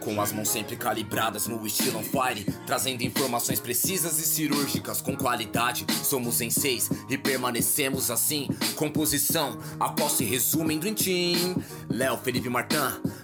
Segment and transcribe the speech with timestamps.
[0.00, 5.16] Com as mãos sempre calibradas no estilo on fire, trazendo informações precisas e cirúrgicas com
[5.16, 5.86] qualidade.
[6.04, 8.48] Somos em seis e permanecemos assim.
[8.76, 11.56] Composição, a qual se resume em Dream Team.
[11.90, 12.76] Léo, Felipe Martin,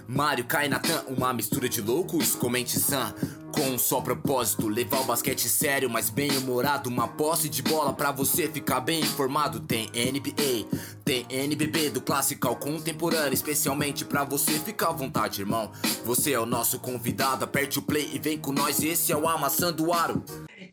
[0.07, 3.13] Mário, Kai, Natan, uma mistura de loucos com mente sã.
[3.55, 6.89] Com um só propósito, levar o basquete sério, mas bem humorado.
[6.89, 9.61] Uma posse de bola pra você ficar bem informado.
[9.61, 10.67] Tem NBA,
[11.05, 13.33] tem NBB, do clássico ao contemporâneo.
[13.33, 15.71] Especialmente pra você ficar à vontade, irmão.
[16.03, 18.83] Você é o nosso convidado, aperte o play e vem com nós.
[18.83, 20.21] Esse é o Amassando Aro.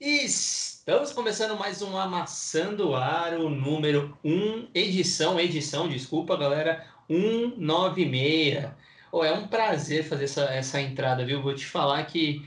[0.01, 8.71] Estamos começando mais um Amassando Aro número 1, edição, edição, desculpa galera, 196.
[9.13, 11.41] Oh, é um prazer fazer essa, essa entrada, viu?
[11.41, 12.45] Vou te falar que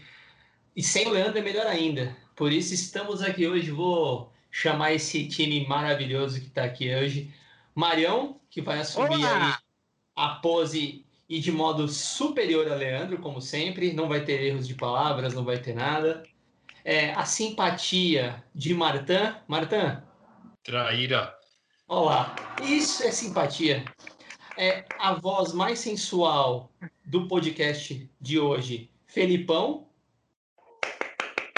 [0.75, 2.15] e sem o Leandro é melhor ainda.
[2.35, 3.71] Por isso estamos aqui hoje.
[3.71, 7.33] Vou chamar esse time maravilhoso que está aqui hoje.
[7.73, 9.53] Marião, que vai assumir aí
[10.15, 13.93] a pose e de modo superior a Leandro, como sempre.
[13.93, 16.23] Não vai ter erros de palavras, não vai ter nada.
[16.83, 19.37] É, a simpatia de Martã.
[19.47, 20.03] Martã.
[20.63, 21.33] Traíra.
[21.87, 22.35] Olá.
[22.63, 23.85] Isso é simpatia.
[24.57, 26.71] É a voz mais sensual
[27.05, 29.84] do podcast de hoje, Felipão.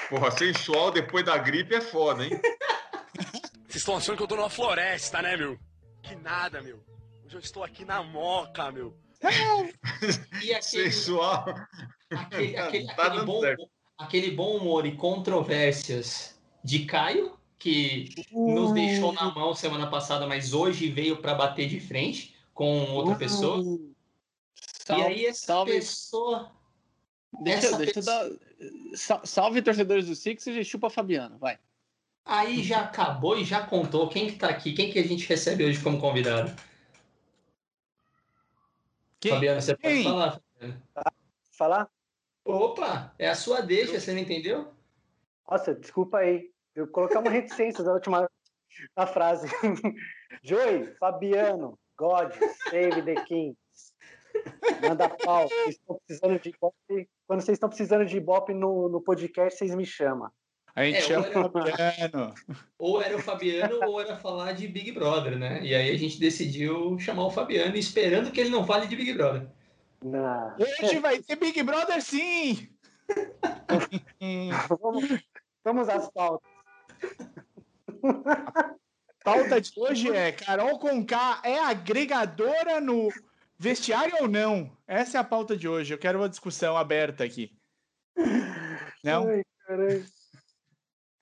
[0.09, 2.31] Porra, sensual depois da gripe é foda, hein?
[3.67, 5.59] Vocês estão achando que eu tô numa floresta, né, meu?
[6.01, 6.77] Que nada, meu.
[7.25, 8.95] Hoje eu estou aqui na moca, meu.
[10.43, 11.45] E aquele, Sensual.
[12.11, 13.69] aquele, aquele, Tá aquele bom, certo.
[13.97, 20.53] aquele bom humor e controvérsias de Caio, que nos deixou na mão semana passada, mas
[20.53, 23.61] hoje veio para bater de frente com outra pessoa.
[24.89, 25.71] e aí essa salve.
[25.73, 26.51] pessoa.
[27.41, 28.46] Deixa, essa deixa eu pessoa- dar.
[28.95, 31.59] Sa- Salve, torcedores do Sixers e chupa Fabiano, vai.
[32.25, 35.63] Aí já acabou e já contou quem que tá aqui, quem que a gente recebe
[35.63, 36.53] hoje como convidado.
[39.19, 39.31] Quem?
[39.31, 40.03] Fabiano, você pode Quem?
[40.03, 40.41] falar.
[40.59, 40.81] Fabiano.
[41.51, 41.89] falar?
[42.45, 44.73] Opa, é a sua deixa, você não entendeu?
[45.49, 46.51] Nossa, desculpa aí.
[46.75, 48.29] Eu coloquei uma reticência na última
[48.95, 49.47] na frase.
[50.43, 52.31] Joey, Fabiano, God,
[52.69, 53.55] save the King.
[54.81, 55.47] Manda pau.
[55.47, 57.09] Vocês estão precisando de ibope.
[57.27, 60.29] Quando vocês estão precisando de ibope no, no podcast, vocês me chamam.
[60.75, 62.33] A gente É, chama o Fabiano.
[62.77, 65.59] Ou era o Fabiano ou era falar de Big Brother, né?
[65.63, 69.11] E aí a gente decidiu chamar o Fabiano, esperando que ele não fale de Big
[69.13, 69.47] Brother.
[70.03, 70.55] Na...
[70.59, 72.69] Hoje vai ter Big Brother sim!
[74.69, 75.23] Vamos,
[75.63, 76.49] vamos às pautas.
[79.23, 83.09] Pauta de hoje é Carol Conká é agregadora no
[83.57, 84.75] vestiário ou não?
[84.87, 85.93] Essa é a pauta de hoje.
[85.93, 87.57] Eu quero uma discussão aberta aqui.
[89.03, 89.27] Não?
[89.29, 90.05] Ai, caralho.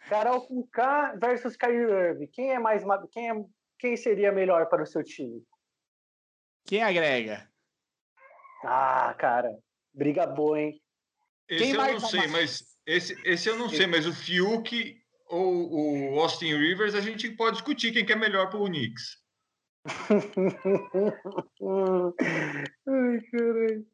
[0.08, 2.28] Carol com K versus Kyrie Irving.
[2.28, 3.34] Quem é mais ma- quem, é,
[3.80, 5.44] quem seria melhor para o seu time?
[6.66, 7.50] Quem agrega?
[8.64, 9.50] Ah, cara,
[9.94, 10.82] briga boa, hein?
[11.48, 15.00] Esse Quem eu vai não sei, mas esse, esse eu não sei, mas o Fiuk
[15.28, 19.18] ou o Austin Rivers a gente pode discutir quem que é melhor pro Knicks.
[22.88, 23.86] Ai, caralho.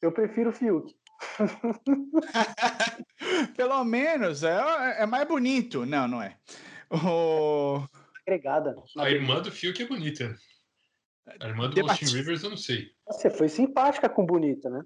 [0.00, 0.94] Eu prefiro o Fiuk.
[3.56, 5.84] Pelo menos é, é mais bonito.
[5.84, 6.38] Não, não é.
[6.90, 7.86] O...
[8.26, 8.74] Agregada.
[8.96, 10.34] A irmã do Fiuk é bonita.
[11.40, 12.90] A irmã do Debati- Austin Rivers eu não sei.
[13.06, 14.82] Você foi simpática com bonita, né?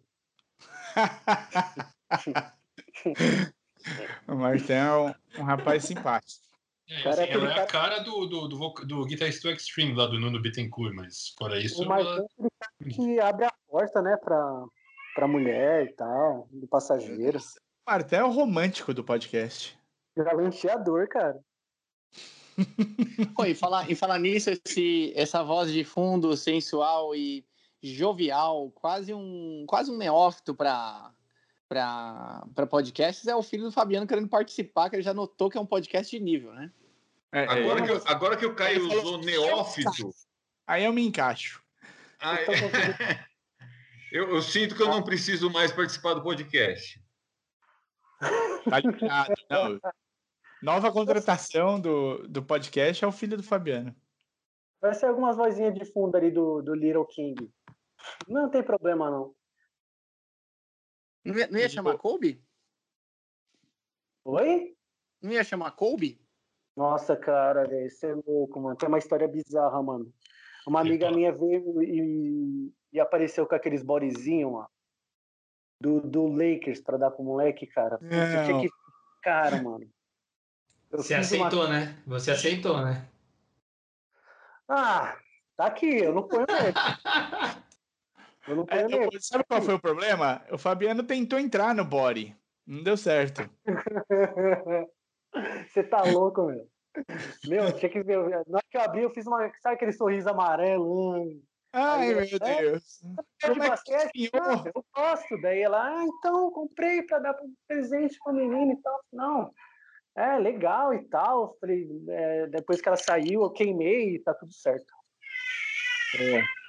[4.27, 6.44] o Martin é um, um rapaz simpático.
[6.89, 9.55] É, Cara, assim, é ela é a cara- cara do, do, do, do guitarrista do
[9.55, 12.25] Extreme lá do Nuno Bittencourt, mas fora isso, O ela...
[12.83, 14.65] É que abre a porta, né, pra,
[15.15, 17.39] pra mulher e tal, do passageiro.
[17.39, 19.79] O Martin é o romântico do podcast.
[20.17, 21.41] Galanteador, cara.
[23.35, 27.45] Pô, e falar, e falar nisso, esse, essa voz de fundo sensual e
[27.83, 31.11] jovial, quase um, quase um neófito para
[31.69, 35.61] para podcasts, é o filho do Fabiano querendo participar, que ele já notou que é
[35.61, 36.71] um podcast de nível, né?
[37.33, 40.11] É, é, Agora, eu- que, eu- agora que o Caio usou neófito,
[40.67, 41.63] Aí eu me encaixo.
[42.21, 42.55] ah, Então,
[44.13, 47.03] eu, eu sinto que eu não preciso mais participar do podcast.
[48.71, 49.81] Tá ligado, não.
[50.63, 53.95] Nova contratação do, do podcast é o filho do Fabiano.
[54.81, 57.51] Vai ser algumas vozinhas de fundo ali do, do Little King.
[58.27, 59.35] Não tem problema, não.
[61.25, 62.43] Não ia, não ia chamar Kobe?
[64.25, 64.77] Oi?
[65.23, 66.21] Não ia chamar Kobe?
[66.77, 68.77] Nossa, cara, velho, você é louco, mano.
[68.77, 70.13] Tem uma história bizarra, mano.
[70.67, 71.15] Uma amiga Epa.
[71.17, 74.69] minha veio e, e apareceu com aqueles bodyzinhos, mano.
[75.81, 77.99] Do, do Lakers pra dar pro moleque, cara.
[78.03, 78.71] Eu tinha que.
[79.23, 79.89] Cara, mano.
[80.91, 82.03] Eu Você fiz uma- aceitou, né?
[82.07, 83.09] Você aceitou, né?
[84.69, 85.19] Ah,
[85.57, 86.47] tá aqui, eu não ponho.
[88.47, 90.45] Eu não É, eu- sabe qual foi o problema?
[90.51, 92.37] O Fabiano tentou entrar no body.
[92.67, 93.49] Não deu certo.
[95.69, 96.69] Você tá louco, meu.
[97.47, 98.19] Meu, tinha que ver.
[98.47, 99.51] Na hora que eu abri, eu fiz uma.
[99.61, 101.17] Sabe aquele sorriso amarelo?
[101.17, 101.43] Hum,
[101.73, 103.03] Ai, Aí, meu é, Deus.
[103.03, 104.31] é de é que basquete?
[104.35, 105.41] Ah, eu gosto.
[105.41, 107.37] Daí ela, ah, então, comprei pra dar
[107.67, 109.01] presente pra menina e tal.
[109.13, 109.53] Não.
[110.17, 111.57] É, legal e tal.
[111.61, 114.93] Falei, é, depois que ela saiu, eu queimei e tá tudo certo.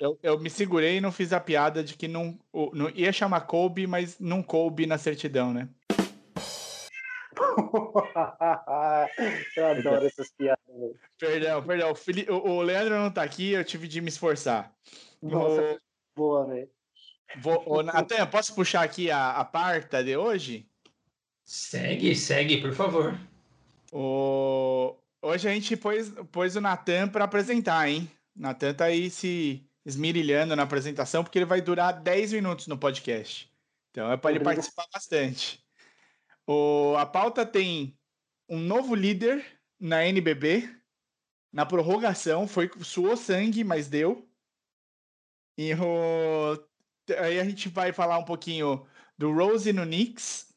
[0.01, 3.11] Eu, eu me segurei e não fiz a piada de que não, o- não ia
[3.11, 5.69] chamar Kobe, mas não coube na certidão, né?
[9.57, 10.63] eu adoro essas piadas.
[10.67, 10.95] velho.
[11.19, 11.91] Perdão, perdão.
[11.91, 14.73] O, Fili- o- o Leandro não tá aqui, eu tive de me esforçar.
[15.21, 15.79] Nossa,
[16.15, 16.69] boa, velho.
[17.37, 20.67] Vou, ô, Natan, posso puxar aqui a, a parta de hoje?
[21.43, 23.17] Segue, segue, por favor.
[23.91, 24.95] O...
[25.21, 28.09] Hoje a gente pôs, pôs o Natan para apresentar, hein?
[28.35, 33.51] Natan tá aí se esmirilhando na apresentação, porque ele vai durar 10 minutos no podcast.
[33.91, 34.55] Então é para ele Obrigado.
[34.55, 35.63] participar bastante.
[36.45, 36.95] O...
[36.97, 37.97] A pauta tem
[38.49, 39.45] um novo líder
[39.79, 40.69] na NBB,
[41.51, 44.27] na prorrogação, foi suou sangue, mas deu.
[45.57, 46.67] E o...
[47.17, 48.85] aí a gente vai falar um pouquinho
[49.17, 50.53] do Rose no Knicks,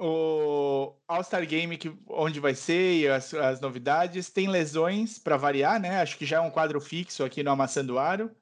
[0.00, 4.30] o All-Star Game, que, onde vai ser e as, as novidades.
[4.30, 6.00] Tem lesões para variar, né?
[6.00, 8.34] Acho que já é um quadro fixo aqui no Amassando Aro.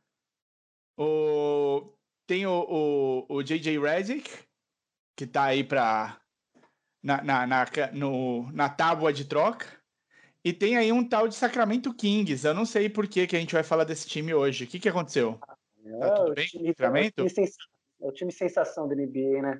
[0.96, 1.92] O,
[2.26, 4.30] tem o, o, o JJ Redick,
[5.16, 6.20] que tá aí para
[7.02, 9.66] na, na, na, no, na tábua de troca.
[10.44, 12.46] E tem aí um tal de Sacramento Kings.
[12.46, 14.64] Eu não sei por que, que a gente vai falar desse time hoje.
[14.64, 15.38] O que, que aconteceu?
[15.84, 17.20] É, tudo o bem, time- Sacramento?
[17.20, 17.58] é o time sensa-
[18.00, 19.58] é o time sensação da NBA, né?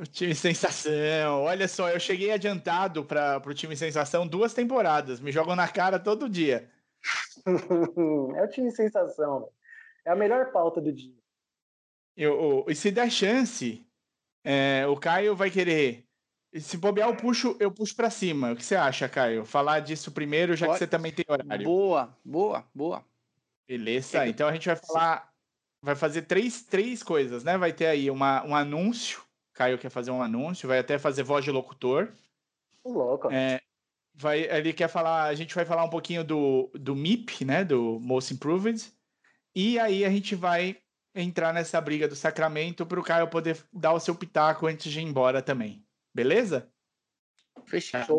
[0.00, 1.42] O time sensação.
[1.42, 5.20] Olha só, eu cheguei adiantado para o time sensação duas temporadas.
[5.20, 6.70] Me jogam na cara todo dia.
[8.36, 9.50] é o time sensação.
[10.02, 11.12] É a melhor pauta do dia.
[12.16, 13.86] Eu, eu- e se der chance,
[14.42, 16.06] é, o Caio vai querer.
[16.50, 18.52] e Se bobear, eu puxo, eu puxo para cima.
[18.52, 19.44] O que você acha, Caio?
[19.44, 20.78] Falar disso primeiro, já que Pode.
[20.78, 21.64] você também tem horário.
[21.64, 23.04] Boa, boa, boa.
[23.68, 24.26] Beleza.
[24.26, 25.30] Então a gente vai falar.
[25.82, 27.56] Vai fazer três, três coisas, né?
[27.56, 29.22] Vai ter aí uma, um anúncio.
[29.52, 32.12] Caio quer fazer um anúncio, vai até fazer voz de locutor.
[32.84, 33.30] Louco.
[33.30, 33.60] É,
[34.14, 37.98] vai, ele quer falar, a gente vai falar um pouquinho do, do MIP, né, do
[38.00, 38.92] Most Improved,
[39.54, 40.78] e aí a gente vai
[41.14, 45.00] entrar nessa briga do Sacramento para o Caio poder dar o seu pitaco antes de
[45.00, 45.84] ir embora também.
[46.14, 46.70] Beleza?
[47.66, 48.18] Fechado.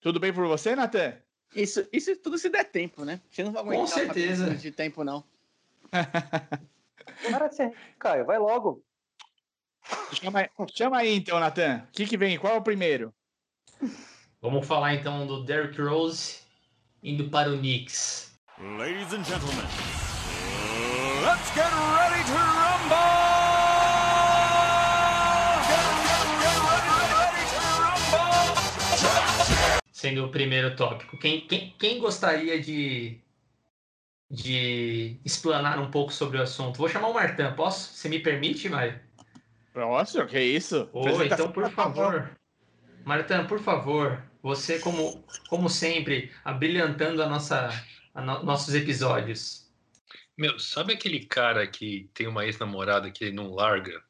[0.00, 1.14] Tudo bem por você, Natan?
[1.54, 3.20] Isso, isso tudo se der tempo, né?
[3.30, 4.44] Você não vai Com aguentar certeza.
[4.44, 5.24] paciência de tempo, não.
[5.90, 8.84] Para de ser, Caio, vai logo.
[10.12, 11.84] Chama, chama aí então, Natan.
[11.88, 12.38] O que, que vem?
[12.38, 13.14] Qual é o primeiro?
[14.40, 16.40] Vamos falar então do Derrick Rose
[17.02, 18.32] indo para o Knicks.
[18.58, 19.64] Ladies and gentlemen,
[21.24, 23.40] let's get ready to rumble!
[29.92, 31.18] Sendo o primeiro tópico.
[31.18, 33.18] Quem, quem, quem gostaria de,
[34.30, 36.78] de explanar um pouco sobre o assunto?
[36.78, 37.94] Vou chamar o Martin, posso?
[37.94, 38.98] Você me permite, Mário?
[39.74, 40.88] Nossa, que isso?
[40.92, 42.36] Ô, então, por favor.
[43.04, 47.70] Martin, por favor, você, como, como sempre, abrilhantando a nossa,
[48.14, 49.70] a no- nossos episódios.
[50.36, 54.02] Meu, sabe aquele cara que tem uma ex-namorada que ele não larga?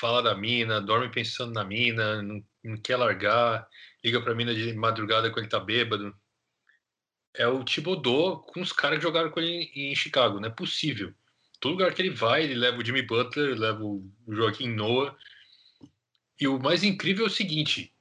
[0.00, 3.66] Fala da mina, dorme pensando na mina, não, não quer largar,
[4.04, 6.14] liga pra mina de madrugada quando ele tá bêbado.
[7.34, 11.12] É o Thibodeau com os caras que jogaram com ele em Chicago, não é possível.
[11.62, 15.16] Todo lugar que ele vai, ele leva o Jimmy Butler, leva o Joaquim Noah.
[16.40, 17.94] E o mais incrível é o seguinte: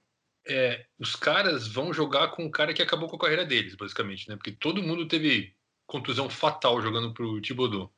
[0.48, 4.28] é, os caras vão jogar com o cara que acabou com a carreira deles, basicamente,
[4.28, 4.36] né?
[4.36, 7.94] Porque todo mundo teve contusão fatal jogando pro Thibodeau.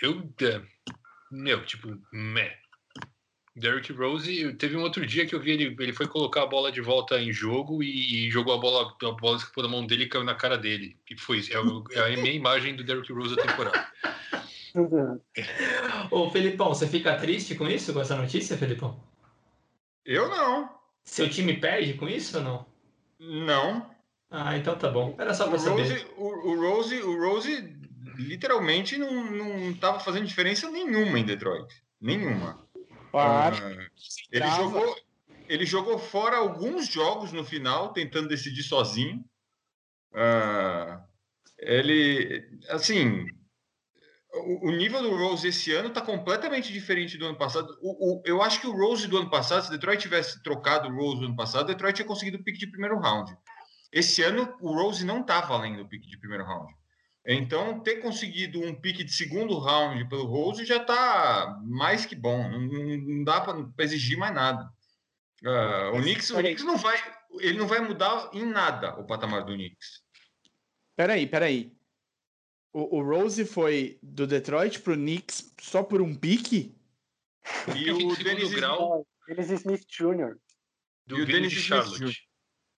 [0.00, 0.62] Eu, é,
[1.30, 2.58] meu, tipo, meh.
[3.56, 6.70] Derrick Rose, teve um outro dia que eu vi ele, ele foi colocar a bola
[6.70, 10.04] de volta em jogo e, e jogou a bola, a bola escapou da mão dele
[10.04, 10.96] e caiu na cara dele.
[11.10, 11.52] E foi isso.
[11.54, 13.86] É, o- é a minha imagem do Derrick Rose da temporada.
[16.10, 19.02] Ô, Felipão, você fica triste com isso, com essa notícia, Felipão?
[20.04, 20.68] Eu não.
[21.02, 22.66] Seu time perde com isso ou não?
[23.18, 23.90] Não.
[24.30, 25.14] Ah, então tá bom.
[25.18, 25.82] Era só O pra saber.
[25.82, 27.74] Rose, o, o Rose, o Rose
[28.18, 31.72] literalmente não, não tava fazendo diferença nenhuma em Detroit.
[32.00, 32.65] Nenhuma.
[33.18, 33.88] Ah, Ah,
[34.32, 34.96] ele, jogou,
[35.48, 39.24] ele jogou fora alguns jogos no final, tentando decidir sozinho.
[40.14, 41.04] Ah,
[41.58, 43.26] ele, assim,
[44.32, 47.66] o, o nível do Rose esse ano está completamente diferente do ano passado.
[47.80, 50.94] O, o- eu acho que o Rose do ano passado, se Detroit tivesse trocado o
[50.94, 53.34] Rose do ano passado, Detroit tinha conseguido o pique de primeiro round.
[53.92, 56.72] Esse ano, o Rose não está valendo o pique de primeiro round.
[57.26, 62.48] Então, ter conseguido um pique de segundo round pelo Rose já está mais que bom.
[62.48, 64.70] Não, não dá para exigir mais nada.
[65.42, 66.96] Uh, o, Knicks, o Knicks não vai,
[67.40, 70.02] ele não vai mudar em nada o patamar do Knicks.
[70.94, 71.76] Peraí, peraí.
[72.72, 76.76] O, o Rose foi do Detroit pro Knicks só por um pique?
[77.76, 79.04] E o Dennis grau.
[79.26, 80.36] Dennis Smith Jr.
[81.06, 82.28] Do e o Dennis Charlotte.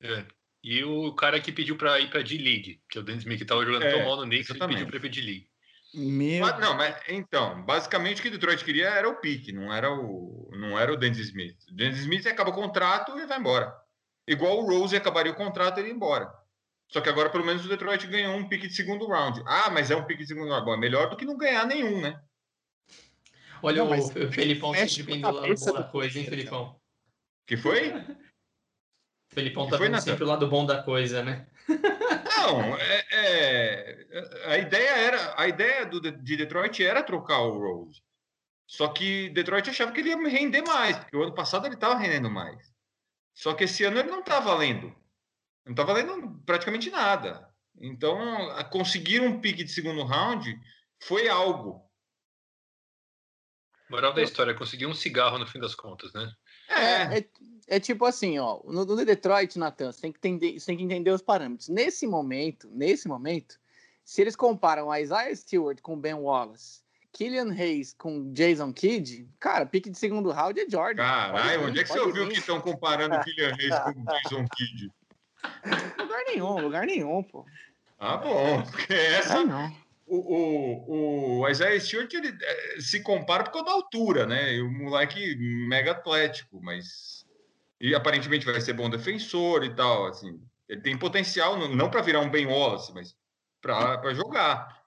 [0.01, 0.27] É.
[0.71, 3.45] E o cara que pediu para ir para D-League, que é o Dennis Smith, que
[3.45, 5.49] estava jogando é, tão mal no Knicks, ele pediu para ir para D-League.
[5.95, 6.45] Meu...
[6.45, 9.91] Mas, não, mas então, basicamente o que o Detroit queria era o pique, não era
[9.91, 11.57] o, não era o Dennis Smith.
[11.71, 13.75] O Dennis Smith acaba o contrato e vai embora.
[14.27, 16.31] Igual o Rose acabaria o contrato e ele ia embora.
[16.89, 19.43] Só que agora, pelo menos, o Detroit ganhou um pique de segundo round.
[19.47, 20.67] Ah, mas é um pique de segundo round.
[20.67, 22.21] Bom, é melhor do que não ganhar nenhum, né?
[23.63, 26.79] Olha não, o Felipão sempre vindo lá no da coisa, hein, Felipão?
[27.47, 27.95] Que foi?
[29.39, 31.47] Felipão tá vendo sempre o lado bom da coisa, né?
[32.37, 34.07] Não, é, é,
[34.47, 38.03] a ideia era, a ideia do, de Detroit era trocar o Rose.
[38.67, 41.97] Só que Detroit achava que ele ia render mais, porque o ano passado ele estava
[41.97, 42.73] rendendo mais.
[43.33, 44.95] Só que esse ano ele não está valendo.
[45.65, 47.49] Não está valendo praticamente nada.
[47.81, 48.19] Então,
[48.71, 50.53] conseguir um pique de segundo round
[51.01, 51.89] foi algo.
[53.89, 56.31] Moral da história, conseguir um cigarro no fim das contas, né?
[56.69, 57.29] É, é,
[57.69, 60.83] é tipo assim, ó, no, no Detroit, Nathan, você tem, que entender, você tem que
[60.83, 61.69] entender os parâmetros.
[61.69, 63.59] Nesse momento, nesse momento,
[64.05, 66.81] se eles comparam a Isaiah Stewart com Ben Wallace,
[67.13, 71.03] Killian Hayes com Jason Kidd, cara, pique de segundo round é Jordan.
[71.03, 74.91] Caralho, onde é que você ouviu que estão comparando Killian Hayes com Jason Kidd?
[75.99, 77.45] Lugar nenhum, lugar nenhum, pô.
[77.99, 79.45] Ah, bom, porque essa...
[79.45, 79.73] não
[80.09, 84.59] o, o, o Isaiah Stewart ele, é, se compara por causa da altura, né?
[84.61, 85.37] O moleque
[85.69, 87.18] mega atlético, mas.
[87.81, 90.07] E aparentemente vai ser bom defensor e tal.
[90.07, 93.17] Assim, ele tem potencial, não para virar um Ben Wallace, mas
[93.61, 94.79] para jogar.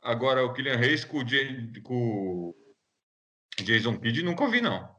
[0.00, 2.56] Agora, o Kylian Reis com o, Jay, com o
[3.62, 4.90] Jason Kidd nunca ouvi, não.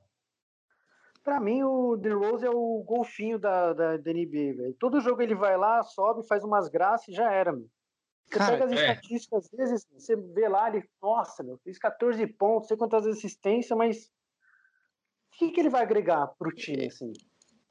[1.24, 4.76] Para mim, o DeRozan é o golfinho da, da, da NBA, velho.
[4.78, 7.70] Todo jogo ele vai lá, sobe, faz umas graças e já era, meu.
[8.26, 8.76] Você Cara, pega as é.
[8.76, 13.78] estatísticas, às vezes, você vê lá, ele, nossa, meu, fez 14 pontos, sei quantas assistências,
[13.78, 14.12] mas
[15.36, 17.12] o que, que ele vai agregar para o time, assim?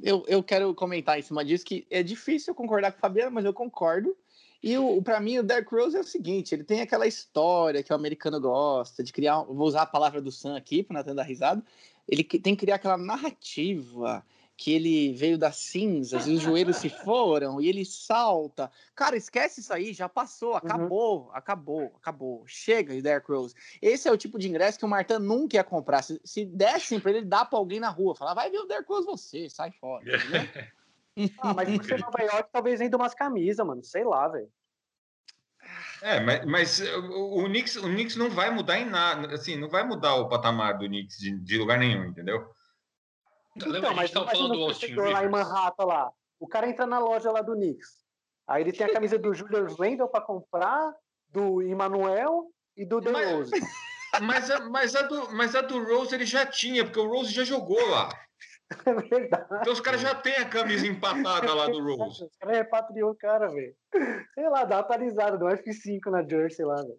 [0.02, 3.45] Eu, eu quero comentar em cima disso, que é difícil concordar com o Fabiano, mas
[3.45, 4.16] eu concordo.
[4.62, 7.97] E para mim, o Derrick Rose é o seguinte: ele tem aquela história que o
[7.97, 9.42] americano gosta de criar.
[9.42, 11.62] Vou usar a palavra do Sam aqui para não dar risada.
[12.09, 14.25] Ele tem que criar aquela narrativa
[14.62, 18.71] que ele veio das cinzas e os joelhos se foram e ele salta.
[18.95, 21.31] Cara, esquece isso aí, já passou, acabou, uhum.
[21.35, 22.45] acabou, acabou.
[22.47, 23.57] Chega, Derrick Rose.
[23.83, 26.02] Esse é o tipo de ingresso que o Martin nunca ia comprar.
[26.02, 28.14] Se, se dessem para ele, dá para alguém na rua.
[28.14, 30.04] Falar, vai ver o Derrick Rose você, sai fora.
[31.40, 33.83] ah, mas você Nova York talvez ainda umas camisas, mano.
[33.83, 34.49] Sei lá, velho.
[36.00, 39.69] É, mas, mas o, o, Knicks, o Knicks não vai mudar em nada, assim, não
[39.69, 42.49] vai mudar o patamar do Knicks de, de lugar nenhum, entendeu?
[43.56, 46.12] Então, mas tava falando do Austin lá em Manhattan lá.
[46.40, 48.02] O cara entra na loja lá do Knicks.
[48.49, 50.92] Aí ele tem a camisa do Julius Randle para comprar,
[51.28, 53.56] do Emmanuel e do DeRozan.
[54.21, 57.32] Mas, mas, mas, a do, mas a do Rose ele já tinha, porque o Rose
[57.32, 58.11] já jogou lá.
[58.87, 59.47] É verdade.
[59.61, 62.25] Então os caras já têm a camisa empatada lá do Rose.
[62.25, 63.75] Os caras repatriou o cara, velho.
[64.35, 66.99] Sei lá, dá atualizada, dá um F5 na Jersey lá, velho.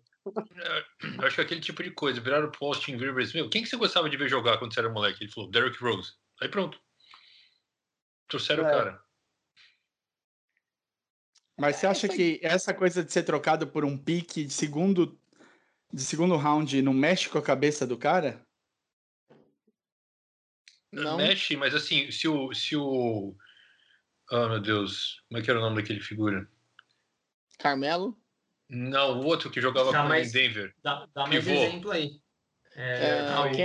[0.56, 3.64] É, eu acho que é aquele tipo de coisa, viraram pro Austin Rivers, meu, quem
[3.64, 5.24] que você gostava de ver jogar quando você era moleque?
[5.24, 6.14] Ele falou, Derrick Rose.
[6.44, 6.78] Aí pronto.
[8.28, 8.68] Trouxeram é.
[8.68, 9.04] o cara.
[11.58, 15.18] Mas você acha que essa coisa de ser trocado por um pique de segundo,
[15.92, 18.46] de segundo round não mexe com a cabeça do cara?
[20.92, 21.16] Não.
[21.16, 22.54] Mexe, mas assim, se o.
[22.54, 23.34] Se o...
[24.30, 25.24] Oh, meu Deus.
[25.30, 26.46] Como é que era o nome daquele figura?
[27.58, 28.20] Carmelo?
[28.68, 30.76] Não, o outro que jogava dá com mais, em Denver.
[30.84, 32.20] Dá, dá mais exemplo aí.
[32.76, 33.56] É, é, não, o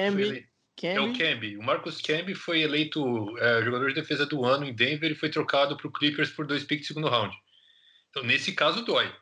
[0.81, 0.97] Camby.
[0.97, 1.57] É o Camby.
[1.57, 5.29] O Marcus Camby foi eleito é, jogador de defesa do ano em Denver e foi
[5.29, 7.37] trocado para o Clippers por dois picks de segundo round.
[8.11, 9.13] Então, nesse caso, dói.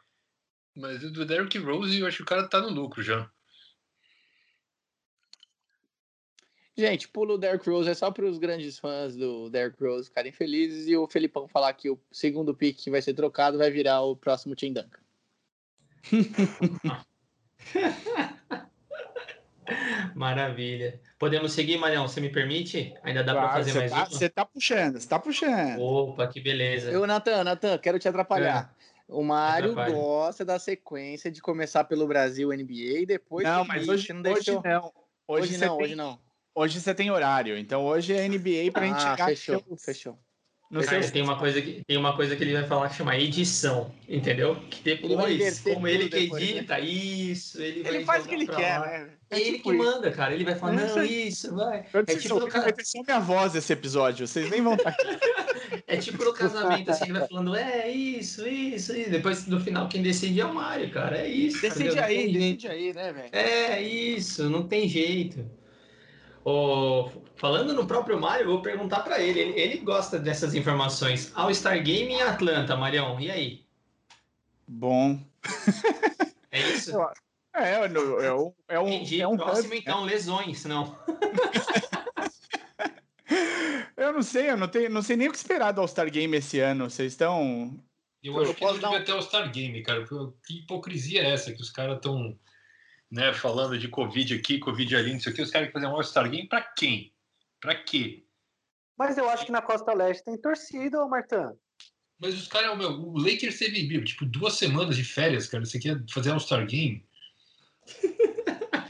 [0.77, 3.31] Mas do Derrick Rose, eu acho que o cara tá no lucro já.
[6.77, 10.31] Gente, pulo o Derrick Rose é só para os grandes fãs do Derrick Rose ficarem
[10.31, 14.03] felizes e o Felipão falar que o segundo pick que vai ser trocado vai virar
[14.03, 15.01] o próximo Tim Duncan.
[20.15, 21.01] Maravilha.
[21.19, 22.07] Podemos seguir, Marião?
[22.07, 22.95] Você me permite?
[23.03, 24.07] Ainda dá claro, para fazer mais tá, uma?
[24.07, 25.81] Você tá puxando, você tá puxando.
[25.81, 26.91] Opa, que beleza.
[26.91, 28.75] Eu, Natan, Natan, quero te atrapalhar.
[28.83, 28.87] É.
[29.09, 33.47] O Mário gosta da sequência de começar pelo Brasil NBA e depois.
[33.47, 34.59] Não, mas hoje, não deixou...
[34.59, 34.93] hoje não.
[35.29, 35.87] Hoje, hoje não, tem...
[35.87, 36.19] hoje não.
[36.55, 39.25] Hoje você tem horário, então hoje é NBA pra ah, gente.
[39.25, 40.19] Fechou, fechou.
[40.69, 42.97] No Cara, seu- tem uma, coisa que, tem uma coisa que ele vai falar que
[42.97, 44.57] chama edição, entendeu?
[44.69, 46.51] Que depois, como ele que depois, né?
[46.51, 48.87] edita isso, ele vai Ele faz o que ele quer, lá.
[48.87, 49.09] né?
[49.31, 49.85] É ele tipo que isso.
[49.85, 50.35] manda, cara.
[50.35, 51.85] Ele vai falar, É não, isso vai.
[51.93, 54.27] Eu É tipo, só no vai ter só minha voz esse episódio.
[54.27, 55.03] Vocês nem vão estar aqui.
[55.87, 59.11] é tipo no casamento, assim, ele vai falando, é isso, isso, isso.
[59.11, 61.19] Depois, no final, quem decide é o Mário, cara.
[61.19, 61.61] É isso.
[61.63, 61.97] Decide entendeu?
[61.97, 62.39] Não aí, tem jeito.
[62.43, 63.29] decide aí, né, velho?
[63.33, 65.49] É isso, não tem jeito.
[66.49, 69.41] Ô, falando no próprio Mário, eu vou perguntar pra ele.
[69.41, 69.59] ele.
[69.61, 71.33] ele gosta dessas informações.
[71.35, 73.19] All Star Game em Atlanta, Marião.
[73.19, 73.65] E aí?
[74.69, 75.21] Bom.
[76.53, 76.93] É isso?
[76.93, 77.11] Eu-
[77.53, 78.53] É, é, um- é um.
[78.69, 79.21] É um, Entendi.
[79.21, 80.97] é um Próximo, hub, então, lesões, não.
[83.97, 86.37] Eu não sei, eu não, tenho, não sei nem o que esperar do All-Star Game
[86.37, 86.89] esse ano.
[86.89, 87.75] Vocês estão.
[88.23, 90.05] Eu Eu acho que posso não dar devia um- ter o Star Game, cara.
[90.47, 91.51] Que hipocrisia é essa?
[91.53, 92.39] Que os caras estão
[93.17, 95.43] né, falando de Covid aqui, Covid ali, não sei o que.
[95.43, 97.13] Os caras querem fazer um All-Star Game pra quem?
[97.61, 98.25] Pra quê?
[98.99, 101.53] Mas eu acho que na Costa Leste tem torcida, ô Martã.
[102.21, 105.65] Mas os caras, meu, o Lakers teve tipo duas semanas de férias, cara.
[105.65, 107.05] Você quer fazer All-Star Game?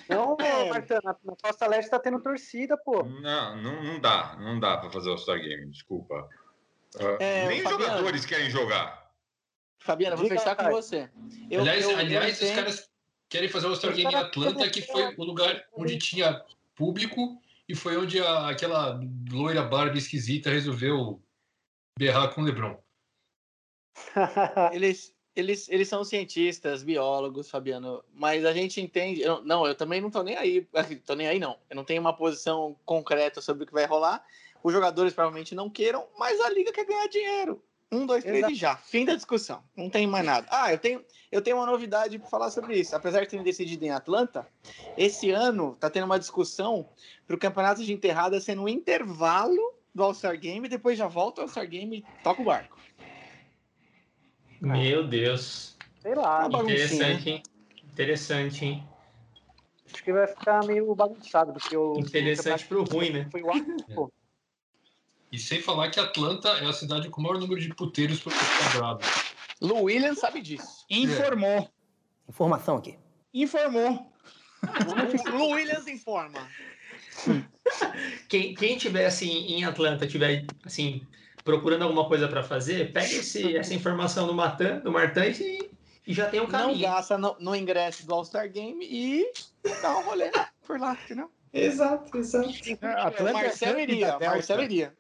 [0.09, 0.68] Não, É.
[0.71, 3.02] Martã, na, na Costa Leste tá tendo torcida, pô.
[3.04, 4.37] Não, não, não dá.
[4.38, 6.28] Não dá para fazer o Star Game, desculpa.
[6.99, 7.85] Ah, É, nem os Fabiano.
[7.92, 9.11] jogadores querem jogar.
[9.80, 10.75] Fabiana, vou Diga, fechar com Caio.
[10.76, 11.11] você.
[11.50, 12.90] Eu- aliás, eu- eu aliás os entendo- caras
[13.28, 17.97] querem fazer Os Game em Atlanta, que foi o lugar onde tinha público e foi
[17.97, 21.21] onde a- aquela loira Barbie esquisita resolveu
[21.99, 22.78] berrar com o LeBron.
[24.73, 29.21] Eles, eles, eles são cientistas, biólogos, Fabiano, mas a gente entende.
[29.23, 30.66] eu- não, eu também não tô nem aí.
[30.75, 31.59] assim, Tô nem aí, não.
[31.68, 34.25] Eu não tenho uma posição concreta sobre o que vai rolar.
[34.62, 37.62] Os jogadores provavelmente não queiram, mas a liga quer ganhar dinheiro.
[37.90, 38.52] Um, dois, três Exato.
[38.52, 38.76] e já.
[38.76, 39.62] Fim da discussão.
[39.76, 40.47] Não tem mais nada.
[40.50, 42.97] Ah, eu tenho, eu tenho uma novidade para falar sobre isso.
[42.97, 44.47] Apesar de terem decidido em Atlanta,
[44.97, 46.88] esse ano tá tendo uma discussão
[47.26, 51.45] para o campeonato de enterrada ser no intervalo do All-Star Game, depois já volta o
[51.45, 52.76] All-Star Game e toca o barco.
[54.61, 55.76] Meu Deus.
[56.00, 57.43] Sei lá, Uma Interessante, hein?
[57.93, 58.89] Interessante, hein?
[59.93, 61.99] acho que vai ficar meio bagunçado, porque o.
[61.99, 63.28] Interessante pro ruim, né?
[63.30, 63.84] Foi o ápice,
[65.32, 68.32] E sem falar que Atlanta é a cidade com o maior número de puteiros por
[68.75, 69.00] bravo.
[69.60, 70.84] Lu Williams sabe disso.
[70.89, 71.69] Informou.
[72.28, 72.99] Informação aqui.
[73.32, 74.12] Informou.
[75.32, 76.49] Lu Williams informa.
[78.28, 81.06] Quem, quem tiver assim em Atlanta, tiver assim
[81.45, 85.71] procurando alguma coisa para fazer, pega esse, essa informação do Matan, do Martã e,
[86.06, 86.80] e já tem um Não caminho.
[86.80, 89.32] gasta no, no ingresso do All-Star Game e
[89.80, 90.30] dá um rolê
[90.67, 91.30] por lá, entendeu?
[91.52, 92.50] Exato, exato.
[92.82, 94.19] É, Atlanta é Marcelo iria.
[94.19, 94.95] Marcelo iria.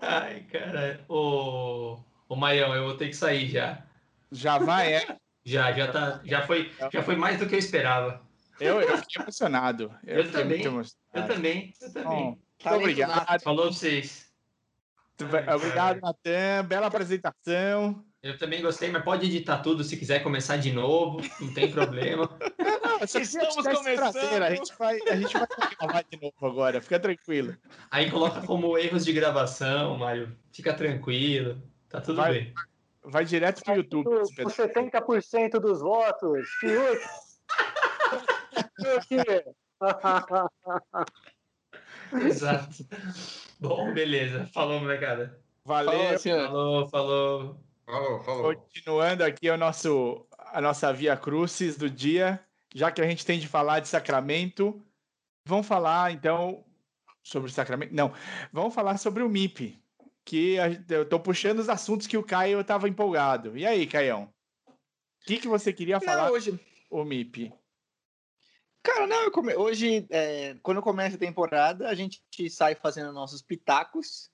[0.00, 1.04] Ai, cara.
[1.08, 3.82] Ô, ô Maião, eu vou ter que sair já.
[4.30, 5.16] Já vai, é.
[5.44, 8.22] Já, já tá, já foi, já foi mais do que eu esperava.
[8.60, 9.92] Eu, eu fiquei emocionado.
[10.06, 10.58] Eu, Eu fiquei também.
[10.58, 10.98] muito emocionado.
[11.14, 12.08] Eu também, eu também.
[12.08, 12.24] Bom,
[12.64, 13.42] muito obrigado.
[13.42, 14.30] Falou pra vocês.
[15.20, 16.00] Ai, Obrigado.
[16.00, 16.64] Natan.
[16.66, 18.04] Bela apresentação.
[18.22, 22.28] Eu também gostei, mas pode editar tudo se quiser começar de novo, não tem problema.
[23.02, 23.96] Estamos começando.
[23.96, 24.42] prazer.
[24.42, 25.46] A gente vai, a gente vai
[25.78, 26.80] gravar de novo agora.
[26.80, 27.56] Fica tranquilo.
[27.90, 30.36] Aí coloca como erros de gravação, Mário.
[30.52, 32.32] Fica tranquilo, tá tudo Vai.
[32.32, 32.54] bem.
[33.04, 34.04] Vai direto pro YouTube.
[34.04, 34.62] Com esse com pedaço.
[34.62, 37.00] 70% dos votos, Fiuk.
[39.08, 39.56] Fiuk.
[42.24, 42.86] Exato.
[43.58, 44.48] Bom, beleza.
[44.52, 45.40] Falou, molecada.
[45.64, 45.92] Valeu.
[45.92, 46.46] Falou, senhor.
[46.46, 47.60] Falou, falou.
[47.84, 48.54] Falou, falou.
[48.54, 52.40] Continuando aqui o nosso, a nossa Via Crucis do dia,
[52.74, 54.84] já que a gente tem de falar de Sacramento,
[55.44, 56.64] vamos falar então
[57.22, 57.94] sobre o Sacramento?
[57.94, 58.12] Não,
[58.52, 59.78] vamos falar sobre o MIP,
[60.24, 60.56] que
[60.88, 63.56] eu tô puxando os assuntos que o Caio estava empolgado.
[63.56, 64.32] E aí, Caião?
[64.66, 66.58] O que, que você queria falar Não, hoje,
[66.90, 67.52] o MIP?
[68.82, 74.30] cara, não, come- hoje, é, quando começa a temporada, a gente sai fazendo nossos pitacos.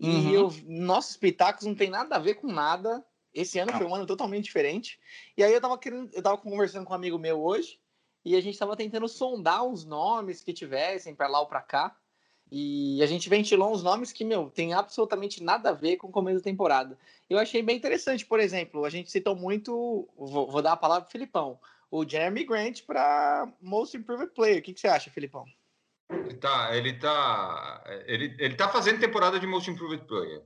[0.00, 0.30] E Uhum.
[0.32, 3.04] eu- nossos pitacos não tem nada a ver com nada.
[3.32, 3.78] Esse ano Não.
[3.78, 4.98] foi um ano totalmente diferente.
[5.36, 7.78] E aí eu tava querendo, eu tava conversando com um amigo meu hoje,
[8.24, 11.96] e a gente tava tentando sondar os nomes que tivessem pra lá ou pra cá.
[12.50, 16.12] E a gente ventilou uns nomes que, meu, tem absolutamente nada a ver com o
[16.12, 16.98] começo da temporada.
[17.28, 21.04] Eu achei bem interessante, por exemplo, a gente citou muito, vou, vou dar a palavra
[21.04, 21.58] pro Filipão,
[21.90, 24.58] o Jeremy Grant para Most Improved Player.
[24.58, 25.46] O que, que você acha, Filipão?
[26.40, 30.42] Tá, ele tá, ele, ele tá fazendo temporada de Most Improved Player.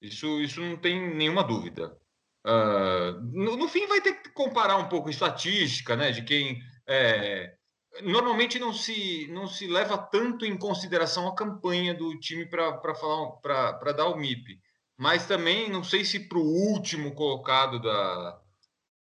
[0.00, 2.00] Isso, isso não tem nenhuma dúvida.
[2.44, 6.10] Ah, no, no fim, vai ter que comparar um pouco estatística, né?
[6.10, 6.62] De quem.
[6.90, 7.54] É,
[8.02, 13.36] normalmente não se, não se leva tanto em consideração a campanha do time para falar
[13.40, 14.60] para dar o MIP.
[14.98, 18.42] Mas também não sei se para o último colocado da,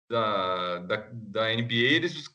[0.10, 2.26] da, da, da NBA eles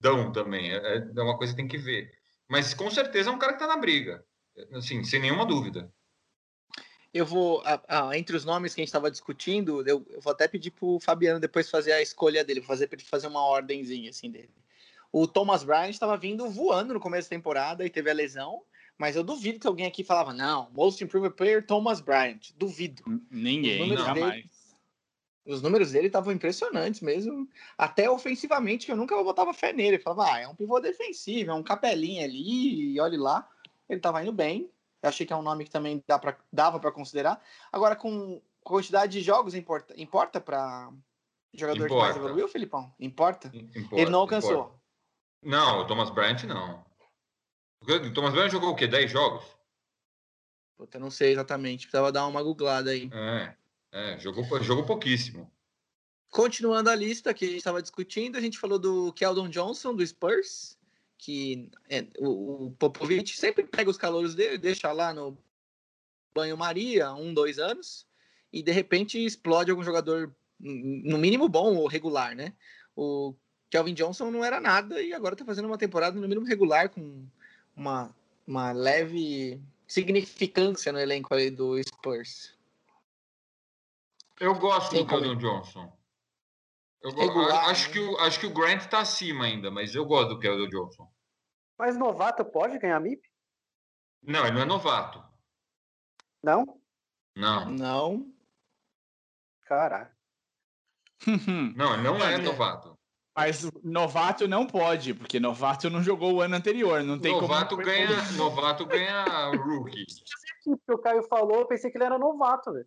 [0.00, 0.72] dão também.
[0.72, 2.10] É, é uma coisa que tem que ver.
[2.48, 4.24] Mas com certeza é um cara que está na briga.
[4.72, 5.92] Assim, sem nenhuma dúvida.
[7.12, 10.30] Eu vou, ah, ah, entre os nomes que a gente estava discutindo, eu, eu, vou
[10.30, 14.10] até pedir pro Fabiano depois fazer a escolha dele, fazer para ele fazer uma ordemzinha
[14.10, 14.52] assim dele.
[15.12, 18.62] O Thomas Bryant estava vindo voando no começo da temporada e teve a lesão,
[18.96, 22.50] mas eu duvido que alguém aqui falava, não, Most Improved Player Thomas Bryant.
[22.56, 23.02] Duvido.
[23.30, 24.32] Ninguém, Os números jamais.
[24.34, 24.50] dele-
[25.46, 27.48] Os números dele estavam impressionantes mesmo.
[27.78, 29.96] Até ofensivamente, que eu nunca botava fé nele.
[29.96, 33.48] Eu falava, ah, é um pivô defensivo, é um capelinha ali, e olhe lá.
[33.88, 34.70] Ele estava indo bem.
[35.02, 37.42] Eu achei que é um nome que também dá pra, dava para considerar.
[37.72, 40.90] Agora, com quantidade de jogos, importa, importa para
[41.54, 42.18] jogador que mais Importa.
[42.18, 42.92] evoluiu, Filipão?
[43.00, 43.50] Importa?
[43.54, 44.52] Importa, Ele não alcançou.
[44.52, 44.77] importa.
[45.42, 46.84] Não, o Thomas Bryant não.
[47.80, 48.86] O Thomas Bryant jogou o quê?
[48.86, 49.44] 10 jogos?
[50.76, 51.86] Puta, não sei exatamente.
[51.86, 53.10] Precisava dar uma googlada aí.
[53.12, 53.56] É,
[53.92, 55.50] é jogou, jogou pouquíssimo.
[56.30, 60.06] Continuando a lista que a gente estava discutindo, a gente falou do Keldon Johnson, do
[60.06, 60.78] Spurs,
[61.16, 65.36] que é, o, o Popovich sempre pega os calouros dele, deixa lá no
[66.34, 68.06] banho-maria, um, dois anos,
[68.52, 72.54] e de repente explode algum jogador, no mínimo bom ou regular, né?
[72.94, 73.34] O
[73.70, 77.26] Kelvin Johnson não era nada e agora tá fazendo uma temporada no mínimo regular com
[77.76, 78.14] uma,
[78.46, 82.56] uma leve significância no elenco ali do Spurs.
[84.40, 85.92] Eu gosto Tem do Keldon Johnson.
[87.02, 87.92] Eu go- Regular, acho, né?
[87.92, 91.10] que o, acho que o Grant tá acima ainda, mas eu gosto do Keldon Johnson.
[91.76, 93.22] Mas novato pode ganhar MIP?
[94.22, 95.22] Não, ele não é novato.
[96.42, 96.80] Não?
[97.36, 98.32] Não, Não,
[99.62, 100.16] Caraca.
[101.76, 102.38] não, ele não é É.
[102.38, 102.97] novato.
[103.38, 107.04] Mas novato não pode, porque novato não jogou o ano anterior.
[107.04, 107.86] Não tem Novato como.
[107.86, 109.24] ganha, novato ganha
[109.54, 110.04] rookie.
[110.64, 112.86] Porque o Caio falou, eu pensei que ele era novato, velho.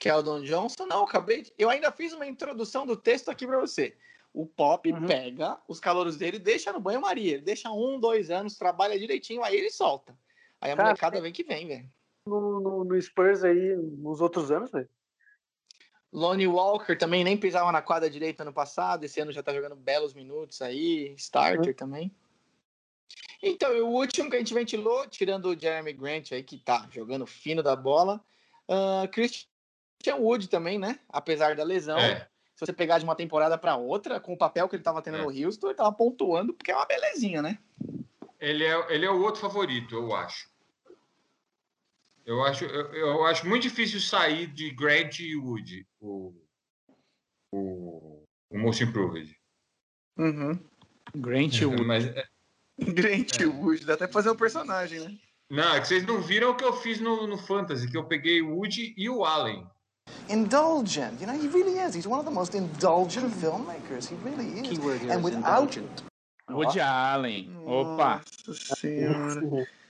[0.00, 1.42] Keldon Johnson, não, acabei.
[1.42, 3.96] de- Eu ainda fiz uma introdução do texto aqui pra você.
[4.34, 5.06] O Pop Uhum.
[5.06, 7.34] pega os calouros dele, deixa no banho-maria.
[7.34, 10.12] Ele deixa um, dois anos, trabalha direitinho, aí ele solta.
[10.60, 11.88] Aí a Cara, molecada vem que vem, velho.
[12.26, 14.88] No, no, no Spurs aí, nos outros anos, velho.
[16.12, 19.04] Lonnie Walker também nem pisava na quadra direita ano passado.
[19.04, 21.14] Esse ano já tá jogando belos minutos aí.
[21.16, 22.14] Starter também.
[23.42, 26.86] Então, e o último que a gente ventilou, tirando o Jeremy Grant aí, que tá
[26.92, 28.20] jogando fino da bola.
[28.68, 30.98] ah, Christian Wood também, né?
[31.08, 31.98] Apesar da lesão.
[31.98, 35.02] É, Se você pegar de uma temporada para outra, com o papel que ele tava
[35.02, 35.22] tendo É.
[35.22, 37.58] no Houston, ele tava pontuando, porque é uma belezinha, né?
[38.38, 40.51] ele é, ele é o outro favorito, eu acho.
[42.24, 46.34] Eu acho, eu, eu acho muito difícil sair de Grant e Wood, o,
[47.52, 49.36] o, o Most Improved.
[50.16, 50.58] Uhum.
[51.16, 51.84] Grant Wood.
[51.84, 52.24] Mas, é,
[52.78, 55.18] Grant Wood, dá até pra fazer um personagem, né?
[55.50, 58.04] não, é que vocês não viram o que eu fiz no, no Fantasy, que eu
[58.04, 59.66] peguei o Wood e o Allen.
[60.28, 61.20] indulgent.
[61.20, 61.94] You know, he really is.
[61.94, 64.08] He's one of the most indulgent filmmakers.
[64.08, 64.68] He really is.
[64.68, 66.02] Keyword and is without indulgent.
[66.48, 67.56] Woody Allen.
[67.66, 68.20] Opa.
[68.46, 69.66] Nossa senhora.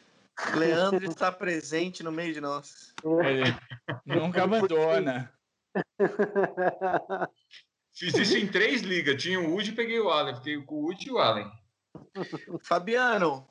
[0.55, 2.95] Leandro está presente no meio de nós.
[3.05, 3.45] Ele
[4.05, 5.33] nunca abandona.
[7.95, 9.23] Fiz isso em três ligas.
[9.23, 10.35] Tinha o Wood e peguei o Allen.
[10.37, 11.51] Fiquei com o Wood e o Allen.
[12.63, 13.47] Fabiano,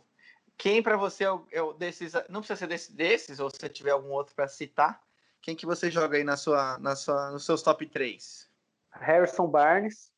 [0.57, 2.13] quem pra você é o, é o desses.
[2.29, 5.01] Não precisa ser desse- desses, ou se você tiver algum outro pra citar.
[5.41, 8.49] Quem que você joga aí na sua, na sua, nos seus top 3?
[8.91, 10.11] Harrison Barnes.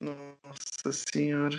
[0.00, 1.58] Nossa senhora.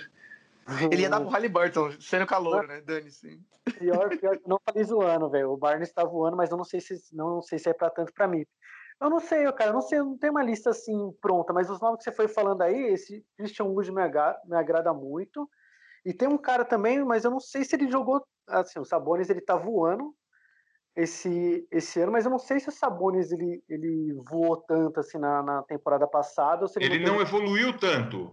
[0.91, 2.81] Ele ia dar pro Halliburton, sendo calor, né?
[2.81, 3.39] Dane-se.
[3.77, 5.51] Pior, pior que eu não falei zoando, velho.
[5.51, 8.13] O Barnes tá voando, mas eu não sei se não sei se é pra tanto
[8.13, 8.45] pra mim.
[8.99, 11.69] Eu não sei, cara, eu não sei, eu não tenho uma lista assim pronta, mas
[11.69, 15.47] os nomes que você foi falando aí, esse Christian Wood me, aga- me agrada muito.
[16.03, 19.29] E tem um cara também, mas eu não sei se ele jogou, assim, o Sabonis
[19.29, 20.15] ele tá voando
[20.95, 25.17] esse esse ano, mas eu não sei se o Sabonis ele, ele voou tanto assim
[25.19, 28.31] na, na temporada passada ou se ele, Ele não evoluiu tanto.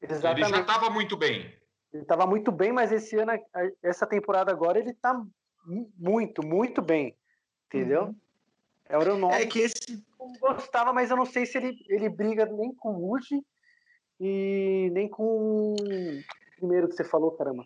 [0.00, 0.60] teve- Ele já exatamente.
[0.60, 1.52] estava muito bem.
[1.96, 3.32] Ele estava muito bem, mas esse ano,
[3.82, 5.14] essa temporada agora, ele tá
[5.64, 7.16] mu- muito, muito bem.
[7.66, 8.14] Entendeu?
[8.88, 10.04] É o nome É que esse.
[10.20, 13.42] eu gostava, mas eu não sei se ele, ele briga nem com o Wood
[14.20, 16.22] e nem com o
[16.56, 17.64] primeiro que você falou, caramba.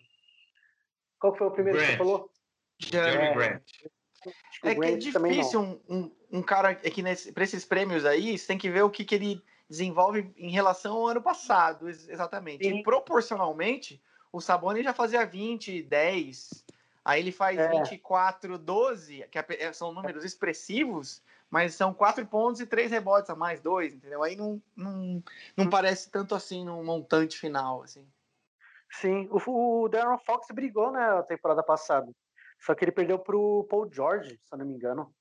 [1.18, 1.98] Qual foi o primeiro que você Grant.
[1.98, 2.30] falou?
[2.78, 3.34] Jeremy É.
[3.34, 3.62] Grant.
[3.82, 4.30] É
[4.62, 8.38] que é Grant difícil um, um, um cara é que nesse, pra esses prêmios aí,
[8.38, 12.08] você tem que ver o que, que ele desenvolve em relação ao ano passado, ex-
[12.08, 12.64] exatamente.
[12.64, 12.78] Sim.
[12.78, 16.64] E proporcionalmente, o Sabonis já fazia 20, 10,
[17.04, 17.68] aí ele faz É.
[17.68, 23.30] 24, 12, que ape- é- são números expressivos, mas são 4 pontos e 3 rebotes
[23.30, 24.22] a mais, 2, entendeu?
[24.22, 25.22] Aí não, não,
[25.56, 28.06] não parece tanto assim no montante final, assim.
[28.90, 32.10] Sim, o, o Darren Fox brigou na temporada passada.
[32.58, 35.12] Só que ele perdeu pro Paul George, se eu não me engano.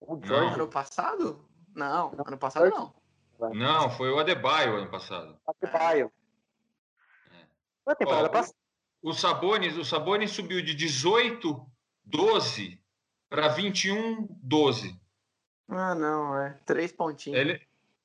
[0.00, 1.44] O George, Ano passado?
[1.74, 2.94] Não, ano passado não.
[3.52, 5.38] Não, foi o Adebayo ano passado.
[5.46, 6.12] Adebayo.
[7.86, 8.56] Foi a temporada Ó, passada.
[9.00, 11.64] O Sabonis, o Sabonis subiu de 18,
[12.04, 12.80] 12
[13.30, 15.00] para 21, 12.
[15.68, 16.58] Ah, não, é.
[16.66, 17.38] Três pontinhos.
[17.38, 17.60] Ele,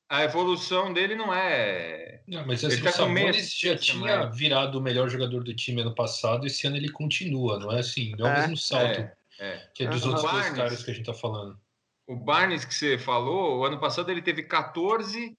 [0.07, 2.21] a evolução dele não é.
[2.27, 5.55] Não, mas Ele assim, tá o Sabonis já assistência, tinha virado o melhor jogador do
[5.55, 8.57] time ano passado, esse ano ele continua, não é assim, não é o É, mesmo
[8.57, 9.69] salto É, é.
[9.73, 10.11] que é dos Aham.
[10.13, 11.59] outros dois caras que a gente tá falando.
[12.05, 15.35] O Barnes que você falou, o ano passado ele teve 14,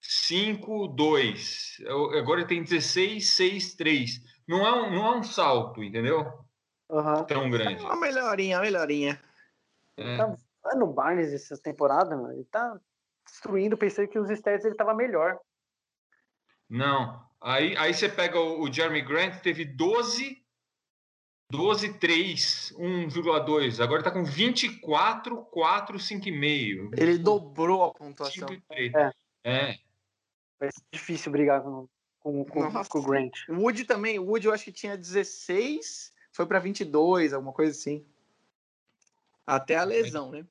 [0.00, 1.78] 5, 2.
[2.18, 4.20] Agora ele tem 16, 6, 3.
[4.46, 6.26] Não é um, não é um salto, entendeu?
[6.90, 7.24] Aham.
[7.24, 7.82] Tão grande.
[7.82, 9.22] Uma melhorinha, uma melhorinha.
[9.96, 10.16] É.
[10.16, 12.32] Tá voando o Barnes essa temporada, mano.
[12.32, 12.78] Ele tá
[13.26, 13.76] destruindo.
[13.76, 15.38] Pensei que os stats ele tava melhor.
[16.68, 17.26] Não.
[17.40, 20.42] Aí, aí você pega o, o Jeremy Grant, teve 12,
[21.50, 23.82] 12, 3, 1,2.
[23.82, 26.90] Agora tá com 24, 4, 5,5.
[26.96, 28.48] Ele dobrou a pontuação.
[28.48, 28.94] 5 e 3.
[28.94, 29.12] É.
[29.44, 29.87] É.
[30.58, 31.88] Vai ser difícil brigar com,
[32.20, 33.36] com, com, com o Grant.
[33.48, 37.72] O Wood também, o Wood eu acho que tinha 16, foi pra 22, alguma coisa
[37.72, 38.04] assim.
[39.46, 40.44] Até a lesão, né?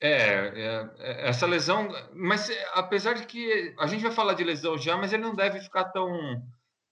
[0.00, 4.44] É, é, é, essa lesão, mas é, apesar de que a gente vai falar de
[4.44, 6.42] lesão já, mas ele não deve ficar tão.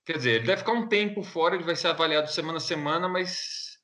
[0.07, 3.09] Quer dizer, ele deve ficar um tempo fora, ele vai ser avaliado semana a semana,
[3.09, 3.79] mas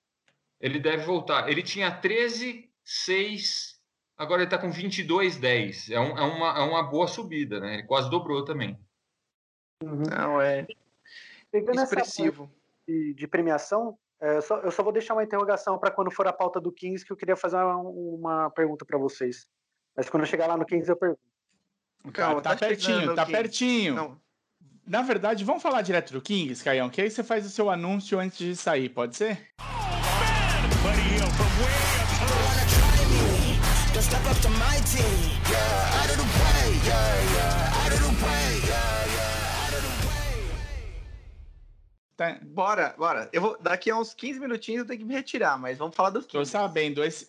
[0.61, 1.49] ele deve voltar.
[1.51, 3.70] Ele tinha 13, 6,
[4.21, 5.91] agora ele está com 22, 10.
[5.91, 7.75] É, um, é, uma, é uma boa subida, né?
[7.75, 8.79] Ele quase dobrou também.
[9.83, 10.67] Não, é
[11.51, 12.53] Pegando essa expressivo.
[12.87, 16.29] de, de premiação, é, eu, só, eu só vou deixar uma interrogação para quando for
[16.29, 19.49] a pauta do 15, que eu queria fazer uma, uma pergunta para vocês.
[19.97, 21.21] Mas quando eu chegar lá no 15, eu pergunto.
[22.13, 23.95] Calma, tá, tá pertinho, tá pertinho.
[23.95, 24.21] Não,
[24.87, 28.19] Na verdade, vamos falar direto do Kings, Caião, que aí você faz o seu anúncio
[28.19, 29.49] antes de sair, pode ser?
[30.83, 32.00] Buddy Hield
[42.17, 43.29] Tá, bora, bora.
[43.33, 46.11] Eu vou, daqui a uns 15 minutinhos eu tenho que me retirar, mas vamos falar
[46.11, 46.51] do tô 15.
[46.51, 47.03] sabendo.
[47.03, 47.29] Esse,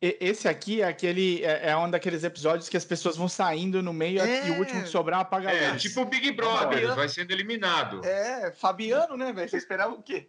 [0.00, 3.92] esse aqui é aquele é, é um daqueles episódios que as pessoas vão saindo no
[3.92, 4.48] meio É.
[4.48, 6.94] e o último que sobrar apaga a É, tipo o Big Brother, Fabiano.
[6.96, 8.04] vai sendo eliminado.
[8.04, 9.48] É, Fabiano, né, velho?
[9.48, 10.28] Você esperava o quê?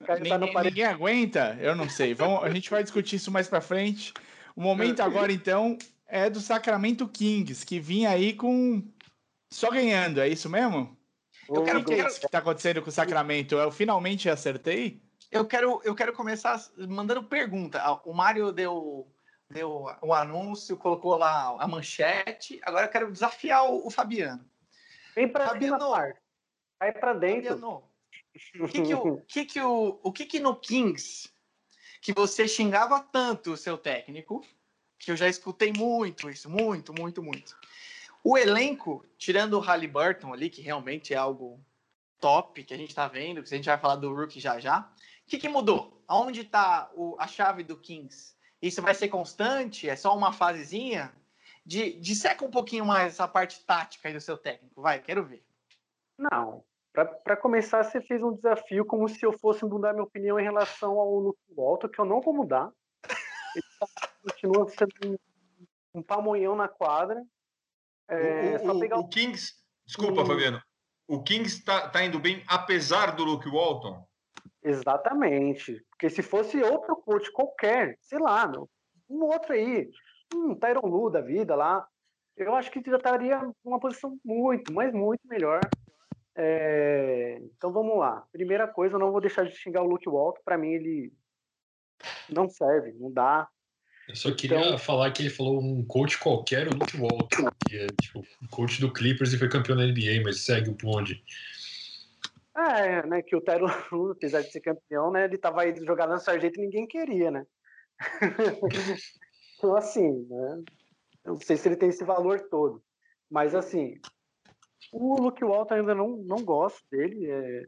[0.00, 0.74] O tá Ninguém, parede.
[0.74, 1.58] ninguém aguenta?
[1.60, 2.14] Eu não sei.
[2.14, 4.14] Vamos, a gente vai discutir isso mais pra frente.
[4.60, 8.86] O momento agora, então, é do Sacramento Kings, que vinha aí com.
[9.50, 10.94] Só ganhando, é isso mesmo?
[11.48, 13.54] Eu quero- O que é isso que tá acontecendo com o Sacramento?
[13.54, 15.02] Eu finalmente acertei?
[15.30, 17.80] Eu quero, eu quero começar mandando pergunta.
[17.82, 19.10] Ah, O Mário deu,
[19.48, 22.60] deu o anúncio, colocou lá a manchete.
[22.62, 24.44] Agora eu quero desafiar o, o Fabiano.
[25.14, 25.78] Vem pra cima, Fabiano.
[26.78, 27.48] Vai pra dentro.
[27.58, 27.82] Fabiano,
[28.60, 31.30] o que que, o, que que o, o que que no Kings
[32.00, 34.44] que você xingava tanto o seu técnico,
[34.98, 37.56] que eu já escutei muito isso, muito, muito, muito.
[38.22, 41.60] O elenco, tirando o Halliburton ali, que realmente é algo
[42.20, 44.80] top que a gente tá vendo, que a gente vai falar do Rookie já já.
[44.80, 44.84] O
[45.26, 46.02] que, que mudou?
[46.06, 48.34] Aonde tá o, a chave do Kings?
[48.60, 49.88] Isso vai ser constante?
[49.88, 51.12] É só uma fasezinha?
[51.64, 54.82] De, disseca um pouquinho mais essa parte tática aí do seu técnico.
[54.82, 55.42] Vai, quero ver.
[56.18, 56.62] Não.
[56.92, 60.98] Pra começar, você fez um desafio como se eu fosse mudar minha opinião em relação
[60.98, 62.70] ao Luke Walton, que eu não vou mudar.
[63.54, 63.64] Ele
[64.22, 65.16] continua sendo um,
[65.94, 67.22] um pamonhão na quadra.
[68.08, 69.54] É, o, o- o Kings,
[69.86, 70.26] desculpa, Hum.
[70.26, 70.60] Fabiano.
[71.06, 74.04] O Kings tá, tá indo bem apesar do Luke Walton.
[74.62, 75.84] Exatamente.
[75.90, 78.68] Porque se fosse outro coach qualquer, sei lá, meu,
[79.08, 79.88] um outro aí,
[80.32, 81.86] um Tyron Lu da vida lá,
[82.36, 85.68] eu acho que já estaria numa posição muito, mas muito melhor.
[86.36, 88.26] É, Então vamos lá.
[88.32, 90.40] Primeira coisa, eu não vou deixar de xingar o Luke Walton.
[90.44, 91.12] Para mim, ele
[92.28, 93.48] não serve, não dá.
[94.08, 97.76] Eu só queria Então- falar que ele falou um coach qualquer, o Luke Walton, que
[97.76, 101.22] é tipo coach do Clippers e foi campeão da NBA, mas segue o bonde.
[102.56, 103.68] É, né, que o Tyron
[104.10, 107.46] apesar de ser campeão, né, ele tava aí jogando na sarjeta e ninguém queria, né?
[109.58, 110.62] então, assim, né,
[111.24, 112.82] eu não sei se ele tem esse valor todo,
[113.30, 114.00] mas, assim,
[114.92, 117.64] o Luke Walton ainda não, não gosto dele, é,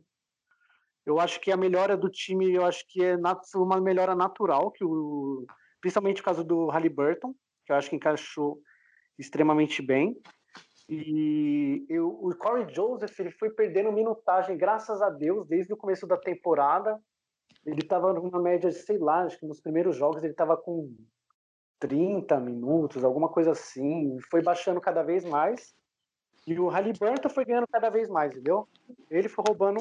[1.04, 3.16] eu acho que a melhora do time, eu acho que é
[3.56, 5.44] uma melhora natural, que o,
[5.80, 7.34] principalmente por causa do Halliburton,
[7.66, 8.60] que eu acho que encaixou
[9.18, 10.16] extremamente bem,
[10.88, 16.06] e eu, o Corey Joseph ele foi perdendo minutagem, graças a Deus, desde o começo
[16.06, 17.00] da temporada.
[17.64, 20.94] Ele estava numa média de, sei lá, acho que nos primeiros jogos ele estava com
[21.78, 24.18] 30 minutos, alguma coisa assim.
[24.30, 25.74] Foi baixando cada vez mais.
[26.46, 28.68] E o Halliburton foi ganhando cada vez mais, entendeu?
[29.10, 29.80] Ele foi roubando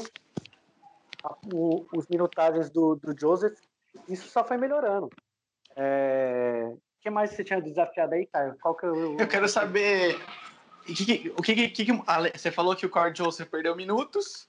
[1.24, 3.58] a- o- os minutagens do, do Joseph.
[4.08, 5.10] Isso só foi melhorando.
[5.76, 8.56] É, O que mais você tinha desafiado aí, Caio?
[8.62, 9.18] Qual que é o...
[9.20, 10.16] Eu quero saber.
[10.88, 11.92] O que, que- que,
[12.34, 14.48] você falou que o Corey Joseph perdeu minutos.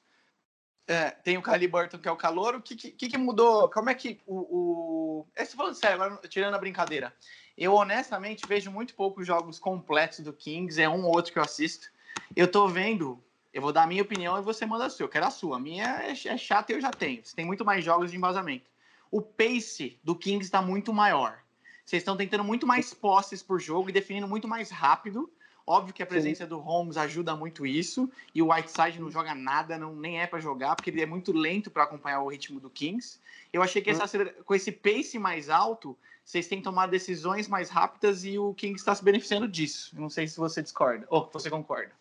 [0.87, 2.57] É, tem o Caliburton, que é o calor.
[2.57, 3.71] O que, que, que mudou?
[3.71, 4.37] Como é que o.
[4.37, 5.27] o...
[5.35, 7.15] Esse falando sério, tirando a brincadeira.
[7.57, 11.43] Eu honestamente vejo muito poucos jogos completos do Kings, é um ou outro que eu
[11.43, 11.89] assisto.
[12.35, 13.23] Eu tô vendo,
[13.53, 15.05] eu vou dar a minha opinião e você manda a sua.
[15.05, 15.57] Eu quero a sua.
[15.57, 17.25] A minha é, é chata e eu já tenho.
[17.25, 18.71] Você tem muito mais jogos de embasamento.
[19.11, 21.39] O pace do Kings está muito maior.
[21.85, 25.31] Vocês estão tentando muito mais posses por jogo e definindo muito mais rápido.
[25.67, 26.49] Óbvio que a presença Sim.
[26.49, 28.11] do Holmes ajuda muito isso.
[28.35, 31.33] E o Whiteside não joga nada, não, nem é para jogar, porque ele é muito
[31.33, 33.21] lento para acompanhar o ritmo do Kings.
[33.53, 34.43] Eu achei que essa, hum.
[34.45, 38.95] com esse pace mais alto, vocês têm tomado decisões mais rápidas e o Kings está
[38.95, 39.95] se beneficiando disso.
[39.99, 41.93] Não sei se você discorda ou você concorda.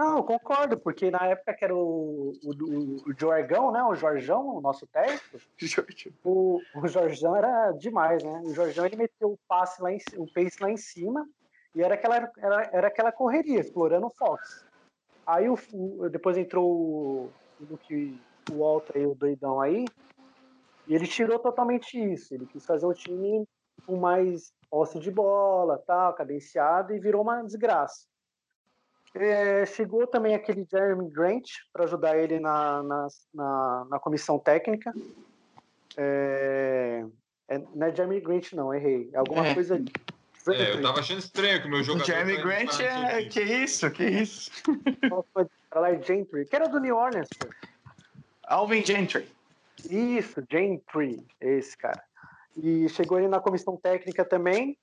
[0.00, 3.84] Não, eu concordo, porque na época que era o, o, o Jorgão, né?
[3.84, 5.38] O Jorjão, o nosso técnico.
[6.24, 8.40] o, o Jorjão era demais, né?
[8.42, 11.28] O Jorjão ele meteu o passe lá em, o pace lá em cima
[11.74, 14.64] e era aquela, era, era aquela correria, explorando o Fox.
[15.26, 15.58] Aí o,
[16.08, 17.78] depois entrou o, o,
[18.54, 19.84] o Alto aí, o doidão aí,
[20.88, 22.32] e ele tirou totalmente isso.
[22.32, 23.46] Ele quis fazer um time
[23.84, 28.08] com mais posse de bola, tal, cadenciado, e virou uma desgraça.
[29.14, 34.92] É, chegou também aquele Jeremy Grant para ajudar ele na, na, na, na comissão técnica.
[35.96, 37.04] É,
[37.48, 39.10] é, não é Jeremy Grant, não, errei.
[39.12, 39.54] É alguma é.
[39.54, 39.82] coisa.
[40.48, 42.06] É, eu tava achando estranho que o meu jogador.
[42.06, 43.24] Jeremy Grant é.
[43.24, 44.50] Que isso, que isso.
[45.70, 47.28] Falar Gentry, que era do New Orleans.
[47.38, 47.48] Pô.
[48.44, 49.28] Alvin Gentry.
[49.88, 52.02] Isso, Gentry, esse cara.
[52.56, 54.76] E chegou ele na comissão técnica também.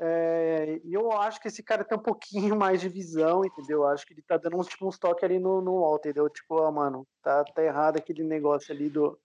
[0.00, 3.82] É, eu acho que esse cara tem um pouquinho mais de visão, entendeu?
[3.82, 6.28] Eu acho que ele tá dando uns, tipo, uns toques ali no, no alto, entendeu?
[6.28, 9.18] Tipo, ó, mano, tá, tá errado aquele negócio ali do,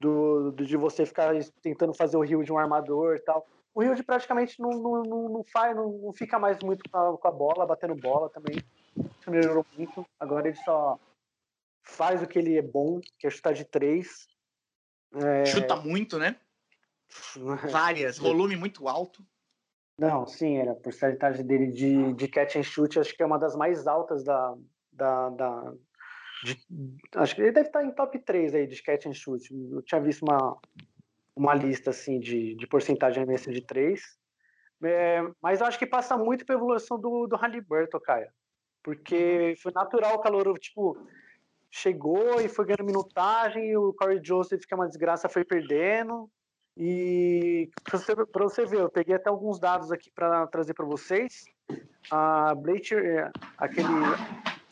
[0.00, 1.32] do, do, de você ficar
[1.62, 3.46] tentando fazer o rio de um armador e tal.
[3.74, 6.98] O Rio de praticamente não, não, não, não faz, não, não, fica mais muito com
[6.98, 8.56] a, com a, bola, batendo bola também.
[8.96, 10.04] Isso melhorou muito.
[10.18, 10.98] Agora ele só
[11.84, 14.26] faz o que ele é bom, que é chutar de três.
[15.14, 15.46] É...
[15.46, 16.36] Chuta muito, né?
[17.70, 19.24] Várias, volume muito alto.
[19.98, 23.38] Não, sim, era a porcentagem dele de, de catch and shoot, acho que é uma
[23.38, 24.54] das mais altas da.
[24.92, 25.74] da, da
[26.44, 26.56] de,
[27.16, 29.42] acho que ele deve estar em top 3 aí de catch and shoot.
[29.72, 30.56] Eu tinha visto uma,
[31.34, 34.00] uma lista assim de, de porcentagem de de 3.
[34.84, 38.32] É, mas eu acho que passa muito pela evolução do, do Halliburton, cara.
[38.84, 40.96] Porque foi natural o calor, tipo,
[41.68, 46.30] chegou e foi ganhando minutagem, e o Corey Joseph, que é uma desgraça, foi perdendo.
[46.80, 51.46] E para você, você, ver, eu peguei até alguns dados aqui para trazer para vocês.
[52.08, 53.88] A Bleacher, é, aquele.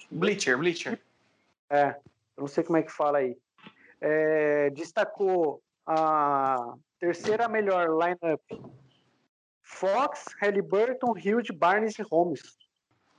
[0.08, 1.00] Bleacher, Bleacher.
[1.68, 1.96] É,
[2.36, 3.36] eu não sei como é que fala aí.
[4.00, 8.40] É, destacou a terceira melhor lineup:
[9.60, 12.40] Fox, Halliburton, Hughes, Barnes e Holmes.
[12.40, 12.52] Pra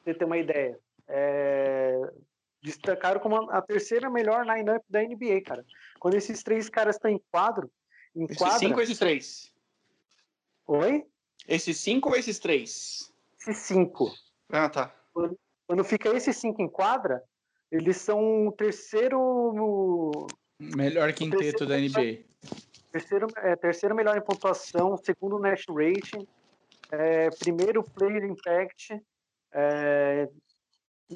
[0.06, 0.80] você ter uma ideia.
[1.10, 2.00] É,
[2.64, 5.66] destacaram como a terceira melhor lineup da NBA, cara.
[6.00, 7.70] Quando esses três caras estão em quadro,
[8.18, 8.48] Enquadra...
[8.48, 9.54] Esses cinco ou esses três?
[10.66, 11.06] Oi?
[11.48, 13.14] Esses cinco ou esses três?
[13.40, 14.12] Esses cinco.
[14.50, 14.94] Ah, tá.
[15.14, 17.24] Quando, quando fica esses cinco em quadra,
[17.72, 20.26] eles são o terceiro.
[20.60, 22.26] Melhor quinteto da NBA.
[22.92, 26.28] Terceiro, é, terceiro melhor em pontuação, segundo net rating,
[26.92, 29.00] é, primeiro player impact.
[29.54, 30.28] É,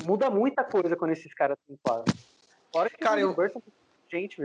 [0.06, 2.14] muda muita coisa quando esses caras estão em quadra.
[2.72, 3.36] Fora que Cara, eu...
[4.10, 4.40] gente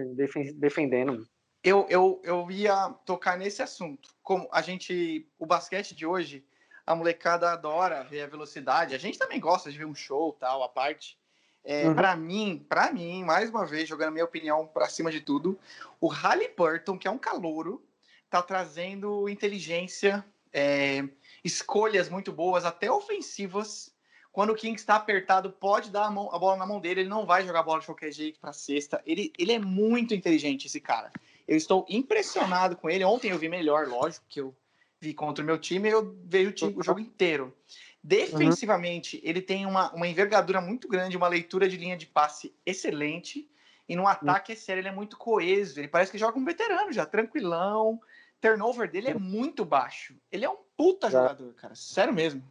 [0.54, 1.26] defendendo
[1.66, 4.14] eu, eu, eu ia tocar nesse assunto.
[4.22, 5.28] Como a gente.
[5.36, 6.44] O basquete de hoje,
[6.86, 8.94] a molecada adora ver a velocidade.
[8.94, 11.18] A gente também gosta de ver um show, tal, a parte.
[11.64, 11.94] É, uhum.
[11.96, 15.58] Para mim, para mim, mais uma vez, jogando a minha opinião para cima de tudo,
[16.00, 17.84] o Halliburton, que é um calouro,
[18.30, 21.02] tá trazendo inteligência, é,
[21.42, 23.92] escolhas muito boas, até ofensivas.
[24.30, 27.08] Quando o King está apertado, pode dar a, mão, a bola na mão dele, ele
[27.08, 29.02] não vai jogar a bola de qualquer jeito para cesta.
[29.04, 31.10] Ele, ele é muito inteligente, esse cara.
[31.46, 33.04] Eu estou impressionado com ele.
[33.04, 34.54] Ontem eu vi melhor, lógico, que eu
[35.00, 37.54] vi contra o meu time, eu vejo o, time, o jogo inteiro.
[38.02, 39.22] Defensivamente, uhum.
[39.24, 43.48] ele tem uma, uma envergadura muito grande, uma leitura de linha de passe excelente.
[43.88, 45.78] E no ataque, é sério, ele é muito coeso.
[45.78, 48.00] Ele parece que joga um veterano já, tranquilão.
[48.40, 50.14] Turnover dele é muito baixo.
[50.30, 51.74] Ele é um puta jogador, cara.
[51.74, 52.42] Sério mesmo.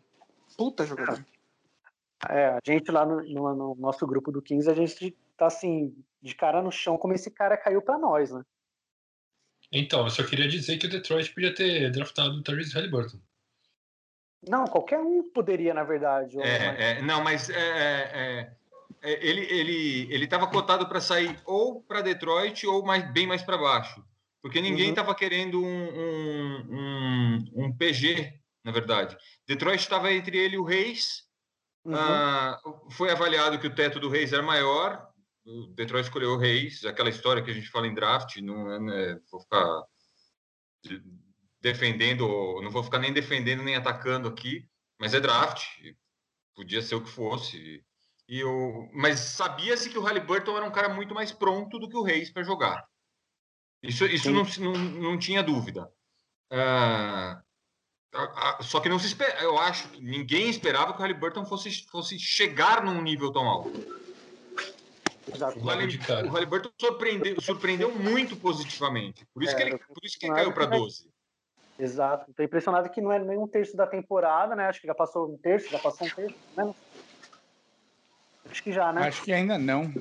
[0.58, 1.26] Puta jogador.
[2.30, 5.96] É, a gente lá no, no, no, nosso grupo do 15, a gente tá assim,
[6.22, 8.43] de cara no chão, como esse cara caiu para nós, né?
[9.78, 13.20] Então, eu só queria dizer que o Detroit podia ter draftado o Tyrese Halliburton.
[14.48, 16.40] Não, qualquer um poderia, na verdade.
[16.40, 18.56] É, é, não, mas é, é,
[19.02, 23.44] é ele ele ele estava cotado para sair ou para Detroit ou mais, bem mais
[23.44, 24.02] para baixo,
[24.42, 25.16] porque ninguém estava uhum.
[25.16, 29.18] querendo um, um, um, um, PG, na verdade.
[29.46, 31.26] Detroit estava entre ele e o Reis.
[31.84, 31.96] Uhum.
[31.96, 32.60] Ah,
[32.92, 35.08] foi avaliado que o teto do Reis era maior,
[35.46, 38.80] o Detroit escolheu o Reis, aquela história que a gente fala em draft, não é,
[38.80, 39.84] né, vou ficar
[41.62, 42.28] defendendo,
[42.62, 44.68] não vou ficar nem defendendo nem atacando aqui,
[45.00, 45.66] mas é draft,
[46.56, 47.84] podia ser o que fosse.
[48.28, 51.98] E eu, mas sabia-se que o Halliburton era um cara muito mais pronto do que
[51.98, 52.84] o Reis para jogar.
[53.84, 55.91] Isso, isso não, não, não tinha dúvida.
[56.52, 57.43] Ah,
[58.62, 62.18] só que não se espera, eu acho que ninguém esperava que o Halliburton fosse, fosse
[62.18, 64.05] chegar num nível tão alto.
[65.34, 65.60] Exato.
[65.60, 69.26] O, Halliburton, o Halliburton surpreendeu, surpreendeu muito positivamente.
[69.34, 71.10] Por isso é, que ele, por isso que ele caiu para 12.
[71.78, 72.32] Exato.
[72.32, 74.68] Estou impressionado que não é nem um terço da temporada, né?
[74.68, 76.74] Acho que já passou um terço, já passou um terço, né?
[78.50, 79.08] Acho que já, né?
[79.08, 79.92] Acho que ainda não.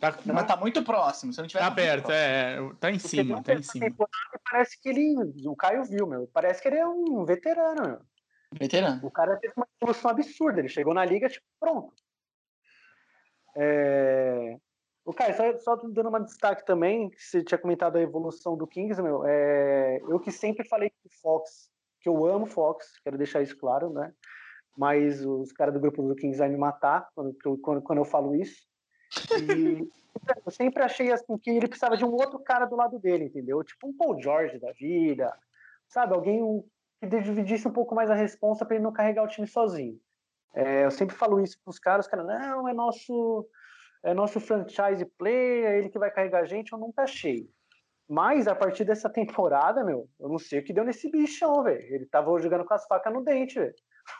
[0.00, 1.32] Tá, mas tá muito próximo.
[1.32, 2.56] Se não tiver tá perto, é.
[2.80, 3.94] Tá em Porque cima, tá em cima.
[4.50, 5.14] Parece que ele.
[5.46, 6.26] O Caio viu, meu.
[6.32, 8.00] Parece que ele é um veterano, meu.
[8.58, 9.06] Veterano.
[9.06, 10.58] O cara teve uma evolução absurda.
[10.58, 11.92] Ele chegou na liga, tipo, pronto.
[13.54, 14.56] É...
[15.10, 18.64] O Caio, só, só dando uma destaque também, que você tinha comentado a evolução do
[18.64, 19.26] Kings, meu.
[19.26, 20.00] É...
[20.02, 21.68] Eu que sempre falei que Fox,
[22.00, 24.14] que eu amo Fox, quero deixar isso claro, né?
[24.78, 28.36] Mas os caras do grupo do Kings vão me matar quando, quando, quando eu falo
[28.36, 28.62] isso.
[29.42, 29.90] E
[30.46, 33.64] eu sempre achei assim que ele precisava de um outro cara do lado dele, entendeu?
[33.64, 35.36] Tipo um Paul George da vida,
[35.88, 36.14] sabe?
[36.14, 36.40] Alguém
[37.00, 40.00] que dividisse um pouco mais a responsa para ele não carregar o time sozinho.
[40.54, 43.44] É, eu sempre falo isso para os caras, os caras, não, é nosso,
[44.02, 47.48] é nosso franchise player, é ele que vai carregar a gente, eu nunca achei.
[48.08, 51.94] Mas a partir dessa temporada, meu, eu não sei o que deu nesse bichão, velho.
[51.94, 53.74] Ele tava jogando com as facas no dente, velho.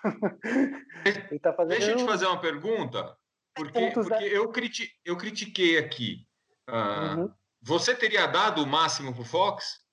[1.42, 1.76] tá fazendo...
[1.76, 3.16] Deixa eu te fazer uma pergunta.
[3.52, 6.24] Porque, porque eu, criti eu critiquei aqui.
[6.68, 7.34] Uh, uhum.
[7.62, 9.84] Você teria dado o máximo pro Fox?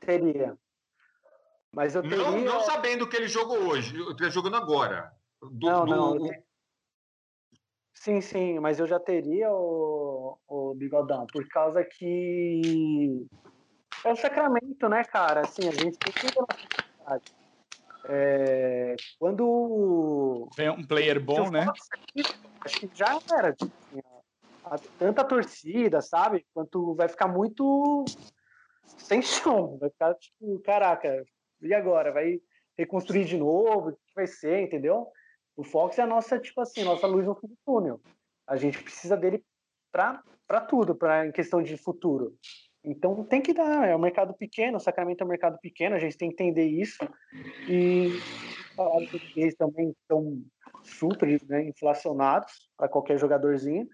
[0.00, 0.56] Teria.
[1.72, 2.18] Mas eu teria...
[2.18, 5.10] Não, não sabendo que ele jogou hoje, ele jogando agora.
[5.40, 5.94] Do, não, do...
[5.96, 6.30] não.
[7.94, 13.26] Sim, sim, mas eu já teria o, o bigodão, por causa que
[14.04, 15.40] é o sacramento, né, cara?
[15.40, 16.26] Assim, a gente tem que
[18.08, 20.48] é, quando.
[20.56, 21.66] Vem um player bom, né?
[22.64, 23.52] Acho que já era.
[23.52, 23.72] Tipo,
[24.64, 26.44] a, tanta torcida, sabe?
[26.52, 28.04] Quanto vai ficar muito
[28.98, 29.78] sem chão.
[29.78, 31.24] Vai ficar tipo, caraca,
[31.60, 32.12] e agora?
[32.12, 32.40] Vai
[32.76, 33.90] reconstruir de novo?
[33.90, 35.06] O que vai ser, entendeu?
[35.56, 38.00] O Fox é a nossa, tipo assim, nossa luz no fim do túnel.
[38.46, 39.44] A gente precisa dele
[39.90, 42.36] para tudo, para em questão de futuro.
[42.84, 45.98] Então tem que dar, é um mercado pequeno, o Sacramento é um mercado pequeno, a
[45.98, 46.98] gente tem que entender isso.
[47.68, 48.18] E
[49.36, 50.42] eles também estão
[50.82, 53.86] super né, inflacionados para qualquer jogadorzinho.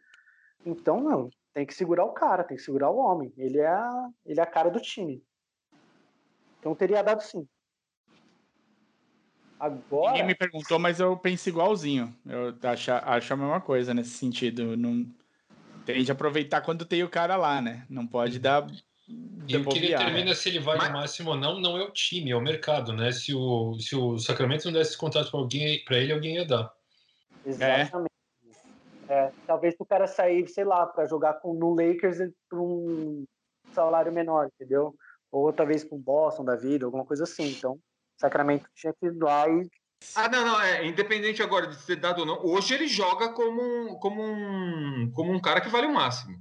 [0.65, 3.33] Então, não, tem que segurar o cara, tem que segurar o homem.
[3.37, 5.23] Ele é a, ele é a cara do time.
[6.59, 7.47] Então teria dado sim.
[9.59, 10.13] Agora.
[10.13, 12.15] Ninguém me perguntou, mas eu penso igualzinho.
[12.27, 14.77] Eu acho, acho a mesma coisa nesse sentido.
[14.77, 15.07] Não
[15.85, 17.85] tem de aproveitar quando tem o cara lá, né?
[17.89, 18.67] Não pode dar.
[19.49, 20.89] E o que determina se ele vai Mas...
[20.89, 23.11] no máximo ou não, não é o time, é o mercado, né?
[23.11, 26.47] Se o, se o Sacramento não desse esse contrato para alguém, para ele, alguém ia
[26.47, 26.71] dar.
[27.45, 27.93] Exatamente.
[27.95, 28.19] É.
[29.09, 32.19] É, talvez o cara sair, sei lá, para jogar com, no Lakers
[32.51, 33.25] por um
[33.73, 34.95] salário menor, entendeu?
[35.33, 37.51] Ou talvez com Boston da vida, alguma coisa assim.
[37.51, 37.79] Então,
[38.19, 39.69] Sacramento tinha que ir lá e
[40.15, 42.45] ah, não, não, é independente agora de ser dado ou não.
[42.45, 46.41] Hoje ele joga como um, como um, como um cara que vale o máximo.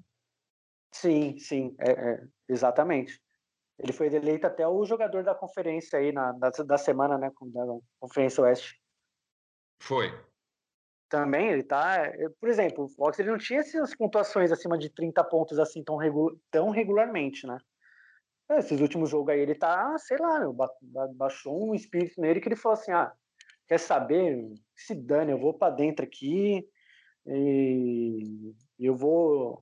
[0.93, 3.19] Sim, sim, é, é, exatamente.
[3.79, 7.65] Ele foi eleito até o jogador da conferência aí na, da, da semana, né, da
[7.99, 8.79] Conferência Oeste.
[9.81, 10.11] Foi.
[11.09, 14.89] Também ele tá, é, por exemplo, o Fox ele não tinha essas pontuações acima de
[14.89, 17.57] 30 pontos assim tão, regu tão regularmente, né?
[18.49, 20.55] Esses últimos jogos aí ele tá, sei lá, meu,
[21.15, 23.11] baixou um espírito nele que ele falou assim: ah,
[23.67, 24.47] quer saber?
[24.75, 26.65] Se dane, eu vou para dentro aqui
[27.25, 29.61] e eu vou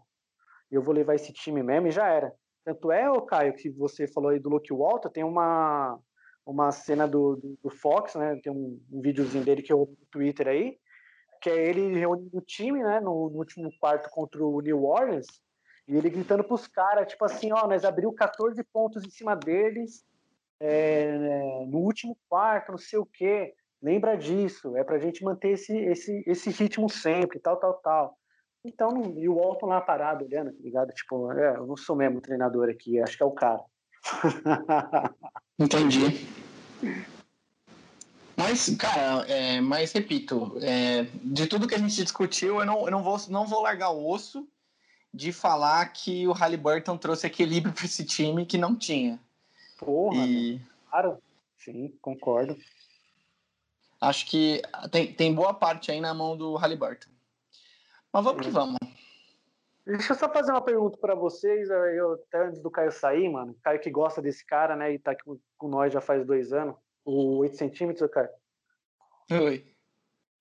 [0.71, 2.33] eu vou levar esse time mesmo e já era.
[2.63, 5.99] Tanto é, o Caio, que você falou aí do Luke Walter, tem uma,
[6.45, 8.39] uma cena do, do, do Fox, né?
[8.43, 10.77] Tem um, um videozinho dele que eu no Twitter aí,
[11.41, 12.99] que é ele reunindo o time, né?
[12.99, 15.27] No, no último quarto contra o New Orleans,
[15.88, 20.03] e ele gritando pros caras, tipo assim, ó, nós abriu 14 pontos em cima deles
[20.59, 23.53] é, no último quarto, não sei o quê.
[23.81, 28.17] Lembra disso, é pra gente manter esse, esse, esse ritmo sempre, tal, tal, tal.
[28.63, 30.91] Então, e o Walton lá parado olhando, tá ligado?
[30.91, 33.61] Tipo, é, eu não sou mesmo treinador aqui, acho que é o cara.
[35.59, 36.27] Entendi.
[38.36, 42.91] Mas, cara, é, mas repito, é, de tudo que a gente discutiu, eu não, eu
[42.91, 44.47] não, vou, não vou largar o osso
[45.16, 49.18] de falar que o Halliburton trouxe equilíbrio para esse time que não tinha.
[49.80, 50.59] Porra, e...
[50.89, 51.18] claro,
[51.57, 52.57] sim, concordo.
[54.01, 54.61] Acho que
[54.91, 57.09] tem, tem boa parte aí na mão do Halliburton.
[58.11, 58.78] Mas vamos que vamos.
[59.86, 63.55] Deixa eu só fazer uma pergunta para vocês, eu, até antes do Caio sair, mano.
[63.63, 64.93] Caio que gosta desse cara, né?
[64.93, 65.24] E tá aqui
[65.57, 66.76] com nós já faz dois anos.
[67.05, 68.30] O 8 centímetros, Caio.
[69.32, 69.66] Oi.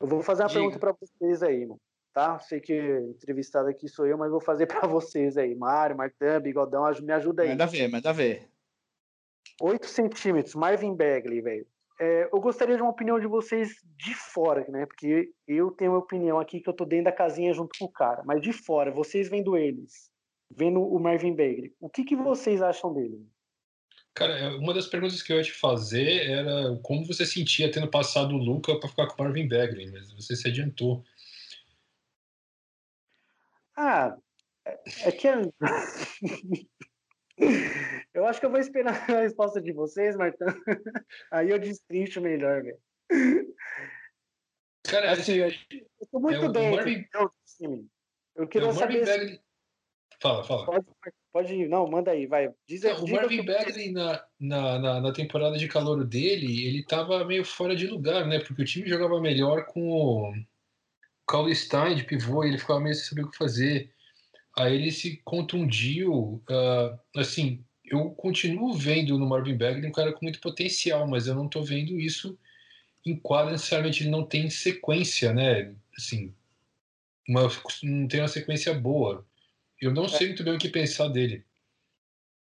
[0.01, 0.61] Eu vou fazer uma Diga.
[0.61, 1.81] pergunta para vocês aí, mano.
[2.15, 2.39] Tá?
[2.39, 2.73] Sei que
[3.11, 5.55] entrevistado aqui sou eu, mas vou fazer para vocês aí.
[5.55, 7.49] Mário, Martã, Bigodão, me ajuda aí.
[7.51, 8.49] Manda ver, manda ver.
[9.61, 11.67] 8 centímetros, Marvin Bagley, velho.
[12.01, 14.87] É, eu gostaria de uma opinião de vocês de fora, né?
[14.87, 17.93] Porque eu tenho uma opinião aqui que eu tô dentro da casinha junto com o
[17.93, 18.23] cara.
[18.25, 20.11] Mas de fora, vocês vendo eles,
[20.51, 23.25] vendo o Marvin Bagley, o que, que vocês acham dele?
[24.13, 27.89] Cara, é, uma das perguntas que eu ia te fazer era como você sentia tendo
[27.89, 31.05] passado o Luca para ficar com o Marvin Bagley, mas você se adiantou.
[33.77, 34.17] Ah,
[34.65, 35.29] é, é que.
[38.15, 40.49] eu acho que eu vou esperar a resposta de vocês, Martão.
[41.31, 42.79] Aí eu destrincho melhor, velho.
[44.85, 45.51] Cara, Assim, eu
[46.11, 47.07] tô muito é, bem Marvin-.
[48.37, 49.19] Eu é, queria o Marvin saber.
[49.19, 49.41] Bagley.
[50.21, 50.67] Fala, fala.
[50.67, 50.87] Pode,
[51.33, 52.53] pode ir, não, manda aí, vai.
[52.67, 57.25] Diz, o Marvin que- Bagley na, na, na, na temporada de calor dele, ele tava
[57.25, 58.39] meio fora de lugar, né?
[58.41, 60.33] Porque o time jogava melhor com o
[61.27, 63.93] Caule Stein de pivô, e ele ficava meio sem saber o que fazer.
[64.57, 66.43] Aí ele se contundiu.
[66.49, 71.35] ah, assim, eu continuo vendo no Marvin Bagley um cara com muito potencial, mas eu
[71.35, 72.39] não tô vendo isso
[73.05, 74.03] em quadra necessariamente.
[74.03, 75.75] Ele não tem sequência, né?
[75.97, 76.35] Assim,
[77.29, 77.43] uma,
[77.83, 79.27] não tem uma sequência boa.
[79.81, 81.45] Eu não sei muito bem o que pensar dele.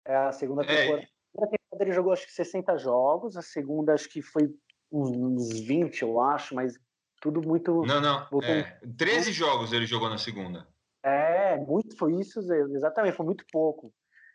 [0.04, 0.66] É a segunda É.
[0.66, 1.02] temporada.
[1.02, 4.54] A primeira temporada ele jogou acho que 60 jogos, a segunda acho que foi
[4.92, 6.78] uns 20, eu acho, mas
[7.20, 7.82] tudo muito.
[7.84, 8.28] Não, não.
[8.30, 10.66] Voltou- É, 13 jogos ele jogou na segunda.
[11.02, 12.40] É, muito foi isso,
[12.74, 13.92] exatamente, foi muito pouco.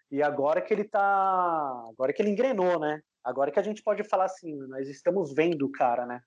[0.10, 1.86] E agora que ele tá.
[1.90, 3.02] Agora que ele engrenou, né?
[3.24, 6.22] Agora que a gente pode falar assim, nós estamos vendo o cara, né?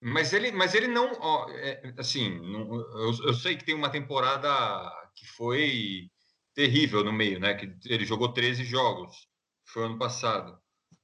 [0.00, 3.90] Mas ele, mas ele não, ó, é, assim, não- eu, eu sei que tem uma
[3.90, 4.48] temporada
[5.14, 6.10] que foi
[6.54, 7.54] terrível no meio, né?
[7.54, 9.28] Que ele jogou 13 jogos,
[9.66, 10.58] foi ano passado.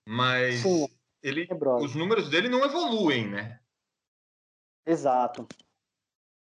[0.07, 0.87] Mas Sim,
[1.23, 1.85] ele, tenebrosa.
[1.85, 3.60] os números dele não evoluem, né?
[4.91, 5.47] Exato.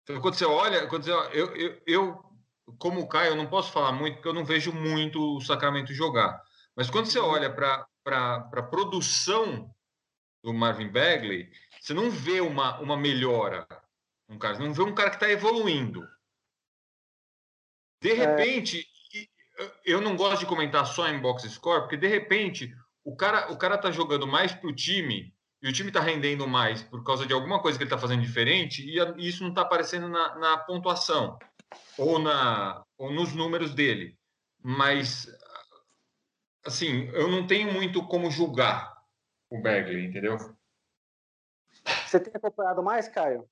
[0.05, 2.25] Então, quando você olha, quando você, eu, eu, eu,
[2.79, 5.93] como o Caio, eu não posso falar muito porque eu não vejo muito o Sacramento
[5.93, 6.41] jogar.
[6.77, 9.75] Mas quando você olha para a produção
[10.45, 11.51] do Marvin Bagley,
[11.81, 13.67] você não vê uma, uma melhora.
[14.29, 16.09] Um cara, não vê um cara que está evoluindo.
[18.01, 19.29] De repente, e-
[19.85, 22.73] eu não gosto de comentar só em box score, porque de repente
[23.05, 26.83] o cara o cara tá jogando mais pro time e o time tá rendendo mais
[26.83, 29.53] por causa de alguma coisa que ele tá fazendo diferente e a- e isso não
[29.53, 31.39] tá aparecendo na, na pontuação
[31.99, 34.17] ou na ou nos números dele.
[34.63, 35.27] Mas
[36.65, 38.95] assim, eu não tenho muito como julgar
[39.51, 40.37] o Bagley, entendeu?
[42.07, 43.49] Você tem acompanhado mais, Caio?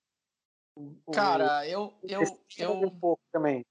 [0.77, 2.23] O- Cara, eu, eu,
[2.59, 3.65] eu, um pouco também.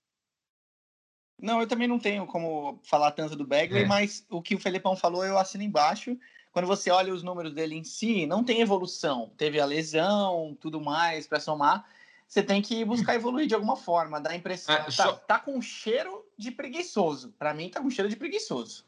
[1.39, 3.85] Não, eu também não tenho como falar tanto do Bagley, É.
[3.85, 6.17] mas o que o Felipão falou eu assino embaixo.
[6.51, 9.31] Quando você olha os números dele em si, não tem evolução.
[9.37, 11.85] Teve a lesão, tudo mais para somar.
[12.27, 14.19] Você tem que buscar evoluir de alguma forma.
[14.19, 14.75] Dá a impressão.
[14.75, 17.33] Ah, tá, só- tá com cheiro de preguiçoso.
[17.37, 18.85] Para mim, tá com cheiro de preguiçoso.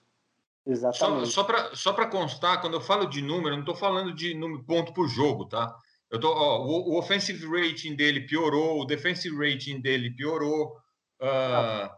[0.66, 1.30] Exatamente.
[1.32, 4.36] só para só pra constar, quando eu falo de número, eu não estou falando de
[4.36, 5.76] número, ponto por jogo, tá?
[6.12, 10.78] Eu tô, ó, o, o offensive rating dele piorou, o defensive rating dele piorou,
[11.22, 11.98] ah,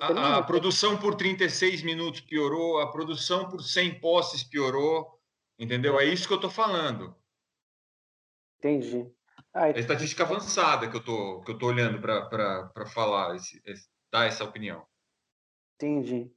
[0.00, 5.18] a, a produção por 36 minutos piorou, a produção por 100 posses piorou,
[5.58, 5.98] entendeu?
[5.98, 7.14] É isso que eu estou falando.
[8.58, 9.10] Entendi.
[9.52, 13.60] Ah, É a estatística avançada que eu tô, que eu tô olhando para falar, esse,
[13.64, 14.86] esse- dar essa opinião.
[15.74, 16.30] Entendi.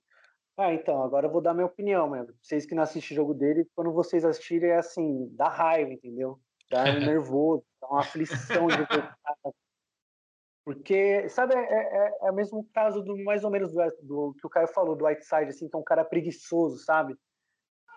[0.57, 2.33] Ah, então, agora eu vou dar minha opinião, mesmo.
[2.41, 6.39] Vocês que não assistem o jogo dele, quando vocês assistirem, é assim, dá raiva, entendeu?
[6.69, 9.13] Dá nervoso, dá uma aflição de ver.
[10.65, 14.47] Porque, sabe, é, é, é o mesmo caso do mais ou menos do, do que
[14.47, 17.15] o Caio falou, do Whiteside, assim, que é um cara preguiçoso, sabe?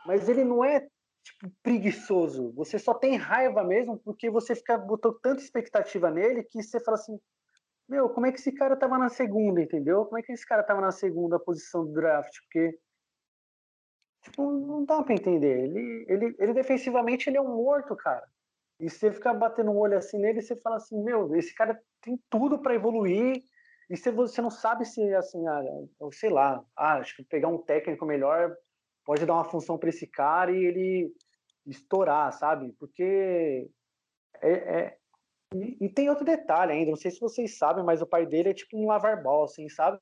[0.05, 0.87] Mas ele não é,
[1.25, 2.53] tipo, preguiçoso.
[2.53, 6.97] Você só tem raiva mesmo porque você fica, botou tanta expectativa nele que você fala
[6.97, 7.19] assim,
[7.89, 10.05] meu, como é que esse cara tava na segunda, entendeu?
[10.05, 12.37] Como é que esse cara tava na segunda posição do draft?
[12.43, 12.79] Porque
[14.23, 15.65] tipo, não dá pra entender.
[15.65, 18.27] Ele, ele, ele defensivamente ele é um morto, cara.
[18.81, 21.81] E você fica batendo um olho assim nele e você fala assim, meu, esse cara
[22.01, 23.43] tem tudo para evoluir.
[23.91, 25.63] E se você não sabe se assim, ah,
[26.01, 28.55] eu sei lá, ah, acho que pegar um técnico melhor
[29.05, 31.13] pode dar uma função para esse cara e ele
[31.67, 32.73] estourar, sabe?
[32.79, 33.69] Porque
[34.43, 34.97] é, é,
[35.55, 38.51] e, e tem outro detalhe ainda, não sei se vocês sabem, mas o pai dele
[38.51, 39.99] é tipo um lavar ball, assim, sabe?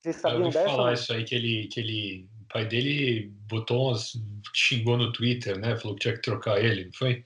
[0.00, 0.68] Vocês Eu sabiam ouvi dessa?
[0.68, 0.92] falar não?
[0.92, 2.28] isso aí, que ele, que ele.
[2.42, 4.12] O pai dele botou umas.
[4.54, 5.76] xingou no Twitter, né?
[5.76, 7.24] Falou que tinha que trocar ele, não foi?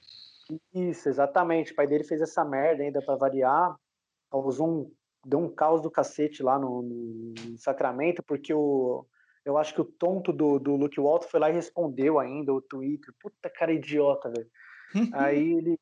[0.74, 1.72] Isso, exatamente.
[1.72, 3.76] O pai dele fez essa merda ainda para variar.
[4.30, 4.92] Causou um
[5.24, 9.05] deu um caos do cacete lá no, no Sacramento, porque o,
[9.44, 12.61] eu acho que o tonto do, do Luke Walton foi lá e respondeu ainda o
[12.61, 13.14] Twitter.
[13.20, 14.48] Puta cara idiota, velho.
[15.12, 15.78] Aí ele.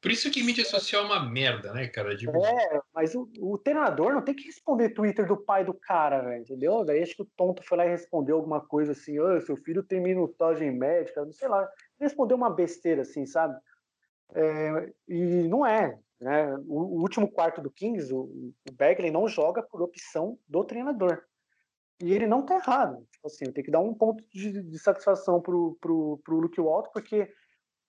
[0.00, 2.16] Por isso que mídia social é uma merda, né, cara?
[2.16, 2.28] De...
[2.28, 6.42] É, mas o, o treinador não tem que responder Twitter do pai do cara, velho,
[6.42, 6.84] entendeu?
[6.84, 9.82] Daí acho que o tonto foi lá e respondeu alguma coisa assim, oh, seu filho
[9.82, 11.68] tem minutagem médica, não sei lá.
[12.00, 13.58] Respondeu uma besteira assim, sabe?
[14.34, 15.98] É, e não é.
[16.20, 16.54] Né?
[16.66, 21.22] O, o, último quarto do Kings, o, o Bagley não joga por opção do treinador.
[22.02, 23.06] E ele não tá errado.
[23.10, 26.90] Tipo assim, tem que dar um ponto de, de satisfação pro, pro, pro Luke Walton,
[26.92, 27.30] porque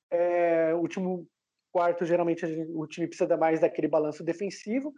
[0.10, 1.28] é, o último
[1.72, 4.94] quarto, geralmente, o time precisa mais daquele balanço defensivo,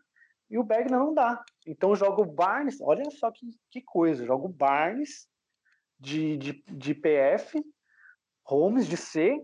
[0.49, 1.43] e o Bagley não dá.
[1.65, 5.27] Então joga o Barnes, olha só que, que coisa, joga o Barnes
[5.99, 7.63] de, de, de PF,
[8.45, 9.35] Holmes de C,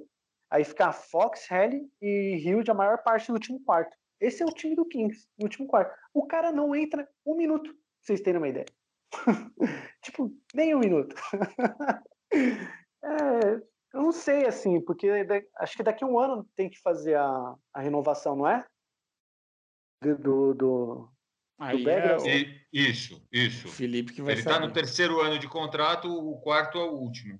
[0.51, 3.95] aí fica Fox, Helly e Hilde a maior parte do último quarto.
[4.19, 5.95] Esse é o time do Kings, no último quarto.
[6.13, 8.65] O cara não entra um minuto, pra vocês terem uma ideia.
[10.03, 11.15] tipo, nem um minuto.
[12.33, 13.55] é,
[13.93, 15.09] eu não sei, assim, porque
[15.57, 18.65] acho que daqui a um ano tem que fazer a, a renovação, não é?
[20.01, 20.17] Do.
[20.17, 21.09] do, do,
[21.59, 22.21] Aí do é o...
[22.71, 23.67] Isso, isso.
[23.67, 27.39] Felipe que vai Ele está no terceiro ano de contrato, o quarto é o último.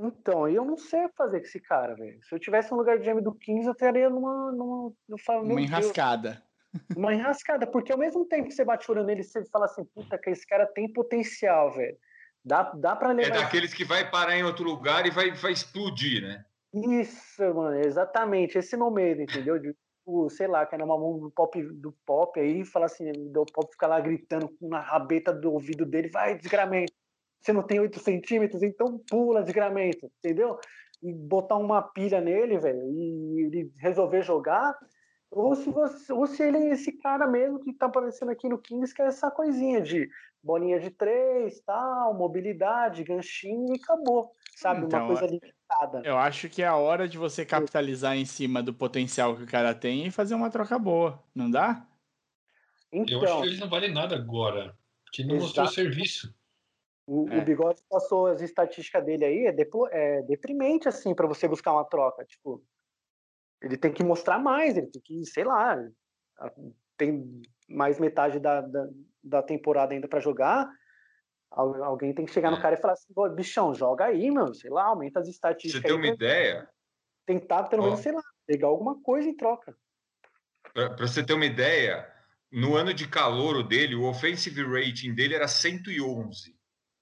[0.00, 2.18] Então, eu não sei fazer com esse cara, velho.
[2.22, 4.52] Se eu tivesse no lugar de GM do 15, eu estaria numa.
[4.52, 6.30] numa eu falo, uma enrascada.
[6.30, 9.84] Deus, uma enrascada, porque ao mesmo tempo que você bate o nele, você fala assim,
[9.84, 11.96] puta, que esse cara tem potencial, velho.
[12.44, 13.36] Dá, dá pra levar.
[13.36, 16.44] É daqueles que vai parar em outro lugar e vai, vai explodir, né?
[16.72, 18.56] Isso, mano, exatamente.
[18.56, 19.58] Esse é meu medo, entendeu?
[19.58, 19.74] De,
[20.08, 23.44] tipo, sei lá, cair numa mão do pop, do pop aí e falar assim, o
[23.52, 26.92] pop ficar lá gritando na rabeta do ouvido dele, vai, desgramento.
[27.40, 30.58] Você não tem 8 centímetros, então pula, desgramento, entendeu?
[31.02, 34.76] E botar uma pilha nele, velho, e ele resolver jogar,
[35.30, 38.58] ou se, você, ou se ele é esse cara mesmo que tá aparecendo aqui no
[38.58, 40.08] Kings, que é essa coisinha de
[40.42, 44.32] bolinha de três, tal, mobilidade, ganchinho e acabou.
[44.56, 44.86] Sabe?
[44.86, 46.02] Então, uma coisa limitada.
[46.02, 49.46] Eu acho que é a hora de você capitalizar em cima do potencial que o
[49.48, 51.86] cara tem e fazer uma troca boa, não dá?
[52.90, 54.74] Então, eu acho que ele não vale nada agora,
[55.04, 56.34] porque não mostrou serviço.
[57.08, 57.38] O, é.
[57.38, 59.56] o Bigode passou as estatísticas dele aí, é,
[59.92, 62.22] é deprimente, assim, para você buscar uma troca.
[62.26, 62.62] Tipo,
[63.62, 65.82] ele tem que mostrar mais, ele tem que, sei lá,
[66.98, 68.88] tem mais metade da, da,
[69.24, 70.70] da temporada ainda para jogar.
[71.50, 72.60] Alguém tem que chegar no é.
[72.60, 75.80] cara e falar assim, bichão, joga aí, meu, sei lá, aumenta as estatísticas.
[75.80, 76.68] Você tem uma ideia?
[77.24, 79.74] Tentar, pelo menos, sei lá, pegar alguma coisa em troca.
[80.74, 82.06] Para você ter uma ideia,
[82.52, 86.57] no ano de calor dele, o offensive rating dele era 111.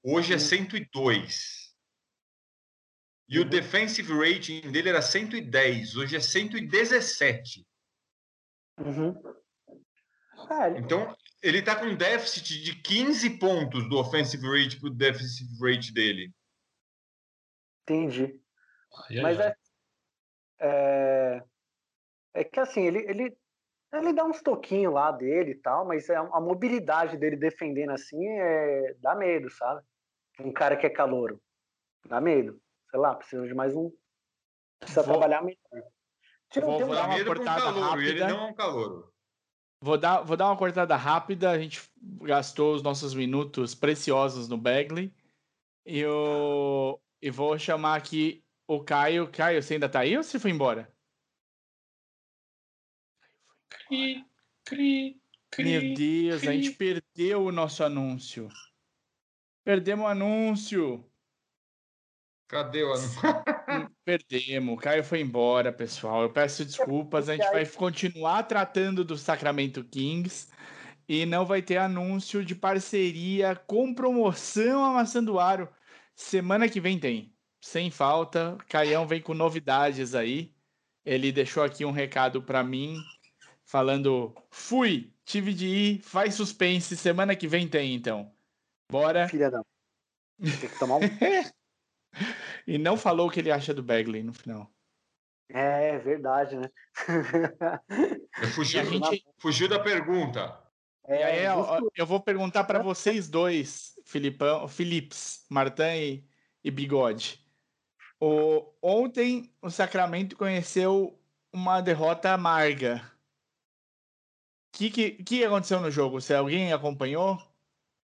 [0.09, 1.75] Hoje é 102.
[3.29, 3.49] E o uhum.
[3.49, 7.67] defensive rating dele era 110, hoje é 117.
[8.79, 9.21] Uhum.
[10.49, 15.51] É, então, ele está com déficit de 15 pontos do offensive rate para o defensive
[15.61, 16.33] rate dele.
[17.83, 18.41] Entendi.
[19.11, 19.55] Ai, Mas ai.
[20.61, 21.43] É,
[22.33, 22.45] é, é.
[22.45, 23.37] que assim, ele, ele,
[23.93, 28.25] ele dá uns toquinhos lá dele e tal, mas a, a mobilidade dele defendendo assim
[28.25, 29.85] é, dá medo, sabe?
[30.41, 31.41] Um cara que é calouro.
[32.07, 32.61] Dá medo
[32.97, 33.93] sei lá, precisa de mais um.
[34.81, 35.91] Precisa vou, trabalhar melhor.
[36.51, 38.09] Tira, vou, vou dar uma cortada calor, rápida.
[38.09, 39.13] Ele não é um calor.
[39.83, 41.51] Vou dar, vou dar uma cortada rápida.
[41.51, 41.83] A gente
[42.23, 45.13] gastou os nossos minutos preciosos no Bagley.
[45.85, 49.31] E, eu, e vou chamar aqui o Caio.
[49.31, 50.91] Caio, você ainda tá aí ou você foi embora?
[53.69, 54.25] Cri,
[54.65, 55.21] cri,
[55.51, 56.49] cri, Meu Deus, cri.
[56.49, 58.49] a gente perdeu o nosso anúncio.
[59.67, 61.05] Perdemos o anúncio.
[62.47, 63.21] Cadê o anúncio?
[64.05, 66.23] Perdemos, o Caio foi embora, pessoal.
[66.23, 70.47] Eu peço desculpas, a gente vai continuar tratando do Sacramento Kings
[71.09, 75.69] e não vai ter anúncio de parceria com promoção amassando aro.
[76.15, 78.57] Semana que vem tem, sem falta.
[78.69, 80.55] Caião vem com novidades aí.
[81.05, 82.99] Ele deixou aqui um recado para mim,
[83.65, 86.97] falando: fui, tive de ir, faz suspense.
[86.97, 88.36] Semana que vem tem, então.
[88.91, 89.29] Bora.
[89.29, 89.63] Filha da.
[90.41, 91.01] Tem que tomar um.
[92.67, 94.71] e não falou o que ele acha do Bagley no final.
[95.49, 96.69] É verdade, né?
[98.55, 99.25] Fugiu, gente...
[99.39, 100.61] fugiu da pergunta.
[101.07, 106.29] É, é eu, eu vou perguntar para vocês dois, Filipão, Philips, Martin e,
[106.65, 107.47] e Bigode.
[108.21, 111.17] O, ontem o Sacramento conheceu
[111.53, 113.01] uma derrota amarga.
[114.75, 116.21] O que, que, que aconteceu no jogo?
[116.21, 117.39] Se alguém acompanhou?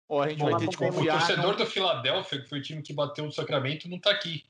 [0.08, 1.16] Ou a gente Bom, vai ter de confiar.
[1.16, 1.58] O torcedor no...
[1.58, 4.44] do Filadélfia, que foi o time que bateu no Sacramento, não tá aqui.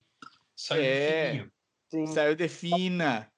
[0.56, 1.47] Saiu é,
[1.91, 3.32] de Saiu de fina.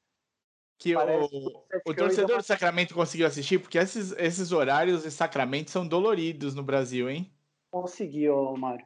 [0.78, 3.60] que Parece o, o torcedor do Sacramento conseguiu assistir?
[3.60, 7.32] Porque esses, esses horários em Sacramento são doloridos no Brasil, hein?
[7.72, 8.86] Consegui, ô Mário.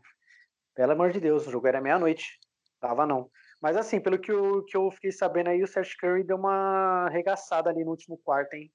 [0.75, 2.39] Pelo amor de Deus, o jogo era meia-noite.
[2.79, 3.29] Tava não.
[3.61, 7.05] Mas assim, pelo que eu, que eu fiquei sabendo aí, o Seth Curry deu uma
[7.05, 8.71] arregaçada ali no último quarto, hein?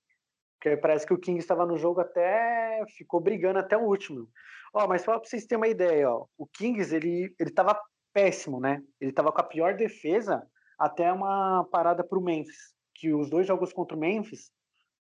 [0.59, 2.83] Porque parece que o Kings estava no jogo até.
[2.97, 4.29] ficou brigando até o último.
[4.75, 6.27] Ó, mas só pra vocês terem uma ideia, ó.
[6.37, 7.79] O Kings, ele, ele tava
[8.13, 8.83] péssimo, né?
[9.01, 10.43] Ele tava com a pior defesa
[10.79, 12.75] até uma parada pro Memphis.
[12.95, 14.51] Que os dois jogos contra o Memphis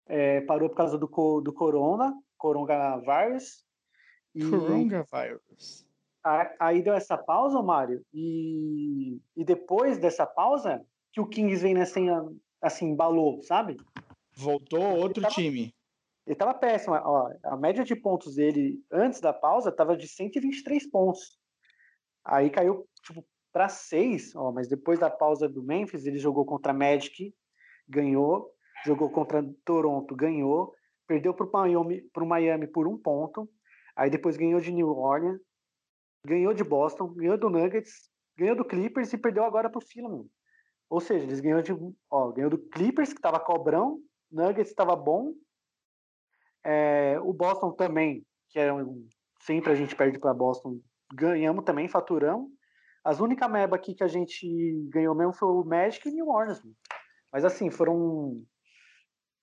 [0.08, 1.08] é, parou por causa do,
[1.41, 3.64] do Corona, Coronavirus.
[4.36, 5.86] E Coronavirus.
[6.24, 11.80] a- aí deu essa pausa, Mário, e, e depois dessa pausa, que o Kings vem
[11.80, 12.08] assim,
[12.62, 13.78] assim, embalou, sabe?
[14.36, 15.73] Voltou outro tava- time.
[16.25, 16.95] Ele tava péssimo.
[16.95, 21.38] Ó, a média de pontos dele antes da pausa tava de 123 pontos.
[22.23, 26.73] Aí caiu tipo, para 6, ó, mas depois da pausa do Memphis, ele jogou contra
[26.73, 27.36] Magic,
[27.88, 28.51] ganhou,
[28.86, 30.73] jogou contra Toronto, ganhou,
[31.05, 33.47] perdeu para o Miami, pro Miami por um ponto,
[33.95, 35.39] aí depois ganhou de New Orleans,
[36.25, 40.25] ganhou de Boston, ganhou do Nuggets, ganhou do Clippers e perdeu agora para o Philly.
[40.89, 41.73] Ou seja, eles ganhou de,
[42.09, 43.99] ó, ganhou do Clippers que estava cobrão,
[44.34, 45.34] Nuggets estava bom,
[46.63, 49.07] é, o Boston também, que é um,
[49.41, 50.79] sempre a gente perde para Boston,
[51.13, 52.49] ganhamos também, faturamos.
[53.03, 54.47] As únicas meba aqui que a gente
[54.89, 56.61] ganhou mesmo foi o Magic e New Orleans.
[57.31, 58.41] Mas assim, foram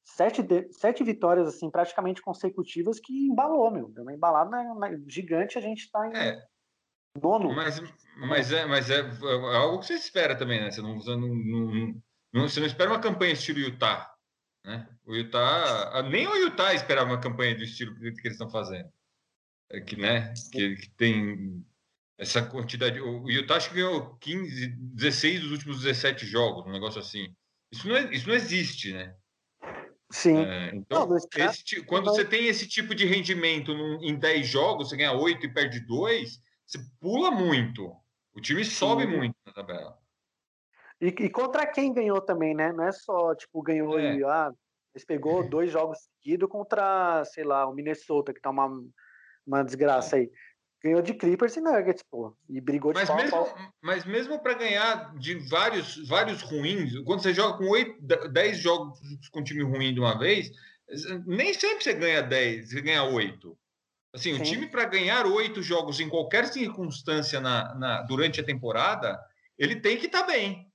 [0.02, 3.88] sete, de- sete vitórias assim praticamente consecutivas que embalou, meu.
[3.90, 6.42] Deu uma embalada na- na- gigante, a gente tá em É.
[7.22, 7.54] nono.
[7.54, 7.80] Mas,
[8.16, 10.70] mas, é, mas é, é algo que você espera também, né?
[10.70, 14.10] Você não, você não, não- não- você não espera uma campanha estilo Utah.
[14.64, 14.88] Né?
[15.06, 15.90] O Utah.
[15.92, 18.88] ah, Nem o Utah esperava uma campanha do estilo que eles estão fazendo.
[19.70, 20.34] É que, né?
[20.52, 21.64] Que, que tem
[22.18, 23.00] essa quantidade.
[23.00, 27.34] O Utah acho que ganhou 15, 16 dos últimos 17 jogos, um negócio assim.
[27.72, 29.14] Isso não, é- isso não existe, né?
[30.12, 30.38] Sim.
[30.38, 34.48] É, então, Não, esse ti- quando você tem esse tipo de rendimento num- em 10
[34.48, 37.94] jogos, você ganha 8 e perde 2, você pula muito.
[38.34, 39.16] O time sobe Sim.
[39.16, 39.99] muito na tabela.
[41.00, 42.72] E, e contra quem ganhou também, né?
[42.72, 44.16] Não é só, tipo, ganhou É.
[44.16, 44.50] e, ah,
[44.94, 48.68] eles pegou dois jogos seguidos contra, sei lá, o Minnesota, que tá uma,
[49.46, 50.30] uma desgraça aí.
[50.82, 52.34] Ganhou de Clippers e Nuggets, pô.
[52.48, 53.54] E brigou de Mas pau a mesmo, pau.
[53.82, 58.00] mas mesmo para ganhar de vários, vários ruins, quando você joga com 8,
[58.32, 58.98] 10 jogos
[59.30, 60.50] com time ruim de uma vez,
[61.26, 63.56] nem sempre você ganha 10, você ganha 8.
[64.14, 64.42] Assim, o Sim.
[64.44, 69.20] time para ganhar oito jogos em qualquer circunstância na, na- durante a temporada,
[69.58, 70.69] ele tem que estar bem.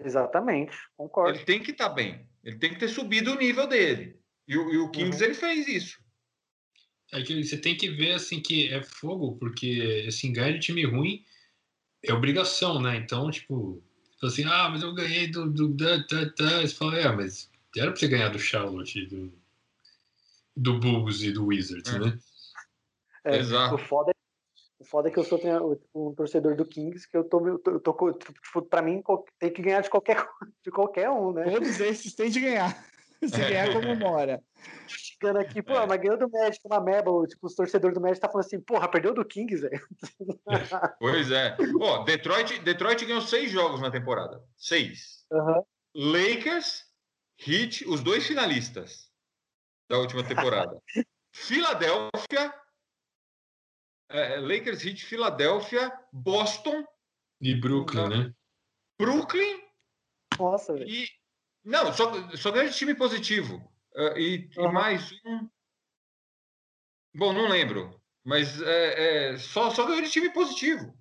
[0.00, 1.38] Exatamente, concordo.
[1.38, 2.26] Ele tem que estar bem.
[2.44, 4.18] Ele tem que ter subido o nível dele.
[4.46, 5.98] E o, e o Kings ele fez isso.
[7.12, 10.84] É que você tem que ver assim que é fogo, porque assim, ganhar de time
[10.84, 11.24] ruim
[12.02, 12.96] é obrigação, né?
[12.96, 13.82] Então, tipo,
[14.22, 15.50] assim, ah, mas eu ganhei do.
[15.50, 16.60] do da, da, da.
[16.60, 19.32] Você fala, é, mas era pra você ganhar do Charlotte, do,
[20.56, 21.98] do Bulls e do Wizards, É.
[21.98, 22.18] né?
[23.24, 23.74] É, Exato.
[23.74, 24.17] O foda, é,
[24.78, 27.58] o foda é que eu sou tipo, um torcedor do Kings, que eu tô, eu
[27.58, 29.02] tô, eu tô co- tipo, pra mim
[29.38, 30.16] tem que ganhar de qualquer,
[30.64, 31.50] de qualquer um, né?
[31.50, 32.86] Todos esses têm de ganhar.
[33.18, 34.40] Se ganhar, comemora.
[34.86, 35.84] Chegando aqui, pô, É.
[35.86, 38.88] mas ganhou do Magic uma meba, tipo, os torcedores do Magic tá falando assim, porra,
[38.88, 39.84] perdeu do Kings, velho.
[41.00, 41.56] Pois é.
[41.80, 44.40] Ó, Detroit, Detroit ganhou seis jogos na temporada.
[44.56, 45.26] Seis.
[45.32, 45.62] Aham.
[45.96, 46.84] Lakers,
[47.44, 49.10] Heat, os dois finalistas
[49.90, 50.80] da última temporada.
[51.32, 52.54] Filadélfia,
[54.08, 56.84] é, Lakers, Heat, Filadélfia, Boston,
[57.40, 58.34] E Brooklyn, né?
[58.98, 59.62] Brooklyn
[60.38, 60.88] Nossa, velho.
[60.88, 61.08] e.
[61.64, 63.70] Não, só, só ganhou de time positivo.
[63.94, 64.72] É, e, e Aham.
[64.72, 65.48] mais um.
[67.14, 68.00] Bom, não lembro.
[68.24, 70.94] Mas é, é, só, só ganhou de time positivo.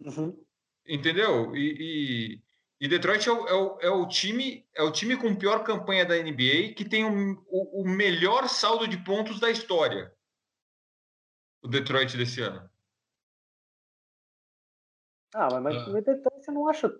[0.00, 0.44] Uhum.
[0.86, 1.54] Entendeu?
[1.54, 2.42] E, e,
[2.80, 6.04] e Detroit é o, é, o, é o time é o time com pior campanha
[6.04, 10.12] da NBA que tem o, o, o melhor saldo de pontos da história.
[11.62, 12.68] O Detroit desse ano.
[15.34, 15.90] Ah, mas, mas Ah.
[15.90, 16.92] o Detroit você não acha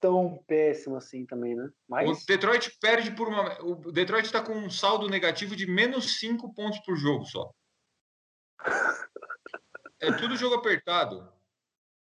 [0.00, 1.64] tão péssimo assim também, né?
[1.66, 3.60] O Mas, Detroit perde por uma.
[3.62, 7.52] O Detroit está com um saldo negativo de menos 5 pontos por jogo só.
[10.00, 11.28] É tudo jogo apertado.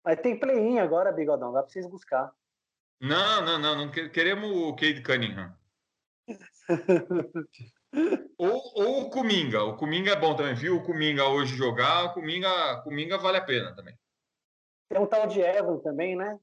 [0.05, 2.30] mas tem play-in agora, Bigodão, dá pra vocês buscar.
[3.01, 3.74] Não, não, não.
[3.76, 5.57] Não que- queremos o Cade Cunningham.
[8.36, 9.64] Ou, ou o Kuminga.
[9.64, 10.55] O Kuminga é bom também.
[10.55, 12.05] Viu o Kuminga hoje jogar?
[12.05, 13.99] O Kuminga, Kuminga vale a pena também.
[14.89, 16.39] Tem um tal de Evan também, né?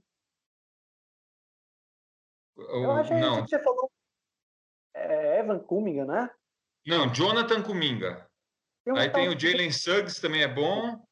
[2.57, 3.91] Eu O- acho que não, você falou.
[4.93, 6.29] É Evan Cumming, né?
[6.85, 8.29] não, Jonathan Kuminga.
[8.87, 11.05] um Aí tem o Jalen Suggs, também é bom.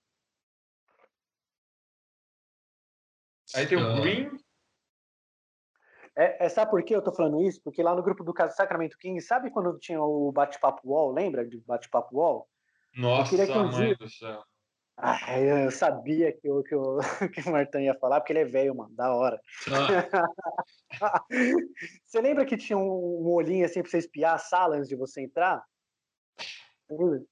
[3.56, 4.02] Aí tem o.
[4.02, 4.43] Green.
[6.16, 7.62] É, é, sabe por que eu tô falando isso?
[7.64, 11.12] Porque lá no grupo do caso Sacramento King, sabe quando tinha o bate-papo wall?
[11.12, 12.48] Lembra de bate-papo wall?
[12.96, 14.44] Nossa, queria que um mãe dia- do céu.
[14.96, 16.98] Ah, eu sabia que, eu, que, eu,
[17.34, 19.42] que o Martão ia falar, porque ele é velho, mano, da hora.
[21.02, 21.24] Ah,
[22.06, 24.96] você lembra que tinha um, um olhinho assim pra você espiar a sala antes de
[24.96, 25.64] você entrar?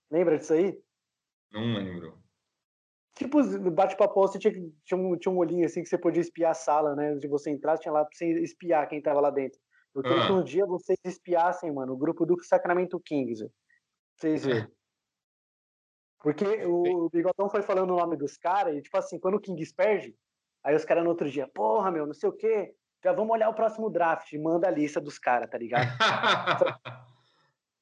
[0.09, 0.81] Lembra disso aí?
[1.51, 2.20] Não lembro.
[3.21, 4.51] Tipo, no bate-papo, você tinha,
[4.83, 7.13] tinha, um, tinha um olhinho assim que você podia espiar a sala, né?
[7.13, 9.59] De você entrar, tinha lá pra você espiar quem tava lá dentro.
[9.93, 10.25] Eu queria Ah.
[10.25, 13.45] que um dia vocês espiassem, mano, o grupo do Sacramento Kings.
[13.45, 13.51] Pra
[14.17, 14.67] vocês verem.
[16.19, 19.71] Porque o Bigodão foi falando o nome dos caras, e tipo assim, quando o Kings
[19.75, 20.15] perde,
[20.63, 23.49] aí os caras no outro dia, porra, meu, não sei o quê, já vamos olhar
[23.49, 25.85] o próximo draft, manda a lista dos caras, tá ligado?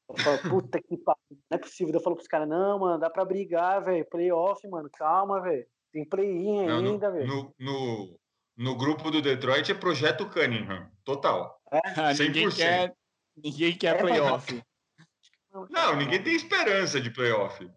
[0.10, 1.94] Eu falo, puta que pariu, não é possível.
[1.94, 4.06] Eu falo pros caras, não, mano, dá pra brigar, velho.
[4.06, 5.66] Playoff, mano, calma, velho.
[5.92, 7.26] Tem play-in ainda, velho.
[7.28, 8.20] no, no,
[8.56, 11.60] no grupo do Detroit é projeto Cunningham, total.
[12.20, 12.56] Ninguém 100%.
[12.56, 12.94] quer,
[13.36, 14.64] ninguém quer É, mas- playoff.
[15.72, 17.68] Não, ninguém tem esperança de playoff.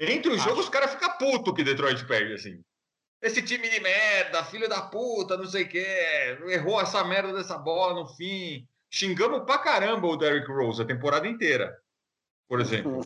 [0.00, 2.60] Entre os jogos, os caras ficam putos que Detroit perde, assim.
[3.22, 5.86] Esse time de merda, filho da puta, não sei o quê.
[6.48, 8.66] Errou essa merda dessa bola no fim.
[8.90, 11.78] Xingamos pra caramba o Derrick Rose a temporada inteira,
[12.50, 13.00] por exemplo.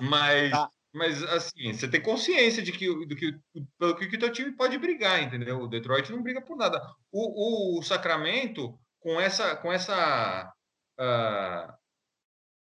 [0.00, 0.68] Mas, Tá.
[0.92, 3.38] mas assim, você tem consciência de que, do que,
[3.78, 5.60] pelo que o teu time pode brigar, entendeu?
[5.60, 6.82] O Detroit não briga por nada.
[7.12, 10.52] O, o Sacramento, com essa, com essa
[10.98, 11.78] ah,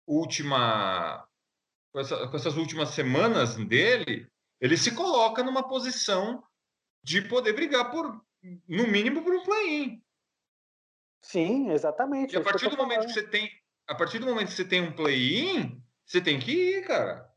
[0.06, 1.26] última.
[1.90, 4.28] Com, essa- com essas últimas semanas dele,
[4.60, 6.42] ele se coloca numa posição
[7.02, 8.22] de poder brigar por,
[8.68, 10.02] no mínimo, por um play-in.
[11.22, 12.34] Sim, exatamente.
[12.34, 13.50] E a é partir do momento que você tem,
[13.92, 17.30] a partir do momento que você tem um play-in, você tem que ir, cara.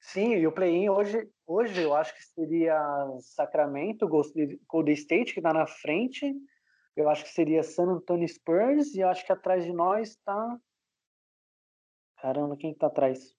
[0.00, 2.80] Sim, e o play-in hoje, hoje eu acho que seria
[3.20, 6.34] Sacramento, Golden State, que tá na frente.
[6.96, 10.58] Eu acho que seria San Antonio Spurs, e eu acho que atrás de nós tá.
[12.16, 13.36] Caramba, quem que tá atrás?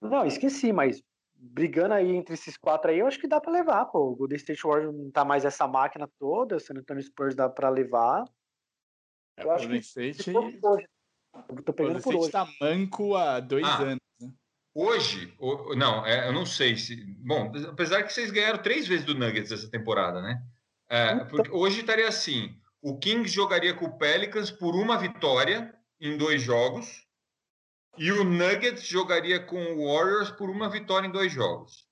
[0.00, 1.02] Não, esqueci, mas
[1.34, 4.10] brigando aí entre esses quatro aí, eu acho que dá pra levar, pô.
[4.10, 7.50] O Golden State Warriors não tá mais essa máquina toda, o San Antonio Spurs dá
[7.50, 8.24] pra levar.
[9.36, 10.86] É, Eu acho que State, hoje.
[11.48, 12.30] Eu tô pegando por hoje.
[12.30, 13.78] tá manco há dois Ah.
[13.82, 13.98] anos.
[14.20, 14.30] né?
[14.74, 16.96] Hoje, o- não, é, eu não sei se.
[17.18, 20.42] Bom, apesar que vocês ganharam três vezes do Nuggets essa temporada, né?
[20.90, 21.26] É, Então.
[21.28, 26.42] porque hoje estaria assim: o Kings jogaria com o Pelicans por uma vitória em dois
[26.42, 27.06] jogos,
[27.98, 31.86] e o Nuggets jogaria com o Warriors por uma vitória em dois jogos.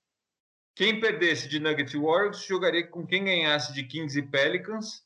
[0.75, 5.03] Quem perdesse de Nuggets e Warriors jogaria com quem ganhasse de Kings e Pelicans,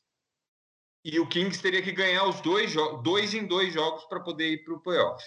[1.06, 4.64] e o Kings teria que ganhar os dois, dois em dois jogos para poder ir
[4.64, 5.24] para o playoff.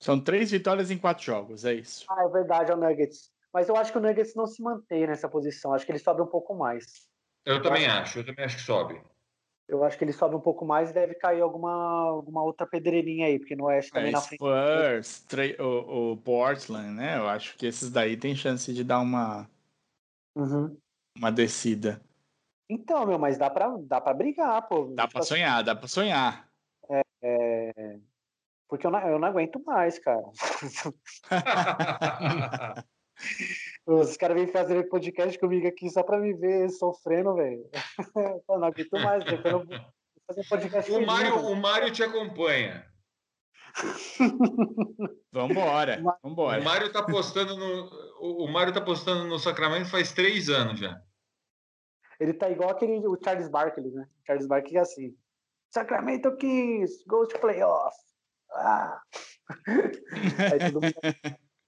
[0.00, 2.06] São três vitórias em quatro jogos, é isso.
[2.08, 3.30] Ah, é verdade, é o Nuggets.
[3.54, 5.72] Mas eu acho que o Nuggets não se mantém nessa posição.
[5.72, 6.84] Acho que ele sobe um pouco mais.
[7.44, 9.00] Eu também acho, eu também acho que sobe.
[9.68, 11.72] Eu acho que ele sobe um pouco mais e deve cair alguma,
[12.08, 14.42] alguma outra pedreirinha aí, porque no Oeste também É, na frente.
[14.42, 15.26] Spurs,
[15.60, 17.16] o, o Portland, né?
[17.16, 19.48] Eu acho que esses daí tem chance de dar uma,
[20.34, 20.76] Uhum.
[21.16, 22.00] uma descida.
[22.68, 24.86] Então, meu, mas dá pra, dá pra brigar, pô.
[24.94, 26.48] Dá Tipo pra assim, sonhar, dá pra sonhar.
[27.22, 27.98] é,
[28.68, 30.22] Porque eu não, eu não aguento mais, cara.
[33.86, 37.64] Os caras vêm fazer podcast comigo aqui só pra me ver sofrendo, velho.
[38.48, 39.42] Eu não aguento mais, velho.
[39.42, 39.78] Quando eu vou
[40.26, 42.84] fazer podcast O Mário, o Mário te acompanha.
[45.32, 46.62] Vambora, O vambora.
[46.62, 47.90] Mário tá postando no.
[48.20, 51.00] O o Mário tá postando no Sacramento faz três anos já.
[52.20, 54.06] Ele tá igual aquele o Charles Barkley, né?
[54.22, 55.14] O Charles Barkley é assim.
[55.72, 57.96] Sacramento Kings, go to playoff.
[58.52, 59.00] Ah.
[60.52, 60.94] Aí todo mundo,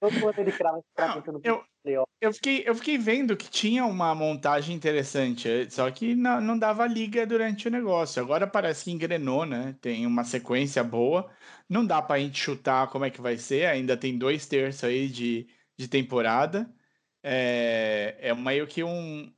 [0.01, 0.82] todo mundo ele crava
[1.26, 2.09] no eu- playoff.
[2.20, 6.84] Eu fiquei, eu fiquei vendo que tinha uma montagem interessante, só que não, não dava
[6.86, 8.20] liga durante o negócio.
[8.20, 9.76] Agora parece que engrenou, né?
[9.80, 11.30] Tem uma sequência boa.
[11.68, 13.66] Não dá pra gente chutar como é que vai ser.
[13.66, 16.74] Ainda tem dois terços aí de, de temporada.
[17.22, 19.32] É, é meio que um,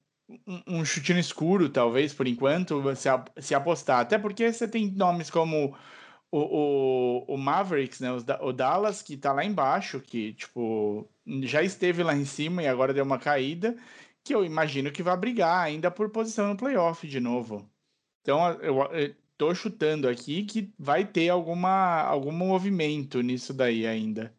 [0.47, 3.09] um, um chute no escuro, talvez, por enquanto, se,
[3.39, 4.01] se apostar.
[4.01, 5.77] Até porque você tem nomes como
[6.31, 8.09] o, o, o Mavericks, né?
[8.41, 11.09] O Dallas, que tá lá embaixo, que, tipo,
[11.43, 13.77] já esteve lá em cima e agora deu uma caída,
[14.25, 17.69] que eu imagino que vai brigar ainda por posição no playoff de novo.
[18.23, 24.35] Então, eu, eu tô chutando aqui que vai ter alguma, algum movimento nisso daí ainda,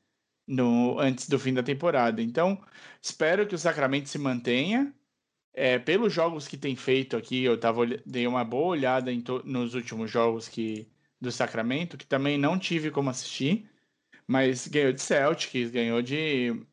[0.47, 2.21] no, antes do fim da temporada.
[2.21, 2.61] Então,
[3.01, 4.93] espero que o Sacramento se mantenha.
[5.53, 9.73] É, pelos jogos que tem feito aqui, eu tava, dei uma boa olhada to- nos
[9.75, 10.89] últimos jogos que,
[11.19, 13.69] do Sacramento, que também não tive como assistir,
[14.27, 16.65] mas ganhou de Celtics, ganhou de.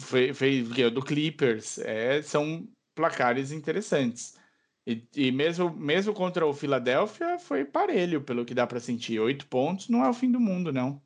[0.00, 1.78] Fez, fez, ganhou do Clippers.
[1.78, 4.38] É, são placares interessantes.
[4.86, 9.20] E, e mesmo, mesmo contra o Philadelphia, foi parelho, pelo que dá para sentir.
[9.20, 11.02] Oito pontos não é o fim do mundo, não.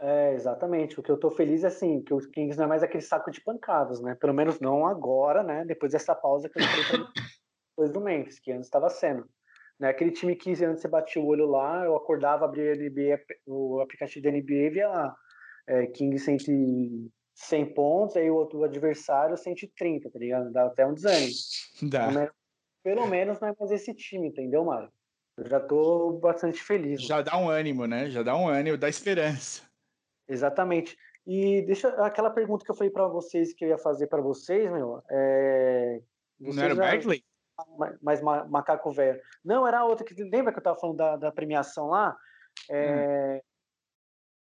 [0.00, 0.98] É, exatamente.
[0.98, 3.30] O que eu tô feliz é assim, que o Kings não é mais aquele saco
[3.30, 4.14] de pancadas, né?
[4.14, 5.64] Pelo menos não agora, né?
[5.64, 7.06] Depois dessa pausa que eu falei
[7.70, 9.28] depois do Memphis, que antes estava sendo.
[9.78, 9.88] Né?
[9.88, 14.22] Aquele time que antes você batia o olho lá, eu acordava, abria NBA, o aplicativo
[14.22, 15.16] da NBA e via lá
[15.66, 20.52] é, King 100, 100 pontos, aí o outro adversário 130, tá ligado?
[20.52, 21.32] Dá até um desânimo.
[21.82, 22.06] Dá.
[22.06, 22.32] Pelo menos,
[22.82, 24.90] pelo menos não é mais esse time, entendeu, Mário?
[25.36, 27.02] Eu já tô bastante feliz.
[27.02, 28.08] Já dá um ânimo, né?
[28.08, 29.62] Já dá um ânimo, dá esperança.
[30.28, 30.96] Exatamente.
[31.26, 34.70] E deixa aquela pergunta que eu falei para vocês que eu ia fazer para vocês,
[34.70, 35.02] meu.
[35.10, 36.00] É,
[36.38, 37.24] não era o Berkeley?
[38.02, 39.20] mais macaco velho.
[39.44, 42.16] Não, era outra que lembra que eu estava falando da, da, premiação lá?
[42.68, 43.40] É, hum.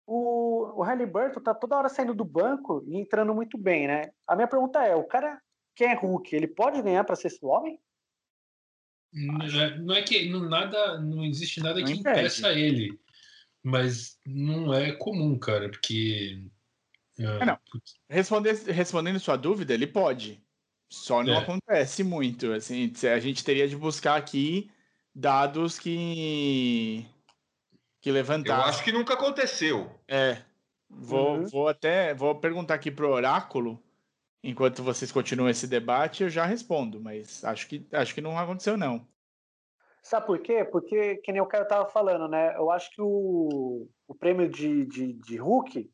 [0.08, 4.02] O, o Halliburton tá toda hora saindo do banco e entrando muito bem, né?
[4.26, 5.40] A minha pergunta é: o cara
[5.74, 7.80] que é Hulk, ele pode ganhar para sexto homem?
[9.12, 12.20] Não é que não, nada, não existe nada não que impede.
[12.20, 12.98] impeça ele,
[13.66, 16.40] mas não é comum, cara, porque.
[17.18, 17.58] É, não.
[18.08, 20.40] Responder, respondendo sua dúvida, ele pode.
[20.88, 21.38] Só não é.
[21.38, 22.52] acontece muito.
[22.52, 24.70] Assim, a gente teria de buscar aqui
[25.12, 27.04] dados que
[28.00, 28.60] que levantar.
[28.60, 29.90] Eu acho que nunca aconteceu.
[30.06, 30.40] É.
[30.88, 31.46] Vou, uhum.
[31.48, 33.82] vou até vou perguntar aqui pro oráculo.
[34.44, 38.76] Enquanto vocês continuam esse debate, eu já respondo, mas acho que acho que não aconteceu
[38.76, 39.04] não.
[40.06, 40.64] Sabe por quê?
[40.64, 42.54] Porque, que nem o cara tava falando, né?
[42.56, 45.90] Eu acho que o, o prêmio de, de, de Hulk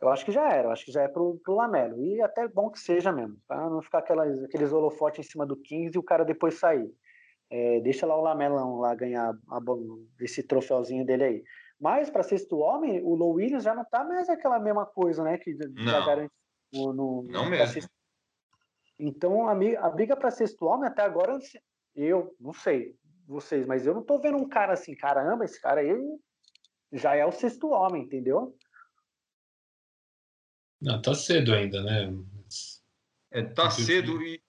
[0.00, 2.02] eu acho que já era, eu acho que já é pro, pro Lamelo.
[2.02, 5.54] E até bom que seja mesmo, para não ficar aquelas, aqueles holofotes em cima do
[5.54, 6.90] 15 e o cara depois sair.
[7.50, 9.60] É, deixa lá o Lamelão lá ganhar a,
[10.20, 11.44] esse troféuzinho dele aí.
[11.78, 15.36] Mas para sexto homem, o Low Williams já não tá mais aquela mesma coisa, né?
[15.36, 16.32] Que já garante
[16.72, 17.74] no, no, não mesmo.
[17.74, 17.90] Sexto...
[18.98, 21.38] Então a, a briga para sexto homem até agora
[21.94, 22.98] eu não sei
[23.30, 25.94] vocês, mas eu não tô vendo um cara assim, caramba, esse cara aí
[26.92, 28.56] já é o sexto homem, entendeu?
[30.80, 32.12] Não, tá cedo ainda, né?
[33.30, 34.42] É, tá cedo e,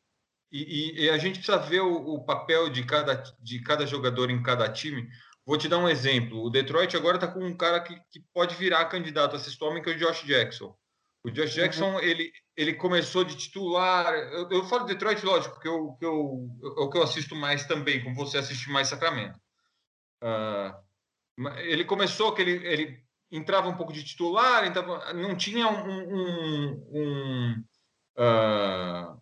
[0.51, 4.41] e, e, a gente precisa ver o, o, papel de cada, de cada jogador em
[4.41, 5.07] cada time.
[5.45, 6.41] Vou te dar um exemplo.
[6.41, 9.83] O Detroit agora está com um cara que, que pode virar candidato a sexto homem,
[9.83, 10.75] que é o Josh Jackson.
[11.23, 11.53] O Josh.
[11.53, 11.99] Jackson, uhum.
[11.99, 14.11] ele, ele começou de titular.
[14.13, 17.65] Eu, eu falo Detroit, lógico, porque eu, que eu, é o que eu assisto mais
[17.65, 19.39] também, como você assiste mais Sacramento.
[20.23, 25.89] Uh, ele começou que ele, ele entrava um pouco de titular, entrava, não tinha um,
[25.89, 27.63] um, um,
[28.17, 29.21] uh,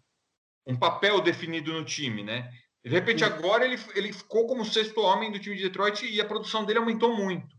[0.66, 2.50] um, papel definido no time, né?
[2.84, 6.26] De repente, agora ele, ele ficou como sexto homem do time de Detroit e a
[6.26, 7.56] produção dele aumentou muito.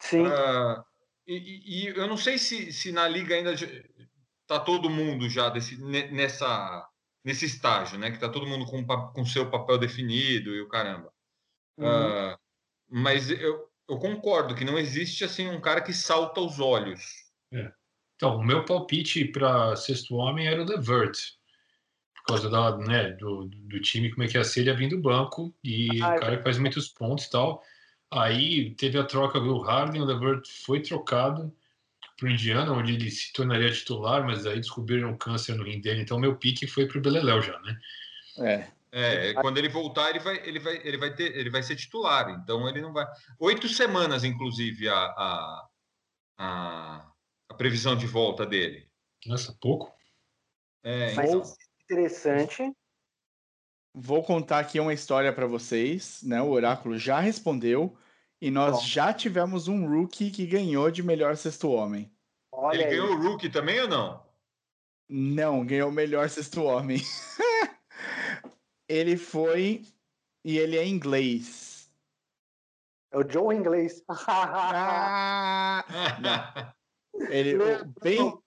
[0.00, 0.26] Sim.
[0.26, 0.84] Uh,
[1.36, 5.76] e, e, eu não sei se, se na liga ainda está todo mundo já desse,
[5.76, 6.88] nessa,
[7.22, 8.10] nesse estágio, né?
[8.10, 11.12] Que está todo mundo com, com seu papel definido e o caramba.
[11.76, 11.86] Uhum.
[11.86, 12.38] Uh,
[12.88, 17.02] mas eu, eu concordo que não existe assim um cara que salta aos olhos.
[17.52, 17.70] É.
[18.16, 21.16] Então, o meu palpite para sexto homem era o Levert,
[22.16, 24.88] por causa da, né, do, do time, como é que ia ser, ele ia vir
[24.88, 27.62] do banco, e ah, o cara que faz muitos pontos e tal.
[28.10, 31.54] Aí teve a troca do Harden, o Levert foi trocado
[32.16, 36.02] para o Indiana, onde ele se tornaria titular, mas aí descobriram câncer no rim dele,
[36.02, 37.78] então meu pique foi para o Beleléu já, né?
[38.38, 38.78] É.
[38.90, 42.30] É, quando ele voltar, ele vai, ele vai, ele vai ter, ele vai ser titular.
[42.30, 43.06] Então ele não vai.
[43.38, 45.68] Oito semanas, inclusive, a, a,
[46.38, 47.12] a,
[47.50, 48.88] a previsão de volta dele.
[49.26, 49.92] Nossa, pouco.
[50.82, 51.42] É, então...
[51.84, 52.72] interessante.
[53.94, 56.40] Vou contar aqui uma história para vocês, né?
[56.40, 57.96] O oráculo já respondeu
[58.40, 58.82] e nós Bom.
[58.82, 62.10] já tivemos um rookie que ganhou de melhor sexto homem.
[62.52, 62.90] Olha ele aí.
[62.90, 64.22] ganhou o rookie também ou não?
[65.08, 66.98] Não, ganhou o melhor sexto homem.
[68.88, 69.82] ele foi
[70.44, 71.90] e ele é inglês.
[73.10, 74.04] É o Joe inglês.
[74.28, 75.82] ah,
[77.30, 78.38] ele, o, ben,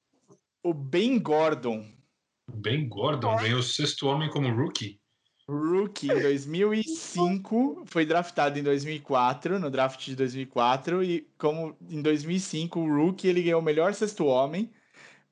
[0.64, 1.92] o Ben Gordon.
[2.48, 5.01] Ben Gordon ganhou o sexto homem como rookie.
[5.52, 12.80] Rookie em 2005, foi draftado em 2004, no draft de 2004, e como em 2005
[12.80, 14.72] o Rookie ele ganhou o melhor sexto homem,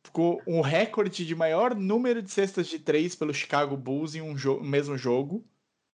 [0.04, 4.38] ficou um recorde de maior número de cestas de três pelo Chicago Bulls em um
[4.38, 5.46] jo mesmo jogo,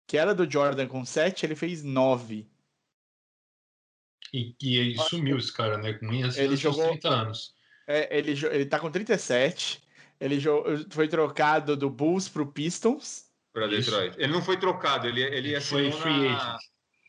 [0.08, 2.50] que era do Jordan com sete, ele fez nove.
[4.34, 5.94] E, e ele sumiu esse cara, né?
[5.94, 7.56] Com ele jogou 30 anos.
[7.88, 9.84] É, ele, ele tá com 37.
[10.20, 10.38] Ele
[10.90, 13.25] foi trocado do Bulls pro Pistons.
[13.56, 14.16] Para Detroit.
[14.18, 16.36] Ele não foi trocado, ele, ele, ele foi free na...
[16.36, 16.62] agent.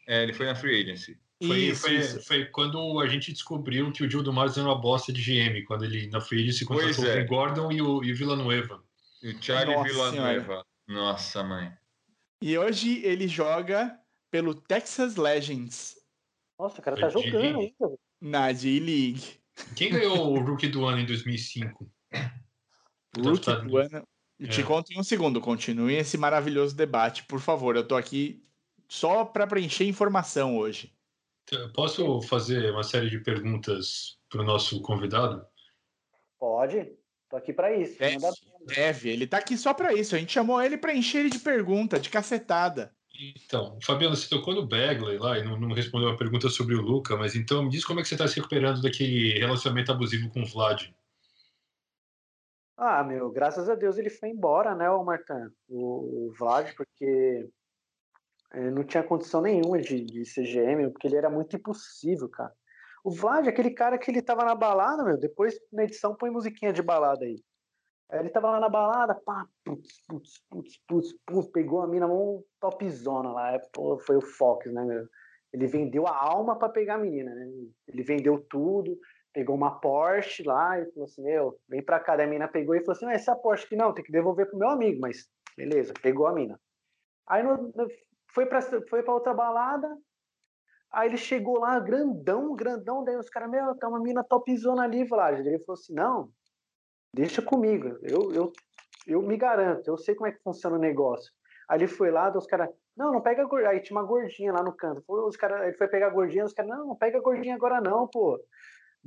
[0.07, 1.19] É, ele foi na free agency.
[1.45, 2.23] Foi, isso, foi, isso.
[2.23, 5.67] foi, quando a gente descobriu que o Gil do Mars era uma bosta de GM,
[5.67, 7.21] quando ele na Free se contratou é.
[7.21, 8.83] o Gordon e o, e o Villanueva.
[9.23, 10.45] E o Charlie Nossa Villanueva.
[10.45, 10.65] Senhora.
[10.89, 11.73] Nossa, mãe.
[12.41, 13.99] E hoje ele joga
[14.31, 15.97] pelo Texas Legends.
[16.59, 17.99] Nossa, o cara tá jogando ainda.
[18.19, 19.41] Na D-League.
[19.75, 21.93] Quem ganhou o Rookie do ano em 2005?
[23.19, 24.09] Rookie do ano.
[24.41, 24.47] É.
[24.47, 25.41] Te conto em um segundo.
[25.41, 27.77] Continue esse maravilhoso debate, por favor.
[27.77, 28.43] Eu tô aqui
[28.89, 30.93] só para preencher informação hoje.
[31.75, 35.45] Posso fazer uma série de perguntas para o nosso convidado?
[36.39, 36.93] Pode.
[37.29, 37.99] Tô aqui para isso.
[37.99, 38.19] Deve,
[38.67, 40.15] deve, Ele tá aqui só para isso.
[40.15, 42.95] A gente chamou ele para encher ele de pergunta, de cacetada.
[43.19, 46.83] Então, Fabiano, você tocou no Bagley lá e não, não, respondeu uma pergunta sobre o
[46.83, 50.29] Luca, mas então me diz como é que você está se recuperando daquele relacionamento abusivo
[50.29, 50.89] com o Vlad.
[52.77, 57.49] Ah, meu, graças a Deus ele foi embora, né, o Martin, o, o Vlad, porque
[58.53, 62.53] é, não tinha condição nenhuma de, de ser GM, porque ele era muito impossível, cara.
[63.03, 66.73] O Vlad, aquele cara que ele tava na balada, meu, depois na edição põe musiquinha
[66.73, 67.43] de balada aí.
[68.11, 72.07] Aí ele tava lá na balada, pá, putz, putz, putz, putz, putz, pegou a mina
[72.07, 75.07] mão topzona lá, é, pô, foi o Fox, né, meu?
[75.53, 77.47] Ele vendeu a alma para pegar a menina, né?
[77.89, 78.99] Ele vendeu tudo,
[79.37, 82.17] pegou uma Porsche lá e falou assim, meu, vem pra cá.
[82.17, 84.59] Daí a mina pegou e falou assim, essa Porsche aqui não, tem que devolver pro
[84.59, 86.59] meu amigo, mas beleza, pegou a mina.
[87.29, 87.71] Aí no,
[88.33, 89.95] foi para foi pra outra balada,
[90.91, 95.05] aí ele chegou lá, grandão, grandão, daí os caras, meu, tá uma mina topzona ali,
[95.05, 95.39] Vlad.
[95.39, 96.31] Ele falou assim, não,
[97.13, 98.53] deixa comigo, eu, eu,
[99.07, 101.31] eu me garanto, eu sei como é que funciona o negócio.
[101.69, 103.71] Aí ele foi lá, os caras, não, não pega a gordinha.
[103.71, 105.03] Aí tinha uma gordinha lá no canto.
[105.07, 107.81] Os cara, ele foi pegar a gordinha, os caras, não, não pega a gordinha agora
[107.81, 108.41] não, pô.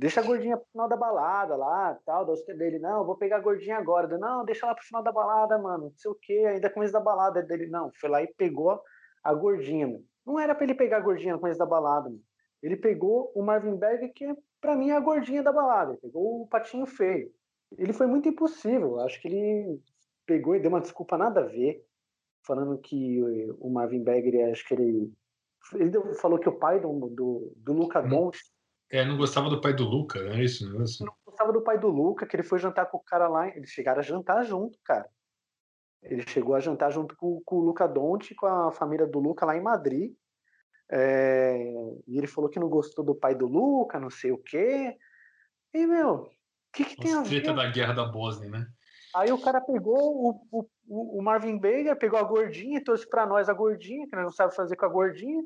[0.00, 3.76] Deixa a gordinha pro final da balada lá, tal, dele, não, vou pegar a gordinha
[3.76, 4.16] agora.
[4.16, 6.94] não, deixa lá pro final da balada, mano, não sei o que, ainda com começo
[6.94, 7.92] da balada dele, não.
[8.00, 8.80] Foi lá e pegou
[9.22, 10.02] a gordinha, mano.
[10.24, 12.22] Não era para ele pegar a gordinha no começo da balada, mano.
[12.62, 15.92] Ele pegou o Marvin Berg, que é, para mim é a gordinha da balada.
[15.92, 17.30] Ele pegou o patinho feio.
[17.76, 19.00] Ele foi muito impossível.
[19.00, 19.82] Acho que ele
[20.24, 21.84] pegou e deu uma desculpa nada a ver,
[22.46, 23.20] falando que
[23.58, 25.12] o Marvin Berger, acho que ele.
[25.74, 28.48] Ele falou que o pai do, do, do Luca Doncic.
[28.90, 30.68] É, não gostava do pai do Luca, não é isso?
[30.68, 33.28] Não, é não gostava do pai do Luca, que ele foi jantar com o cara
[33.28, 33.48] lá.
[33.48, 35.08] Eles chegaram a jantar junto, cara.
[36.02, 39.46] Ele chegou a jantar junto com, com o Luca Donte, com a família do Luca
[39.46, 40.12] lá em Madrid.
[40.90, 41.56] É,
[42.06, 44.96] e ele falou que não gostou do pai do Luca, não sei o quê.
[45.72, 46.30] E, meu, o
[46.72, 47.54] que, que tem a ver?
[47.54, 48.66] da guerra da Bósnia, né?
[49.14, 53.26] Aí o cara pegou o, o, o Marvin Baker, pegou a gordinha e trouxe para
[53.26, 55.44] nós a gordinha, que nós não sabe fazer com a gordinha,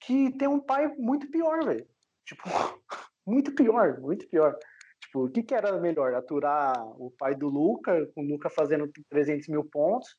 [0.00, 1.86] que tem um pai muito pior, velho.
[2.28, 2.44] Tipo,
[3.26, 4.56] muito pior, muito pior.
[5.00, 6.14] Tipo, o que, que era melhor?
[6.14, 10.14] Aturar o pai do Luca, com o Luca fazendo 300 mil pontos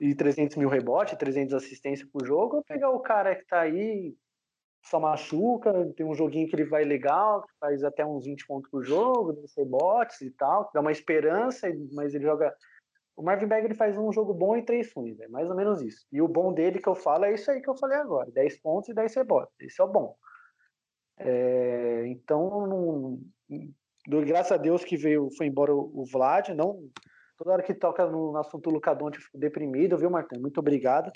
[0.00, 4.14] e 300 mil rebotes, 300 assistências por jogo, ou pegar o cara que tá aí,
[4.84, 8.82] só machuca, tem um joguinho que ele vai legal, faz até uns 20 pontos por
[8.82, 12.52] jogo, 10 rebotes e tal, dá uma esperança, mas ele joga.
[13.16, 15.82] O Marvin Bag ele faz um jogo bom e três ruins, é mais ou menos
[15.82, 16.06] isso.
[16.10, 18.60] E o bom dele que eu falo é isso aí que eu falei agora: 10
[18.62, 19.54] pontos e 10 rebotes.
[19.60, 20.16] Esse é o bom.
[21.22, 23.20] É, então, não,
[24.24, 26.88] graças a Deus que veio, foi embora o, o Vlad, não.
[27.36, 30.38] Toda hora que toca no, no assunto Lucadonte eu fico deprimido, viu, Martin?
[30.38, 31.10] Muito obrigado.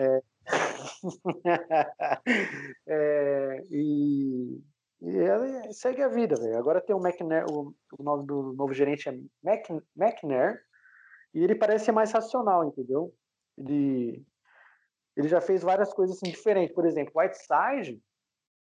[0.00, 0.22] é,
[2.88, 4.60] é, e,
[5.00, 6.58] e segue a vida, velho.
[6.58, 9.12] Agora tem o McNair, o, o, nome do novo gerente é
[9.42, 10.60] Mac, McNair,
[11.34, 13.12] e ele parece ser mais racional, entendeu?
[13.56, 14.24] Ele,
[15.16, 16.74] ele já fez várias coisas assim, diferentes.
[16.74, 18.02] Por exemplo, Whiteside,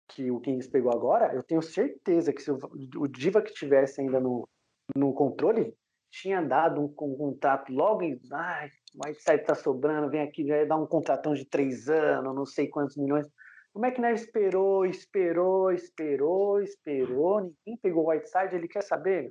[0.08, 4.20] que o Kings pegou agora, eu tenho certeza que se o, Diva que tivesse ainda
[4.20, 4.48] no,
[4.94, 5.74] no controle,
[6.10, 8.18] tinha dado um, um contrato logo em.
[8.32, 12.46] Ai, o Whiteside tá sobrando, vem aqui, já dar um contratão de três anos, não
[12.46, 13.26] sei quantos milhões.
[13.74, 19.28] O McNair esperou, esperou, esperou, esperou, ninguém pegou o Whiteside, ele quer saber?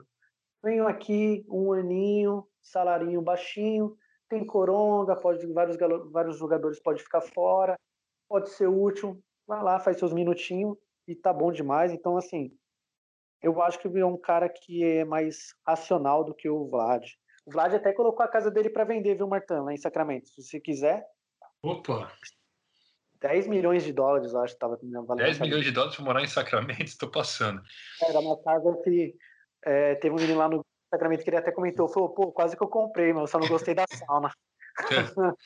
[0.63, 3.95] Venho aqui um aninho, salarinho baixinho,
[4.29, 5.77] tem coronga, pode vários,
[6.11, 7.75] vários jogadores podem ficar fora,
[8.29, 10.77] pode ser útil, vai lá, faz seus minutinhos
[11.07, 11.91] e tá bom demais.
[11.91, 12.51] Então, assim,
[13.41, 17.05] eu acho que é um cara que é mais racional do que o Vlad.
[17.45, 20.29] O Vlad até colocou a casa dele para vender, viu, Martão, lá em Sacramento.
[20.29, 21.05] Se você quiser.
[21.61, 22.11] Opa!
[23.21, 25.15] 10 milhões de dólares, eu acho que estava valendo.
[25.15, 27.61] 10 milhões de dólares para morar em Sacramento, estou passando.
[28.01, 29.15] Era uma casa que
[29.63, 32.63] é, teve um menino lá no Sacramento que ele até comentou, falou, pô, quase que
[32.63, 34.31] eu comprei, mas eu só não gostei da sauna.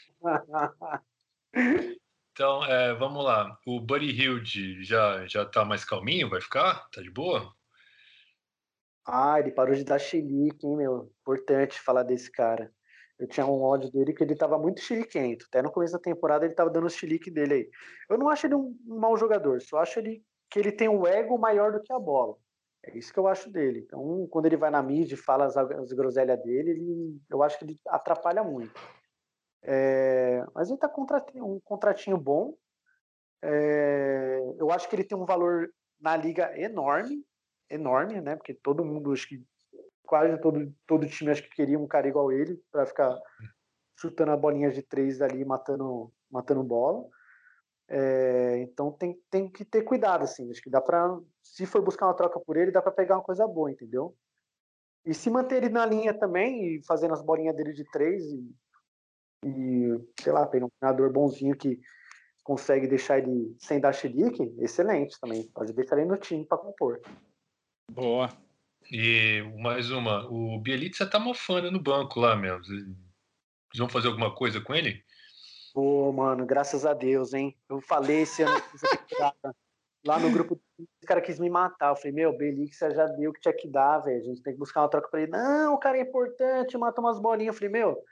[2.40, 3.60] Então, é, vamos lá.
[3.68, 6.30] O Buddy Hilde já, já tá mais calminho?
[6.30, 6.88] Vai ficar?
[6.90, 7.53] Tá de boa?
[9.06, 11.11] Ah, ele parou de dar chilique, hein, meu?
[11.20, 12.72] Importante falar desse cara.
[13.20, 15.48] Eu tinha um ódio dele que ele tava muito chiliquento.
[15.49, 17.70] Até no começo da temporada ele tava dando o chilique dele aí.
[18.10, 21.38] Eu não acho ele um mau jogador, só acho ele que ele tem um ego
[21.38, 22.38] maior do que a bola.
[22.86, 23.80] É isso que eu acho dele.
[23.86, 27.60] Então, quando ele vai na mídia e fala as, as groselhas dele, ele, eu acho
[27.60, 28.80] que ele atrapalha muito.
[29.64, 31.06] É, mas ele tá com
[31.36, 32.56] um contratinho bom.
[33.41, 35.69] É, eu acho que ele tem um valor
[35.99, 37.23] na liga enorme,
[37.69, 38.36] enorme, né?
[38.36, 39.44] Porque todo mundo, acho que
[40.03, 43.18] quase todo, todo time acho que queria um cara igual ele para ficar
[43.98, 47.06] chutando a bolinha de três ali, matando, matando bola.
[47.88, 50.49] É, então tem, tem que ter cuidado, assim.
[50.49, 53.23] Acho que dá para, se for buscar uma troca por ele, dá para pegar uma
[53.23, 54.15] coisa boa, entendeu?
[55.06, 58.56] E se manter ele na linha também e fazendo as bolinhas dele de três e,
[59.45, 61.80] e sei lá, pegar um treinador bonzinho que
[62.44, 65.48] consegue deixar ele sem dar chilique, excelente também.
[65.53, 66.99] Pode deixar ele no time para compor.
[67.91, 68.30] Boa.
[68.91, 72.64] E mais uma, o Bielitsa tá mofando no banco lá mesmo.
[72.66, 75.03] Vocês vão fazer alguma coisa com ele?
[75.74, 77.56] Pô, mano, graças a Deus, hein?
[77.70, 78.60] Eu falei esse ano
[80.06, 81.90] lá no grupo, o cara quis me matar.
[81.90, 84.20] Eu falei, meu, Belix já deu o que tinha que dar, velho.
[84.20, 85.32] A gente tem que buscar uma troca pra ele.
[85.32, 87.53] Não, o cara é importante, mata umas bolinhas.
[87.53, 88.03] Eu falei, meu,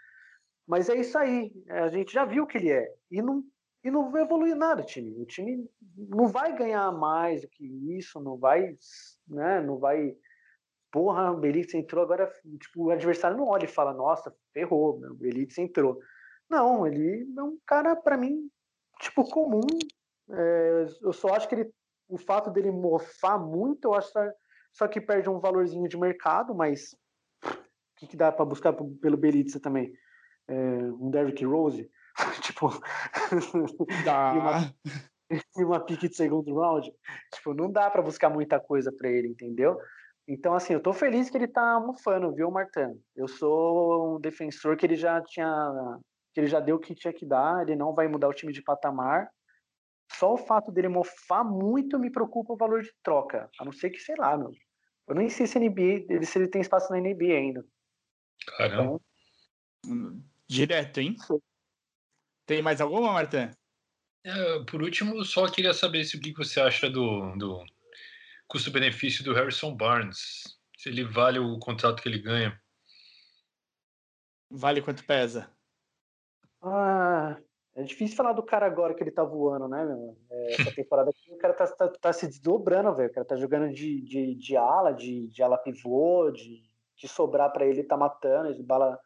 [0.67, 1.51] mas é isso aí.
[1.67, 2.93] É, a gente já viu o que ele é.
[3.09, 3.43] E não,
[3.83, 5.15] e não vai evoluir nada, time.
[5.21, 5.65] O time
[5.95, 7.65] não vai ganhar mais do que
[7.97, 8.75] isso, não vai,
[9.27, 9.61] né?
[9.61, 10.15] Não vai.
[10.91, 12.31] Porra, o Belix entrou agora.
[12.59, 15.99] Tipo, o adversário não olha e fala, nossa, ferrou, meu, o Belix entrou.
[16.49, 18.49] Não, ele é um cara, para mim,
[18.99, 19.67] tipo, comum.
[20.29, 21.71] É, eu só acho que ele,
[22.09, 24.11] o fato dele mofar muito, eu acho
[24.73, 26.93] só que perde um valorzinho de mercado, mas
[27.43, 27.49] o
[27.95, 29.91] que, que dá para buscar pelo Belitza também?
[30.47, 31.89] É, um Derrick Rose?
[32.41, 32.69] tipo,
[34.05, 34.33] dá.
[35.29, 36.91] e, uma, e uma pique de segundo round?
[37.33, 39.77] Tipo, não dá para buscar muita coisa para ele, entendeu?
[40.27, 42.99] Então, assim, eu tô feliz que ele tá mofando, viu, Martano?
[43.15, 45.99] Eu sou um defensor que ele já tinha
[46.33, 48.53] que ele já deu o que tinha que dar, ele não vai mudar o time
[48.53, 49.27] de patamar.
[50.13, 53.49] Só o fato dele mofar muito me preocupa o valor de troca.
[53.59, 54.51] A não ser que, sei lá, meu.
[55.07, 57.65] Eu nem sei se, NBA, se ele tem espaço na NBA ainda.
[58.55, 59.01] Caramba.
[59.83, 61.15] Então, Direto, hein?
[62.45, 63.51] Tem mais alguma, Martin?
[64.23, 67.65] É, por último, só queria saber se o que você acha do, do
[68.47, 70.57] custo-benefício do Harrison Barnes.
[70.77, 72.59] Se ele vale o contrato que ele ganha.
[74.49, 75.51] Vale quanto pesa?
[76.61, 77.37] Ah,
[77.75, 80.17] é difícil falar do cara agora que ele tá voando, né, meu?
[80.29, 83.09] É, essa temporada aqui, o cara tá, tá, tá se desdobrando, velho.
[83.09, 86.63] O cara tá jogando de, de, de ala, de, de ala pivô, de,
[86.95, 88.49] de sobrar para ele, tá matando.
[88.49, 88.99] Ele bala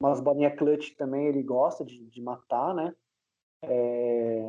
[0.00, 2.94] umas bolinhas clutch também, ele gosta de, de matar, né?
[3.62, 4.40] É...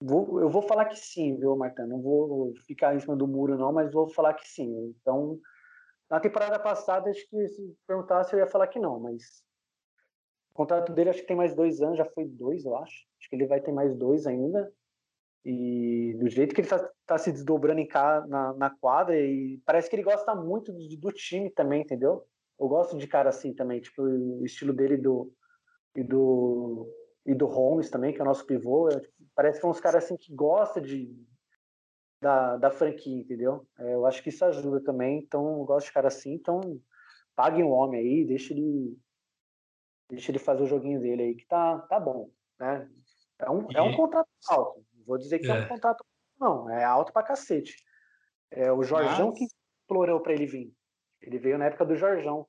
[0.00, 1.84] Vou, eu vou falar que sim, viu, Marta?
[1.86, 4.94] Não vou ficar em cima do muro, não, mas vou falar que sim.
[5.00, 5.40] Então,
[6.08, 9.42] na temporada passada, acho que se perguntasse, eu ia falar que não, mas
[10.52, 13.06] o contrato dele acho que tem mais dois anos, já foi dois, eu acho.
[13.18, 14.72] Acho que ele vai ter mais dois ainda.
[15.44, 17.88] E do jeito que ele está tá se desdobrando em
[18.28, 22.26] na, na quadra, e parece que ele gosta muito do, do, time também, entendeu?
[22.58, 25.32] Eu gosto de cara assim também, tipo, o estilo dele do,
[25.94, 26.92] e do
[27.24, 28.88] e do Holmes também, que é o nosso pivô.
[28.88, 31.14] É, tipo, parece que é uns caras assim que gosta de
[32.20, 33.66] da, da franquia, entendeu?
[33.78, 36.60] É, eu acho que isso ajuda também, então eu gosto de cara assim, então
[37.36, 38.98] paguem o homem aí, deixa ele
[40.08, 42.30] Deixa ele fazer o joguinho dele aí, que tá, tá bom.
[42.58, 42.88] Né?
[43.38, 43.76] É, um, e...
[43.76, 44.84] é um contrato alto.
[45.06, 45.50] Vou dizer que é.
[45.50, 45.64] é.
[45.64, 46.04] um contrato.
[46.40, 47.76] Não, é alto pra cacete.
[48.50, 49.38] É o Jorjão Mas...
[49.38, 49.46] que
[49.84, 50.72] implorou pra ele vir.
[51.20, 52.46] Ele veio na época do Jorjão.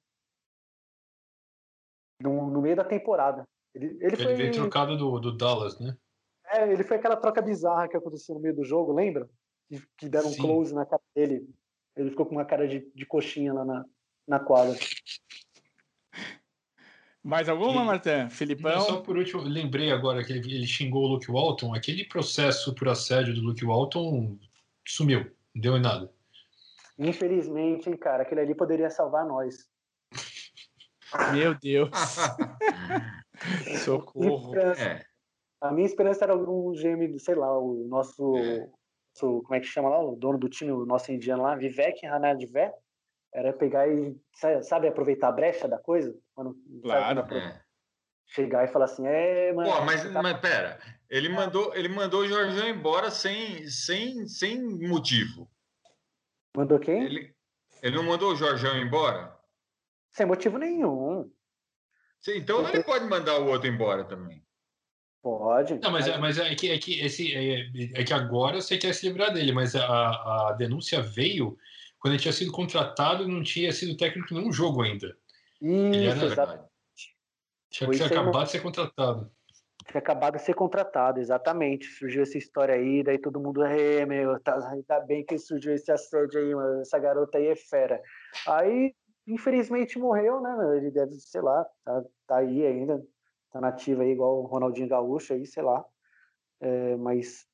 [2.21, 3.47] No, no meio da temporada.
[3.73, 4.33] Ele, ele, ele foi...
[4.35, 5.97] veio trocado do, do Dallas, né?
[6.51, 9.29] É, ele foi aquela troca bizarra que aconteceu no meio do jogo, lembra?
[9.67, 10.41] Que, que deram Sim.
[10.41, 11.47] um close na cara dele.
[11.95, 13.85] Ele ficou com uma cara de, de coxinha lá na,
[14.27, 14.75] na quadra.
[17.23, 18.29] Mais alguma, e, Martin?
[18.29, 18.81] Filipão?
[18.81, 21.75] Só por último, lembrei agora que ele, ele, xingou o Luke Walton.
[21.75, 24.37] Aquele processo por assédio do Luke Walton
[24.87, 26.11] sumiu, não deu em nada.
[26.99, 29.55] Infelizmente, cara, aquele ali poderia salvar nós.
[31.31, 31.89] Meu Deus.
[33.85, 34.53] Socorro.
[34.59, 35.01] É.
[35.61, 38.59] A minha esperança era algum GM, sei lá, o nosso, é.
[38.59, 40.03] nosso, Como é que chama lá?
[40.03, 42.73] O dono do time, o nosso indiano lá, Vivek Ranadvé
[43.33, 44.15] era pegar e,
[44.61, 46.13] sabe, aproveitar a brecha da coisa?
[46.35, 47.21] Quando, claro.
[47.21, 47.61] Sabe, é.
[48.25, 49.71] Chegar e falar assim, é, mano.
[49.71, 50.21] Pô, mas, tá...
[50.21, 55.49] mas pera, ele mandou, ele mandou o Jorjão embora sem, sem, sem motivo.
[56.59, 57.05] Mandou quem?
[57.05, 57.33] Ele,
[57.81, 59.33] ele não mandou o Jorjão embora?
[60.11, 61.31] Sem motivo nenhum.
[62.35, 62.75] Então Porque...
[62.75, 64.45] ele pode mandar o outro embora também.
[65.21, 65.79] Pode.
[65.79, 67.61] Não, mas, é, mas é, que, é, que, esse, é,
[67.93, 71.57] é, que agora você quer se livrar dele, mas a, a denúncia veio
[71.97, 75.17] quando ele tinha sido contratado, não tinha sido técnico nenhum jogo ainda.
[75.61, 76.69] Isso, ele era, exatamente.
[77.69, 79.31] Tinha, tinha acabado de ser contratado.
[79.89, 81.87] Tinha acabado de ser contratado, exatamente.
[81.87, 85.91] Surgiu essa história aí, daí todo mundo, é, meu, tá, tá bem que surgiu esse
[85.91, 87.99] assédio aí, essa garota aí é fera.
[88.47, 88.93] Aí
[89.27, 90.77] infelizmente morreu, né?
[90.77, 93.03] Ele deve, sei lá, tá, tá aí ainda,
[93.51, 95.85] tá nativo aí, igual o Ronaldinho Gaúcho aí, sei lá.
[96.59, 97.47] É, mas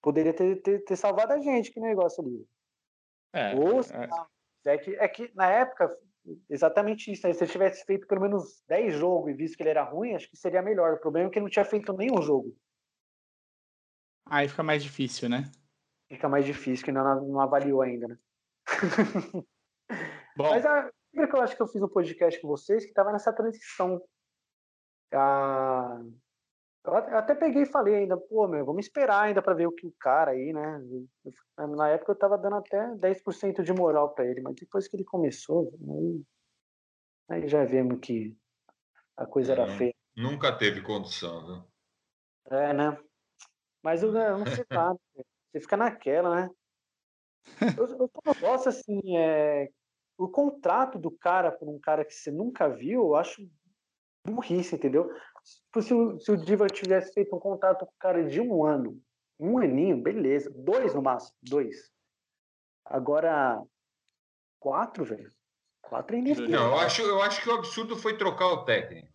[0.00, 2.46] poderia ter, ter, ter, salvado a gente, que negócio ali.
[3.32, 4.72] É, Ou, é...
[4.72, 5.96] é, que, é que na época,
[6.48, 7.32] exatamente isso, né?
[7.32, 10.30] se ele tivesse feito pelo menos 10 jogos e visto que ele era ruim, acho
[10.30, 10.94] que seria melhor.
[10.94, 12.56] O problema é que ele não tinha feito nenhum jogo.
[14.26, 15.50] Aí fica mais difícil, né?
[16.08, 18.18] Fica mais difícil, que não, não avaliou ainda, né?
[20.36, 20.50] Bom.
[20.50, 23.12] Mas a, lembra que eu acho que eu fiz um podcast com vocês que estava
[23.12, 24.00] nessa transição.
[25.12, 26.00] Ah,
[26.84, 29.86] eu até peguei e falei ainda, pô, meu, vamos esperar ainda para ver o que
[29.86, 30.82] o cara aí, né?
[31.56, 35.04] Na época eu tava dando até 10% de moral para ele, mas depois que ele
[35.04, 35.72] começou,
[37.28, 38.36] aí, aí já vimos que
[39.16, 39.94] a coisa era feia.
[40.16, 41.64] Nunca teve condição, né?
[42.50, 42.98] É, né?
[43.82, 44.94] Mas eu, eu não sei lá,
[45.52, 46.50] você fica naquela, né?
[47.78, 49.68] Eu, eu, eu gosto assim, é,
[50.18, 53.48] o contrato do cara por um cara que você nunca viu, eu acho
[54.26, 55.10] burrice, entendeu?
[55.42, 58.64] Tipo, se o, se o Diva tivesse feito um contrato com o cara de um
[58.64, 59.00] ano,
[59.38, 60.50] um aninho, beleza.
[60.50, 61.90] Dois no máximo, dois.
[62.84, 63.62] Agora,
[64.60, 65.32] quatro, velho.
[65.80, 66.52] Quatro é inesperado.
[66.52, 69.08] Não, eu acho, eu acho que o absurdo foi trocar o técnico.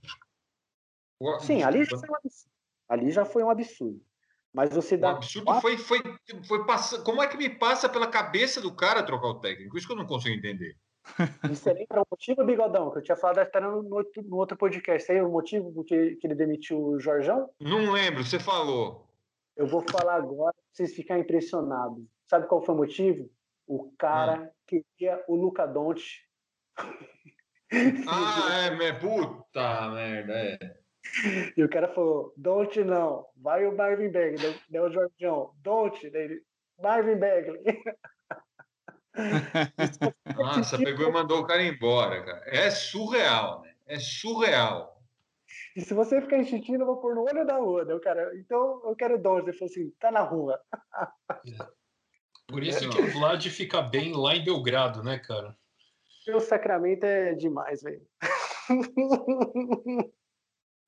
[1.20, 1.40] O...
[1.40, 2.54] Sim, ali já foi um absurdo.
[2.90, 4.06] Ali já foi um absurdo.
[4.54, 5.14] Mas você dá.
[5.14, 5.62] O absurdo quatro...
[5.62, 6.00] foi, foi,
[6.48, 7.04] foi passar.
[7.04, 9.78] Como é que me passa pela cabeça do cara trocar o técnico?
[9.78, 10.78] Isso que eu não consigo entender.
[11.44, 12.92] Você lembra o motivo, Bigodão?
[12.92, 15.12] Que eu tinha falado até no, no, outro podcast.
[15.12, 17.50] Aí o motivo que, que ele demitiu o Jorjão?
[17.60, 19.08] Não lembro, você falou.
[19.56, 22.04] Eu vou falar agora pra vocês ficarem impressionados.
[22.30, 23.30] Sabe qual foi o motivo?
[23.66, 24.52] O cara ah.
[24.68, 26.26] queria o Luca Donte.
[28.10, 30.58] Ah, é, é, puta merda, é.
[31.56, 36.12] E o cara falou, Don't não, vai o Marvin Bagley, deu o Jorjão, Don't,
[36.82, 37.62] Marvin Bagley.
[40.36, 42.44] Nossa, pegou e mandou o cara embora, cara.
[42.48, 43.74] É surreal, né?
[43.88, 45.02] É surreal.
[45.76, 47.86] E se você ficar insistindo, eu vou pôr no olho da rua.
[47.88, 49.44] Eu quero, então eu quero dois.
[49.44, 50.60] Ele falou assim: tá na rua.
[52.48, 55.56] Por isso é, que o Vlad fica bem lá em Belgrado, né, cara?
[56.30, 58.06] O Sacramento é demais, velho.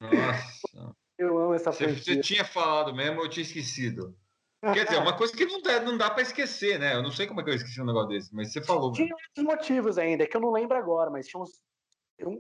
[0.02, 0.96] Nossa.
[1.18, 4.18] Eu amo essa você, você tinha falado mesmo, eu tinha esquecido.
[4.62, 6.94] Quer dizer, uma coisa que não dá, não dá para esquecer, né?
[6.94, 8.92] Eu não sei como é que eu esqueci um negócio desse, mas você falou.
[8.92, 11.62] Tinha outros motivos ainda, que eu não lembro agora, mas tinha uns.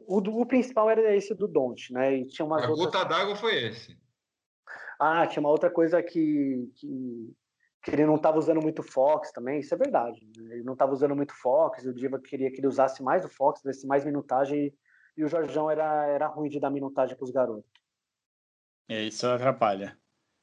[0.05, 2.17] O, o principal era esse do Don't, né?
[2.17, 2.85] E tinha umas A outras...
[2.91, 3.97] gota d'água foi esse.
[4.99, 7.33] Ah, tinha uma outra coisa que, que,
[7.81, 10.19] que ele não estava usando muito Fox também, isso é verdade.
[10.37, 10.55] Né?
[10.55, 13.61] Ele não estava usando muito Fox, o Diva queria que ele usasse mais o Fox,
[13.63, 14.73] desse mais minutagem, e,
[15.15, 17.71] e o Jorjão era, era ruim de dar minutagem para os garotos.
[18.89, 19.97] É, isso atrapalha.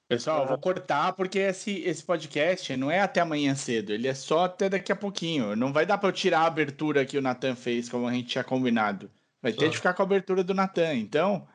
[0.08, 4.14] Pessoal, eu vou cortar porque esse, esse podcast não é até amanhã cedo, ele é
[4.14, 5.56] só até daqui a pouquinho.
[5.56, 8.28] Não vai dar para eu tirar a abertura que o Natan fez, como a gente
[8.28, 9.10] tinha combinado.
[9.42, 10.94] Vai ter de ficar com a abertura do Natan.
[10.94, 11.46] Então,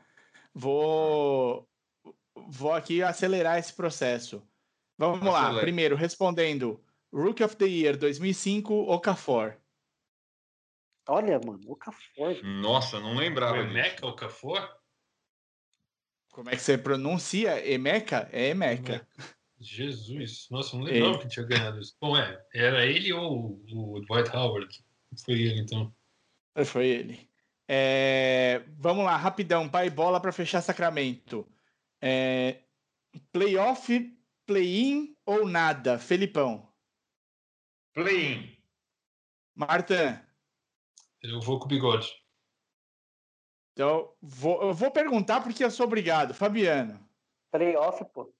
[0.53, 1.65] vou,
[2.35, 4.45] vou aqui acelerar esse processo.
[4.97, 5.53] Vamos Acelera.
[5.53, 5.59] lá.
[5.61, 9.57] Primeiro, respondendo: Rookie of the Year 2005, Okafor.
[11.07, 12.43] Olha, mano, Okafor.
[12.43, 13.61] Nossa, não lembrava.
[13.61, 14.80] O Meca Okafor?
[16.31, 17.65] Como é que você pronuncia?
[17.69, 18.29] Emeca?
[18.31, 19.05] É Emeca.
[19.59, 21.95] Jesus, nossa, não lembrava que tinha ganhado isso.
[22.01, 24.83] Bom, é, era ele ou o Dwight Howard?
[25.23, 25.93] Foi ele, então.
[26.65, 27.29] Foi ele.
[27.67, 31.47] É, vamos lá, rapidão, pai bola para fechar Sacramento.
[32.01, 32.63] É,
[33.31, 35.99] playoff, play-in ou nada?
[35.99, 36.67] Felipão.
[37.93, 38.57] Play-in.
[39.53, 40.25] Marta.
[41.21, 42.20] Eu vou com o bigode.
[43.73, 46.33] Então, vou, eu vou perguntar porque eu sou obrigado.
[46.33, 46.99] Fabiano.
[47.51, 48.31] Playoff, pô.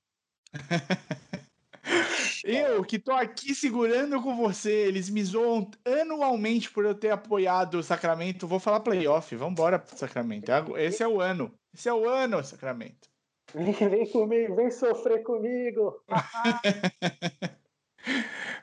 [2.44, 7.76] eu que tô aqui segurando com você, eles me zoam anualmente por eu ter apoiado
[7.76, 8.48] o Sacramento.
[8.48, 10.52] Vou falar playoff, vambora Sacramento.
[10.52, 11.54] É esse é o ano.
[11.74, 13.10] Esse é o ano, Sacramento.
[13.54, 16.02] Vem comigo, vem sofrer comigo.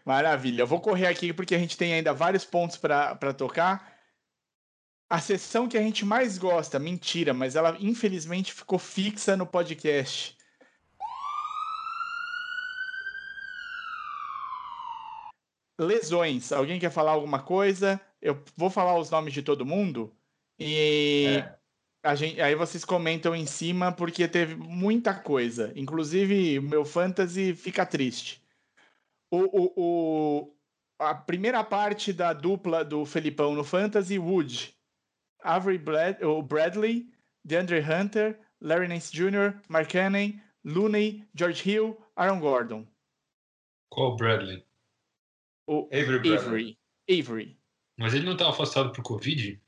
[0.05, 0.62] Maravilha.
[0.62, 3.98] Eu vou correr aqui porque a gente tem ainda vários pontos para tocar.
[5.10, 10.36] A sessão que a gente mais gosta, mentira, mas ela infelizmente ficou fixa no podcast.
[15.80, 16.52] Lesões.
[16.52, 17.98] Alguém quer falar alguma coisa?
[18.20, 20.14] Eu vou falar os nomes de todo mundo
[20.59, 21.59] e é.
[22.02, 25.72] a gente, aí vocês comentam em cima porque teve muita coisa.
[25.74, 28.43] Inclusive, meu fantasy fica triste.
[29.30, 30.55] O, o, o,
[30.98, 34.77] a primeira parte da dupla do Felipão no Fantasy, Wood
[35.44, 37.09] Avery Brad, o Bradley,
[37.44, 40.32] DeAndre Hunter, Larry Nance Jr., Mark Cannon,
[40.65, 42.86] Looney, George Hill, Aaron Gordon.
[43.90, 44.65] Qual Bradley?
[45.66, 46.35] O Avery.
[46.35, 46.78] Avery.
[47.09, 47.59] Avery.
[47.97, 49.60] Mas ele não tá afastado por Covid?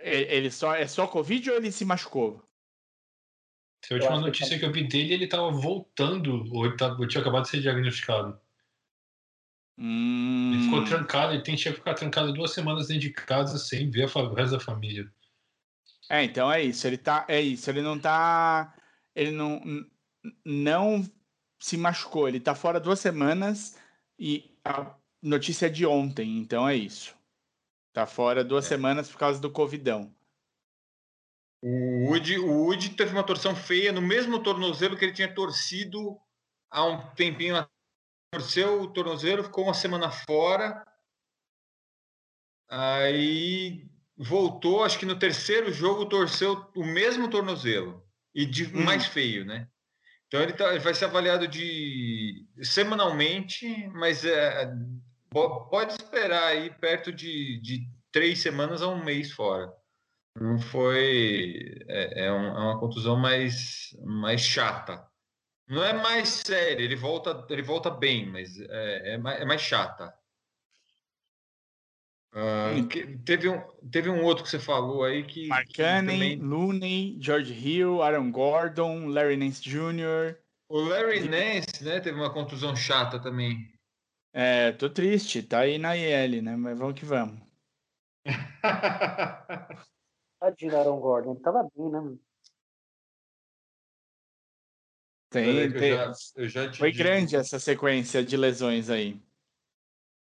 [0.00, 2.42] Ele ele só, é só Covid ou ele se machucou?
[3.84, 7.06] Se a última notícia que eu vi dele, ele tava voltando, ou ele, tava, ou
[7.06, 8.40] tinha acabado de ser diagnosticado.
[9.78, 13.90] Hum, Ele ficou trancado, ele tem que ficar trancado duas semanas dentro de casa sem
[13.90, 15.10] ver a o resto da família.
[16.08, 16.86] É, então é isso.
[16.86, 17.24] Ele tá.
[17.28, 17.68] É isso.
[17.68, 18.74] Ele não tá.
[19.14, 19.60] Ele não.
[20.44, 21.04] Não
[21.58, 22.28] se machucou.
[22.28, 23.76] Ele tá fora duas semanas
[24.18, 26.38] e a notícia é de ontem.
[26.38, 27.14] Então é isso.
[27.92, 30.14] Tá fora duas semanas por causa do Covidão.
[31.62, 36.16] O Woody, o Woody teve uma torção feia no mesmo tornozelo que ele tinha torcido
[36.70, 37.66] há um tempinho.
[38.40, 40.84] Torceu o tornozelo, ficou uma semana fora.
[42.68, 48.04] Aí voltou, acho que no terceiro jogo torceu o mesmo tornozelo.
[48.34, 48.84] E de Hum.
[48.84, 49.68] mais feio, né?
[50.26, 54.70] Então ele, tá- ele vai ser avaliado de semanalmente, mas é,
[55.30, 59.72] po- pode esperar aí perto de, de três semanas a um mês fora.
[60.38, 61.74] Não foi.
[61.88, 65.08] É, é um- é uma contusão mais, mais chata.
[65.68, 69.60] Não é mais séria, ele volta, ele volta bem, mas é, é, mais, é mais
[69.60, 70.14] chata.
[72.34, 72.86] Hum.
[72.88, 73.58] que- teve, um,
[73.90, 75.42] teve um outro que você falou aí que.
[75.42, 80.36] que Marcane, também- Looney, George Hill, Aaron Gordon, Larry Nance Jr.
[80.68, 83.72] O Larry Nance, né, teve uma contusão chata também.
[84.34, 86.56] É, tô triste, tá aí na IL, né?
[86.56, 87.40] Mas vamos que vamos.
[90.38, 91.32] Tadinho Aaron Gordon.
[91.32, 92.18] Ele tava bem, né?
[95.28, 97.02] Tem, eu tem- já- eu já Foi digo.
[97.04, 99.20] grande essa sequência de lesões aí.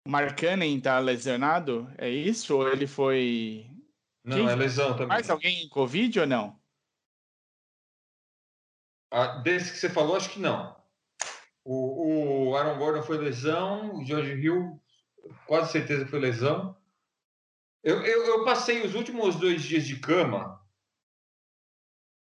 [0.06, 1.90] O Markkanen tá lesionado?
[1.98, 2.56] É isso?
[2.56, 3.70] Ou ele foi.
[4.24, 5.08] Não, Quem- é lesão também.
[5.08, 6.60] Mais alguém em Covid ou não?
[9.10, 10.76] Ah, desse que você falou, acho que não.
[11.64, 14.80] O, o Aaron Gordon foi lesão, o George Hill,
[15.46, 16.76] quase certeza que foi lesão.
[17.82, 20.59] Eu, eu, eu passei os últimos dois dias de cama,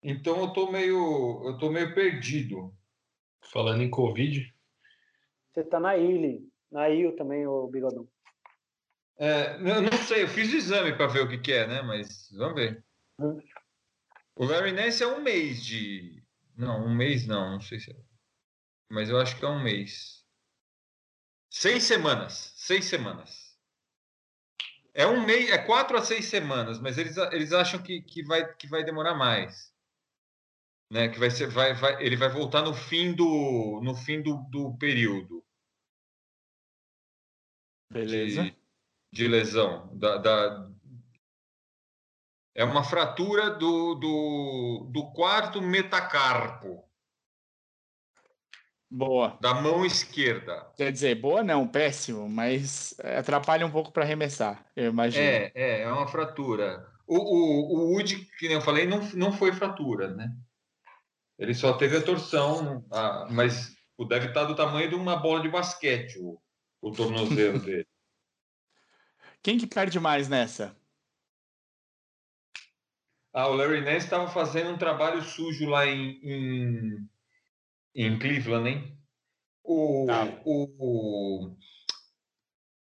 [0.03, 2.73] então eu tô meio, eu tô meio perdido.
[3.51, 4.53] Falando em Covid,
[5.51, 6.41] Você tá na ilha.
[6.71, 8.07] Na ilha também, o Bigodão.
[9.17, 11.81] É, eu não sei, eu fiz o exame para ver o que, que é, né?
[11.81, 12.83] Mas vamos ver.
[13.19, 13.37] Hum.
[14.35, 16.23] O Larry Nance é um mês de.
[16.57, 17.95] Não, um mês não, não sei se é.
[18.89, 20.25] Mas eu acho que é um mês.
[21.49, 22.53] Seis semanas.
[22.55, 23.53] Seis semanas.
[24.93, 28.53] É um mês, é quatro a seis semanas, mas eles, eles acham que, que, vai,
[28.55, 29.72] que vai demorar mais.
[30.93, 31.09] Né?
[31.09, 34.77] Que vai ser, vai, vai, ele vai voltar no fim do, no fim do, do
[34.77, 35.43] período
[37.89, 38.43] Beleza.
[38.43, 38.55] de,
[39.11, 39.89] de lesão.
[39.97, 40.69] Da, da-
[42.53, 46.87] É uma fratura do, do, do quarto metacarpo,
[48.87, 49.35] Boa.
[49.41, 50.71] da mão esquerda.
[50.77, 55.25] Quer dizer, boa não, péssimo, mas atrapalha um pouco para arremessar, eu imagino.
[55.25, 56.87] É, é, é uma fratura.
[57.07, 60.31] O, o, o Woody, que nem eu falei, não, não foi fratura, né?
[61.43, 65.41] Ele só teve a torção, ah, mas o deve estar do tamanho de uma bola
[65.41, 66.41] de basquete, o,
[66.81, 67.85] o tornozelo dele.
[69.41, 70.73] Quem que perde mais nessa?
[73.33, 77.09] Ah, o Larry Nance estava fazendo um trabalho sujo lá em, em,
[77.93, 78.97] em Cleveland, hein?
[79.65, 80.23] O, Tá.
[80.45, 81.57] o, o-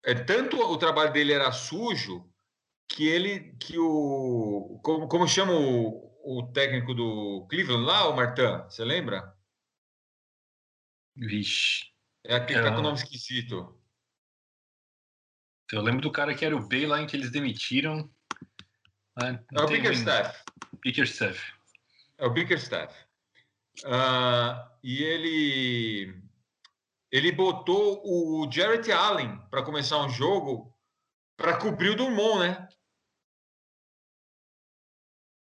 [0.03, 2.29] é, tanto o trabalho dele era sujo
[2.89, 8.63] que ele que o como, como chama o, o técnico do Cleveland lá, o Martin,
[8.69, 9.35] você lembra?
[11.15, 11.91] vixe.
[12.23, 12.83] É aquele que tá com Ah.
[12.83, 13.79] nome esquisito.
[15.71, 18.11] Eu lembro do cara que era o Bay lá em que eles demitiram.
[19.15, 20.43] Ah, É o Bickerstaff.
[20.83, 21.53] Bickerstaff.
[22.17, 22.95] É o Bickerstaff.
[23.85, 26.23] Ah, e ele
[27.11, 30.75] ele botou o Jarrett Allen para começar um jogo
[31.37, 32.67] para cobrir o Drummond, né?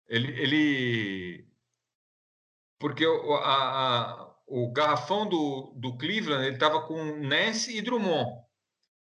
[0.07, 1.48] Ele, ele
[2.80, 8.30] porque o, a- a- o garrafão do, do Cleveland ele estava com Nance e Drummond.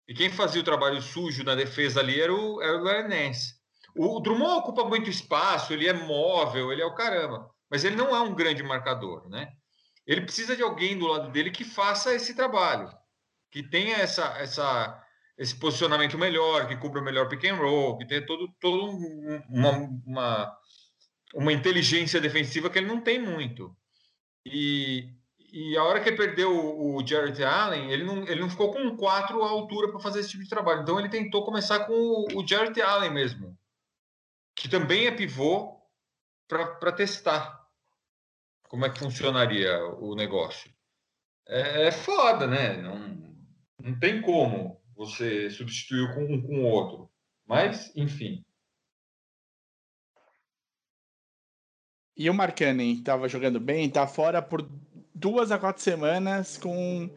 [0.09, 3.55] E quem fazia o trabalho sujo na defesa ali era o, era o Nance.
[3.97, 7.49] O Drummond ocupa muito espaço, ele é móvel, ele é o caramba.
[7.71, 9.53] Mas ele não é um grande marcador, né?
[10.07, 12.91] Ele precisa de alguém do lado dele que faça esse trabalho,
[13.51, 15.03] que tenha essa, essa,
[15.39, 19.71] esse posicionamento melhor, que cubra melhor pick and roll, que tenha todo, todo um- uma,
[20.07, 20.59] uma,
[21.35, 23.77] uma inteligência defensiva que ele não tem muito.
[24.47, 25.09] E,
[25.53, 28.73] e a hora que ele perdeu o, o Jarrett Allen, ele não, ele não ficou
[28.73, 30.83] com quatro à altura para fazer esse tipo de trabalho.
[30.83, 33.59] Então ele tentou começar com o, o Jarrett Allen mesmo,
[34.55, 35.81] que também é pivô
[36.49, 37.65] para testar
[38.69, 40.73] como é que funcionaria o negócio.
[41.49, 42.77] É, é foda, né?
[42.81, 43.35] Não,
[43.81, 44.81] não tem como.
[44.97, 47.11] você substituiu com um com o outro.
[47.47, 48.45] Mas, enfim.
[52.17, 54.69] E o Markkanen estava jogando bem, tá fora por
[55.15, 57.11] duas a quatro semanas com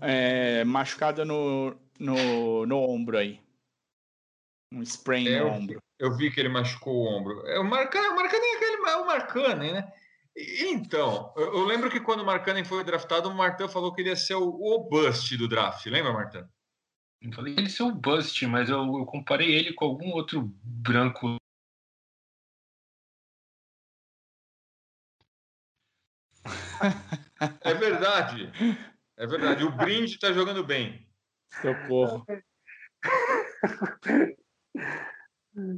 [0.00, 3.40] é, machucado no, no, no ombro aí.
[4.72, 5.82] Um sprain É, no eu, ombro.
[5.98, 7.46] eu vi que ele machucou o ombro.
[7.46, 9.92] É, o Marcano, o é aquele é o Marcano, né?
[10.36, 14.10] Então, eu, eu lembro que quando o Marcano foi draftado, o Martão falou que ele
[14.10, 15.86] ia ser o, o bust do draft.
[15.86, 16.46] Lembra, Martão?
[17.22, 20.42] Eu falei que ele ser o bust, mas eu, eu comparei ele com algum outro
[20.62, 21.36] branco.
[27.60, 28.52] É verdade.
[29.16, 29.64] É verdade.
[29.64, 31.08] O Brinde tá jogando bem.
[31.62, 32.24] Socorro.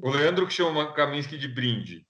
[0.02, 2.06] O Leandro que chama o Kaminsky de Brinde.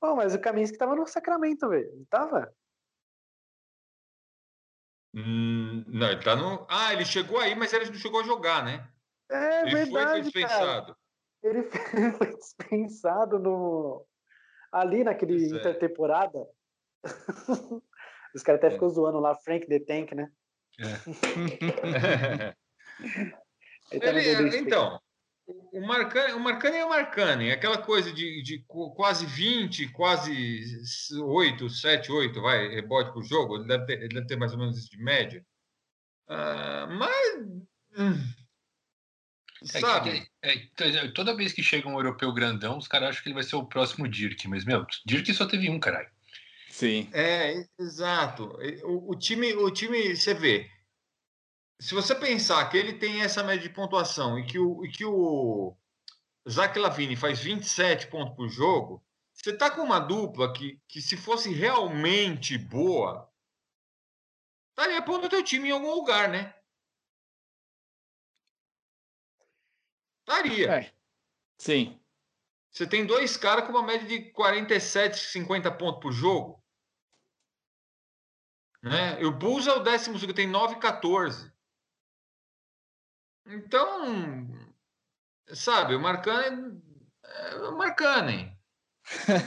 [0.00, 1.94] Pô, mas o Kaminsky tava no Sacramento, velho.
[1.96, 2.54] Não tava?
[5.14, 6.66] Hum, não, ele tá no.
[6.68, 8.88] Ah, ele chegou aí, mas ele não chegou a jogar, né?
[9.30, 10.22] É ele foi, foi verdade, cara.
[10.22, 10.96] dispensado.
[11.42, 11.62] Ele
[12.18, 14.06] foi dispensado no...
[14.70, 15.58] ali naquele é.
[15.58, 16.46] intertemporada.
[18.34, 20.30] Os caras até ficou zoando lá, Frank the Tank, né?
[23.90, 25.00] Ele tá Ele- então,
[25.46, 30.66] o Marcani, o Marcani é o Marcani, aquela coisa de, de qu- quase 20, quase
[31.22, 34.58] 8, 7, 8, vai, rebote por jogo, ele deve ter, ele deve ter mais ou
[34.58, 35.46] menos isso de média.
[36.28, 37.40] Ah, mas.
[37.96, 38.18] hum,
[39.74, 40.28] É, sabe?
[40.42, 43.44] é, é, toda vez que chega um europeu grandão, os caras acham que ele vai
[43.44, 46.10] ser o próximo Dirk, mas, meu, Dirk só teve um, caralho.
[46.76, 47.08] Sim.
[47.14, 48.54] É, exato.
[48.84, 50.70] O, o time, o time, você vê.
[51.80, 55.02] Se você pensar que ele tem essa média de pontuação e que o, e que
[55.02, 55.74] o
[56.46, 61.16] Zach Lavine faz 27 pontos por jogo, você tá com uma dupla que, que se
[61.16, 63.32] fosse realmente boa,
[64.68, 66.54] estaria pondo o teu time em algum lugar, né?
[70.20, 70.72] Estaria.
[70.74, 70.92] É.
[71.56, 71.98] Sim.
[72.70, 76.65] Você tem dois caras com uma média de 47, 50 pontos por jogo.
[78.86, 79.20] Né?
[79.20, 81.52] E o Bulls é o décimo segundo, tem 9, 14.
[83.46, 84.48] Então,
[85.48, 86.80] sabe, o Marcanen
[87.24, 88.56] é o Marcanen.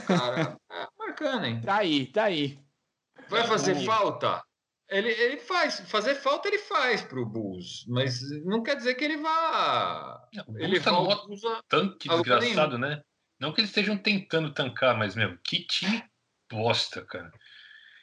[0.07, 1.61] Cara, é o Marcanen.
[1.61, 2.59] Tá aí, tá aí.
[3.29, 3.85] Vai fazer Hum.
[3.85, 4.43] falta?
[4.89, 5.79] Ele, ele faz.
[5.81, 7.85] Fazer falta ele faz pro Bulls.
[7.87, 10.19] Mas não quer dizer que ele vá.
[10.47, 13.01] O Ele tá vai num ao Bulls a- tanque desgraçado, né?
[13.39, 16.03] Não que eles estejam tentando tancar, mas, meu, que time
[16.51, 17.31] bosta, cara.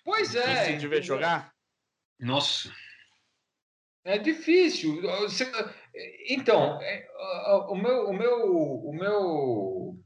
[0.06, 0.54] Pois é.
[0.54, 1.52] Difícil de ver jogar?
[2.20, 2.72] Nossa.
[4.04, 5.02] É difícil.
[6.28, 7.08] Então, é,
[7.68, 9.98] o meu, o meu, o meu,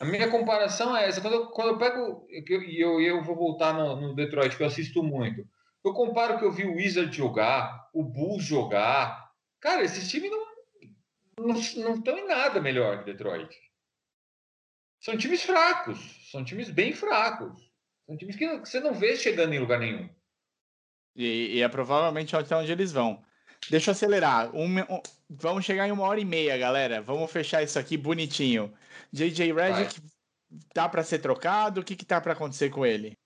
[0.00, 1.20] a minha comparação é essa.
[1.20, 4.68] Quando eu, quando eu pego e eu, eu vou voltar no, no Detroit, que eu
[4.68, 5.46] assisto muito.
[5.84, 9.30] Eu comparo o que eu vi o Wizard jogar, o Bulls jogar.
[9.60, 10.46] Cara, esses times não
[11.38, 13.54] não não estão em nada melhor que Detroit.
[14.98, 17.65] São times fracos, são times bem fracos.
[18.06, 20.08] São times que você não vê chegando em lugar nenhum.
[21.14, 23.24] E, e é provavelmente até onde eles vão.
[23.68, 24.54] Deixa eu acelerar.
[24.54, 27.00] Um- um- vamos chegar em uma hora e meia, galera.
[27.02, 28.74] Vamos fechar isso aqui bonitinho.
[29.12, 30.02] JJ Redick
[30.74, 31.80] tá para ser trocado?
[31.80, 33.18] O que que tá para acontecer com ele?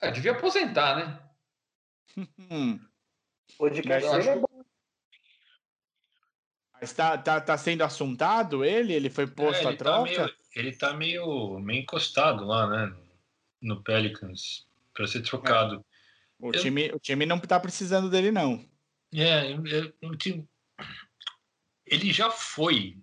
[0.00, 1.30] É, devia aposentar, né?
[2.38, 2.90] Hum,
[3.54, 4.64] O podcast acho é bom.
[6.72, 8.92] mas tá, tá, tá sendo assuntado ele?
[8.92, 10.02] Ele foi posto É, a ele, tá troca?
[10.02, 12.96] meio, ele tá meio, meio encostado lá, né?
[13.60, 15.84] No Pelicans, para ser trocado.
[16.38, 18.64] O, eu- time, o time não tá precisando dele, não.
[19.12, 20.44] É, eu- eu te-
[21.86, 22.98] ele já foi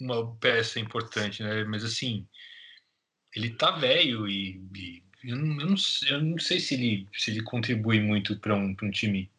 [0.00, 1.64] uma peça importante, né?
[1.64, 2.26] Mas assim,
[3.34, 7.08] ele tá velho e, e eu, não, eu não sei- eu não sei se ele,
[7.12, 9.30] se ele contribui muito para um, pra um time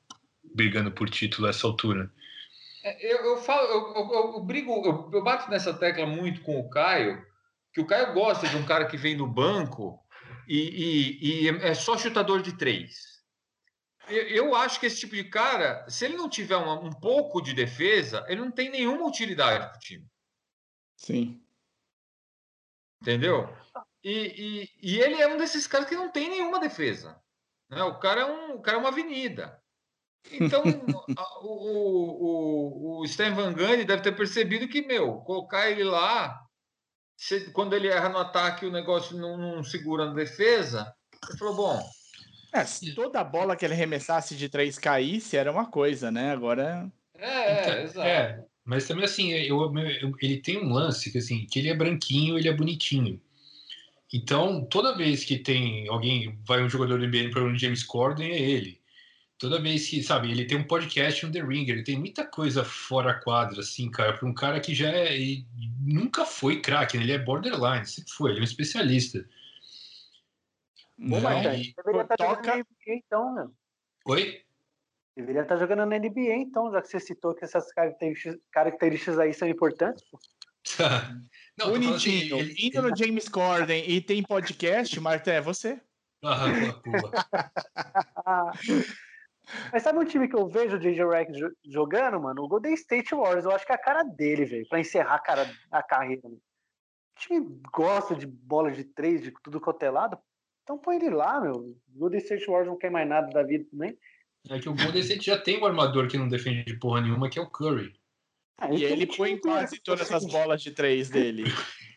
[0.53, 2.11] brigando por título a essa altura.
[2.89, 6.59] É, Eu, eu falo, eu, eu- eu- brigo, eu, eu bato nessa tecla muito com
[6.59, 7.23] o Caio,
[7.73, 9.99] que o Caio gosta de um cara que vem no banco
[10.47, 10.57] e,
[11.21, 13.19] e- e é só chutador de três.
[14.07, 17.41] Eu, eu acho que esse tipo de cara, se ele não tiver uma- um pouco
[17.41, 20.07] de defesa, ele não tem nenhuma utilidade para o time.
[20.97, 21.41] Sim.
[23.01, 23.47] Entendeu?
[24.03, 27.21] E, e- e ele é um desses caras que não tem nenhuma defesa.
[27.69, 27.83] né?
[27.83, 29.59] O, cara é um, o cara é uma avenida.
[30.31, 30.63] Então,
[31.17, 35.83] a- o, o, o, o Stan Van Gundy deve ter percebido que, meu, colocar ele
[35.83, 36.39] lá,
[37.17, 40.93] se- quando ele erra no ataque o negócio não, não segura na defesa,
[41.29, 41.89] ele falou, bom,
[42.53, 46.31] É, se toda bola que ele arremessasse de três caísse, era uma coisa, né?
[46.31, 46.91] Agora.
[47.15, 48.07] é, Então, é, exato.
[48.07, 51.75] é, mas também assim, eu, eu- ele tem um lance que assim, que ele é
[51.75, 53.21] branquinho, ele é bonitinho.
[54.13, 58.31] Então, toda vez que tem alguém, vai um jogador do NBA para o James Corden,
[58.31, 58.78] é ele.
[59.39, 62.63] Toda vez que, sabe, ele tem um podcast on The Ring, ele tem muita coisa
[62.63, 65.45] fora a quadra, assim, cara, para um cara que já é, e
[65.79, 67.03] nunca foi craque, né?
[67.03, 69.19] ele é borderline, sempre foi, ele é um especialista.
[70.97, 71.19] Né?
[71.21, 73.51] Marcelo, E- deveria estar jogando toca- na NBA então, meu.
[74.05, 74.41] Oi?
[75.15, 79.33] Deveria estar jogando na NBA então, já que você citou que essas características, características aí
[79.33, 80.03] são importantes.
[80.11, 80.19] pô.
[81.57, 82.37] Não, assim, Bonitinho.
[82.39, 85.79] ele- Indo no James Corden e tem podcast, Marta, é você.
[86.21, 87.11] Ah, pula.
[89.71, 92.43] Mas sabe um time que eu vejo o JJ Redick jo- jogando, mano?
[92.43, 93.45] O Golden State Warriors.
[93.45, 96.21] Eu acho que é a cara dele, velho, pra encerrar a, cara, a carreira.
[96.23, 96.35] Mano.
[96.38, 100.17] O time gosta de bola de três, de tudo cotelado.
[100.63, 101.53] Então põe ele lá, meu.
[101.53, 103.97] O Golden State Warriors não quer mais nada da vida também.
[104.49, 107.30] É que o Golden State já tem um armador que não defende de porra nenhuma,
[107.30, 107.93] que é o Curry.
[108.57, 111.43] Ah, E ele põe quase todas as bolas de três dele.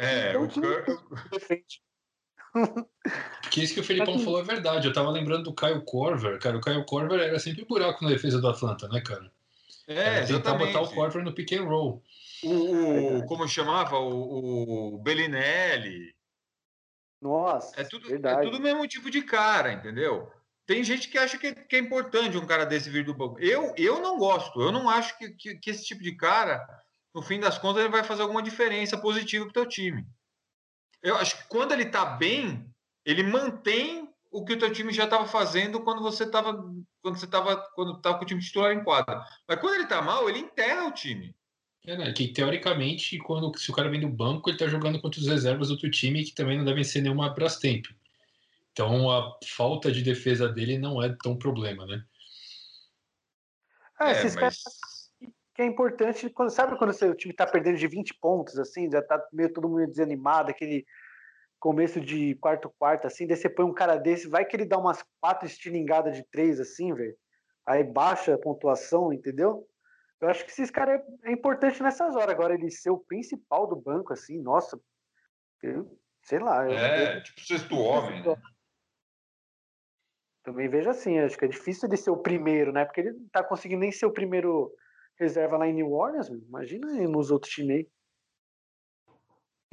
[0.00, 1.80] É, então o time Cur- defende.
[3.50, 4.86] Que isso que o Felipão Mas- falou é verdade.
[4.88, 6.56] Eu tava lembrando do Kyle Korver, cara.
[6.56, 9.30] O Kyle Korver era sempre buraco na defesa do Atlanta, né, cara?
[9.86, 10.88] É, Era tentar botar o.
[10.92, 12.02] Korver no pick and roll.
[12.42, 13.98] O, o- como chamava?
[13.98, 16.14] O, o Bellinelli.
[17.22, 18.42] Nossa, É tudo, é verdade.
[18.42, 20.30] tudo o mesmo tipo de cara, entendeu?
[20.66, 23.38] Tem gente que acha que, que é importante um cara desse vir do banco.
[23.38, 24.60] Eu, eu não gosto.
[24.60, 26.66] Eu não acho que, que, que esse tipo de cara,
[27.14, 30.04] no fim das contas, ele vai fazer alguma diferença positiva pro teu time.
[31.06, 32.68] Eu acho que quando ele tá bem,
[33.04, 36.52] ele mantém o que o teu time já estava fazendo quando você estava
[37.00, 39.24] quando você tava, quando tava com o time titular em quadra.
[39.46, 41.32] Mas quando ele tá mal, ele enterra o time.
[41.86, 42.12] É, né?
[42.12, 45.68] Que teoricamente, quando se o cara vem do banco, ele tá jogando contra os reservas
[45.68, 47.86] do outro time que também não devem ser nenhuma Brastemp.
[48.72, 52.04] Então a falta de defesa dele não é tão problema, né?
[53.96, 54.95] Ah, É, esses caras mas
[55.56, 59.00] que é importante, quando, sabe quando o time tá perdendo de 20 pontos, assim, já
[59.02, 60.84] tá meio todo mundo desanimado, aquele
[61.58, 64.76] começo de quarto quarto, assim, daí você põe um cara desse, vai que ele dá
[64.76, 67.16] umas quatro estilingadas de três, assim, velho,
[67.64, 69.66] aí baixa a pontuação, entendeu?
[70.20, 73.66] Eu acho que esses caras é, é importante nessas horas, agora ele ser o principal
[73.66, 74.78] do banco, assim, nossa,
[75.62, 76.66] eu, sei lá.
[76.66, 78.36] eu- é, eu- tipo sexto homem, né?
[80.44, 82.84] Também vejo assim, acho que é difícil ele ser o primeiro, né?
[82.84, 84.70] Porque ele não tá conseguindo nem ser o primeiro
[85.18, 86.40] reserva lá em New Orleans, meu.
[86.40, 87.88] imagina aí nos outros times aí.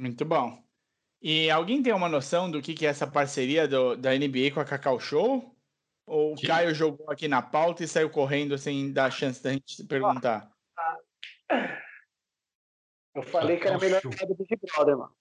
[0.00, 0.62] Muito bom.
[1.22, 4.60] E alguém tem uma noção do que, que é essa parceria do- da NBA com
[4.60, 5.54] a Cacau Show?
[6.06, 9.74] Ou o Caio jogou aqui na pauta e saiu correndo sem dar chance da gente
[9.74, 10.50] se perguntar?
[13.14, 15.14] Eu falei que era melhor ficar do Big Brother, mano.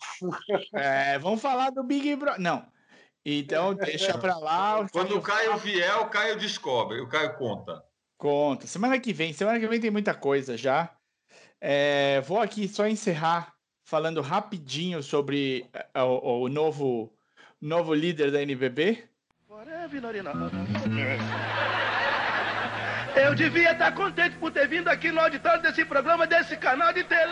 [0.74, 2.42] É, vamos falar do Big Brother.
[2.42, 2.70] Não.
[3.24, 4.86] Então, deixa pra lá.
[4.92, 7.86] Quando o Caio vier, o Caio descobre, o Caio conta.
[8.24, 8.66] Conta.
[8.68, 9.34] Semana que vem.
[9.34, 10.90] Semana que vem tem muita coisa já.
[11.60, 17.14] É, vou aqui só encerrar falando rapidinho sobre é, o, o novo,
[17.62, 19.04] novo líder da NBB.
[23.14, 27.04] Eu devia estar contente por ter vindo aqui no auditório desse programa, desse canal de
[27.04, 27.30] televisão.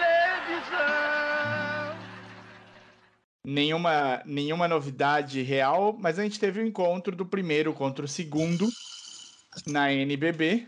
[3.45, 8.67] Nenhuma, nenhuma novidade real, mas a gente teve o encontro do primeiro contra o segundo
[9.65, 10.67] na NBB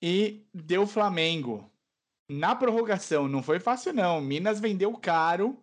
[0.00, 1.70] e deu Flamengo.
[2.28, 4.20] Na prorrogação, não foi fácil não.
[4.20, 5.62] Minas vendeu caro.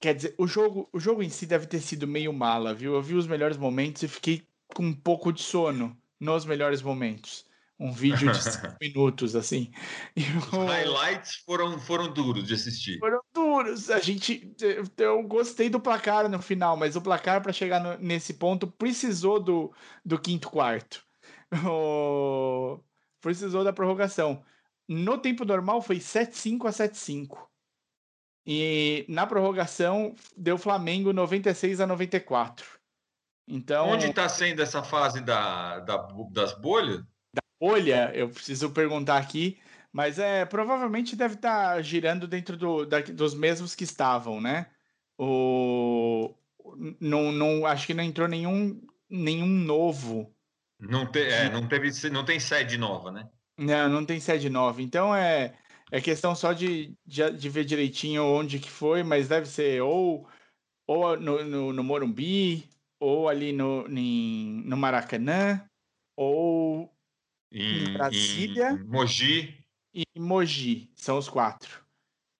[0.00, 2.94] Quer dizer, o jogo, o jogo em si deve ter sido meio mala, viu?
[2.94, 7.46] Eu vi os melhores momentos e fiquei com um pouco de sono nos melhores momentos.
[7.78, 9.70] Um vídeo de cinco minutos, assim.
[10.16, 12.98] E Os o- highlights foram, foram duros de assistir.
[12.98, 13.90] foram duros.
[13.90, 14.52] A gente,
[14.98, 19.38] eu, gostei do placar no final, mas o placar para chegar no- nesse ponto precisou
[19.40, 19.72] do,
[20.04, 21.04] do quinto quarto.
[21.64, 22.80] O-
[23.22, 24.44] precisou da prorrogação.
[24.86, 27.48] No tempo normal foi 7-5 a 7-5.
[28.44, 32.66] E na prorrogação deu Flamengo 96 a 94.
[33.48, 37.02] Então, Onde está sendo essa fase da, da- das bolhas?
[37.60, 39.60] Olha, eu preciso perguntar aqui,
[39.92, 44.66] mas é provavelmente deve estar girando dentro do, da- dos mesmos que estavam, né?
[45.16, 46.34] O
[47.00, 50.34] não, não acho que não entrou nenhum nenhum novo.
[50.82, 53.30] Não, te, é, não, teve, não tem sede nova, né?
[53.58, 54.82] Não, não tem sede nova.
[54.82, 55.58] Então é
[55.90, 60.26] é questão só de, de, de ver direitinho onde que foi, mas deve ser ou
[60.86, 62.68] ou no, no, no Morumbi,
[63.00, 65.68] ou ali no, em- no Maracanã,
[66.16, 66.92] ou
[67.52, 68.70] Em, Brasília?
[68.70, 69.64] em Mogi.
[69.94, 71.84] e Mogi, são os quatro.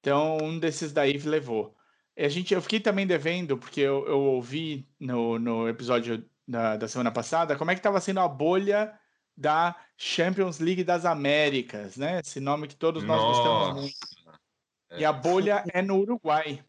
[0.01, 1.77] Então, um desses daí levou.
[2.16, 6.77] E A gente, eu fiquei também devendo, porque eu, eu ouvi no, no episódio da,
[6.77, 8.93] da semana passada como é que estava sendo a bolha
[9.36, 12.20] da Champions League das Américas, né?
[12.24, 13.97] Esse nome que todos nós gostamos muito.
[14.27, 15.01] Nossa.
[15.01, 16.62] E a bolha é no Uruguai.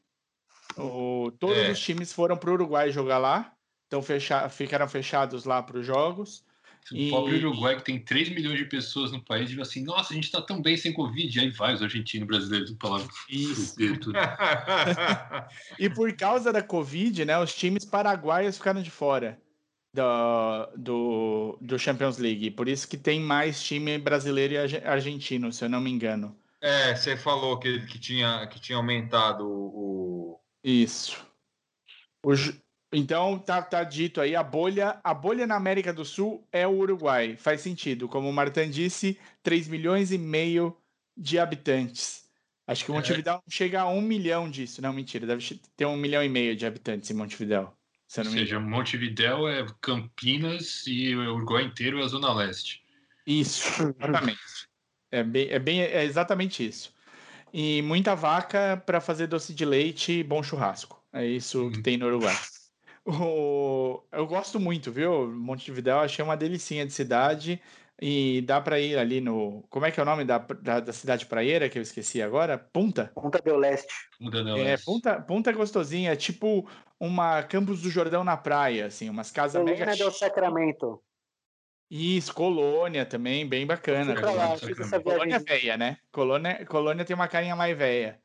[0.77, 1.71] O, todos É.
[1.71, 3.53] os times foram para o Uruguai jogar lá,
[3.85, 6.43] então fecha, ficaram fechados lá para os jogos.
[6.91, 10.13] O E- pobre Uruguai, que tem 3 milhões de pessoas no país, diz assim: nossa,
[10.13, 11.37] a gente tá tão bem sem Covid.
[11.37, 13.75] E aí vai os argentinos brasileiros pra lá Isso.
[15.79, 19.39] E por causa da Covid, né, os times paraguaios ficaram de fora
[19.93, 22.51] do, do, do Champions League.
[22.51, 26.35] Por isso que tem mais time brasileiro e arge- argentino, se eu não me engano.
[26.61, 30.39] É, você falou que, que, tinha, que tinha aumentado o.
[30.63, 31.25] Isso.
[32.25, 32.33] O
[32.95, 36.77] então tá, tá dito aí, a bolha, a bolha na América do Sul é o
[36.77, 37.35] Uruguai.
[37.35, 38.07] Faz sentido.
[38.07, 40.77] Como o Martin disse, 3 milhões e meio
[41.17, 42.29] de habitantes.
[42.67, 42.97] Acho que o É.
[42.97, 44.79] Montevideo não chega a um milhão disso.
[44.81, 45.25] Não, mentira.
[45.25, 47.73] Deve ter um milhão e meio de habitantes em Montevideo.
[48.13, 52.83] Se Ou seja, Montevidéu é Campinas e o Uruguai inteiro é a Zona Leste.
[53.25, 53.63] Isso,
[53.99, 54.39] exatamente.
[55.09, 56.93] É, bem, é, bem, é exatamente isso.
[57.51, 61.03] E muita vaca para fazer doce de leite e bom churrasco.
[61.11, 62.35] É isso que tem no Uruguai.
[63.03, 65.27] O- eu gosto muito, viu?
[65.31, 67.59] Montevidéu, achei uma delicinha de cidade.
[68.01, 69.63] E dá para ir ali no.
[69.69, 72.57] Como é que é o nome da, da, da cidade praieira que eu esqueci agora?
[72.57, 73.11] Punta?
[73.13, 73.93] Punta del Leste.
[74.19, 76.67] Mudando É, Punta, Punta é gostosinha, é tipo
[76.99, 81.03] uma Campos do Jordão na praia, assim, umas casas mega Colônia del Sacramento.
[81.89, 84.13] Isso, Colônia também, bem bacana.
[84.19, 84.57] Lá,
[85.03, 85.97] Colônia, velha, né?
[86.11, 88.19] Colônia, Colônia tem uma carinha mais velha.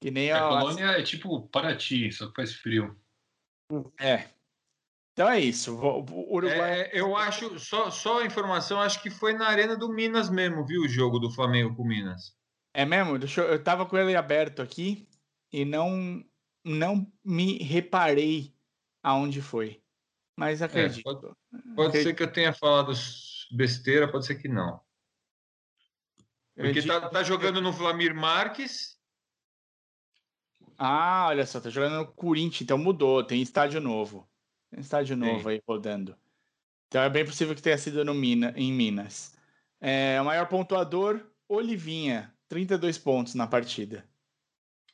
[0.00, 0.48] Que nem A a.
[0.48, 2.96] colônia é tipo Paraty, só que faz frio.
[4.00, 4.24] É.
[5.14, 5.76] Então é isso.
[5.76, 6.82] O Uruguai.
[6.82, 10.66] É, eu acho, só, só a informação, acho que foi na Arena do Minas mesmo,
[10.66, 10.82] viu?
[10.82, 12.36] O jogo do Flamengo com o Minas.
[12.74, 13.16] É mesmo?
[13.16, 15.08] Deixa eu, eu tava com ele aberto aqui
[15.52, 16.24] e não,
[16.64, 18.52] não me reparei
[19.04, 19.80] aonde foi.
[20.36, 20.98] Mas acredito.
[20.98, 22.92] É, pode pode ser que eu tenha falado
[23.52, 24.80] besteira, pode ser que não.
[26.56, 28.98] Porque Acredito tá, tá jogando no Flamir Marques.
[30.76, 34.28] Ah, olha só, tá jogando no Corinthians, então mudou, tem estádio novo.
[34.78, 36.16] Estádio novo aí rodando.
[36.88, 39.34] Então é bem possível que tenha sido no Mina, em Minas.
[39.80, 44.04] É, o maior pontuador, Olivinha, 32 pontos na partida.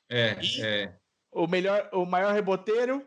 [0.09, 0.93] É, é.
[1.31, 3.07] O melhor, o maior reboteiro,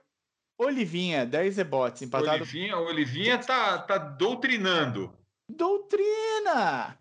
[0.58, 2.44] Olivinha, 10 rebotes, empatado.
[2.44, 5.14] Olivinha, Olivinha tá, tá doutrinando.
[5.50, 6.98] Doutrina!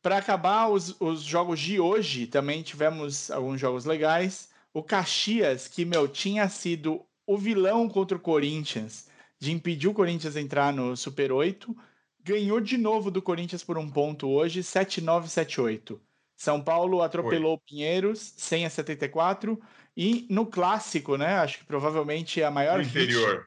[0.00, 4.48] Para acabar os, os jogos de hoje, também tivemos alguns jogos legais.
[4.72, 9.08] O Caxias, que, meu, tinha sido o vilão contra o Corinthians,
[9.38, 11.76] de impedir o Corinthians entrar no Super 8,
[12.24, 16.00] ganhou de novo do Corinthians por um ponto hoje, 7-9, 7-8.
[16.36, 19.60] São Paulo atropelou o Pinheiros, 100 a 74.
[19.96, 21.36] E no clássico, né?
[21.36, 23.46] Acho que provavelmente a maior No interior.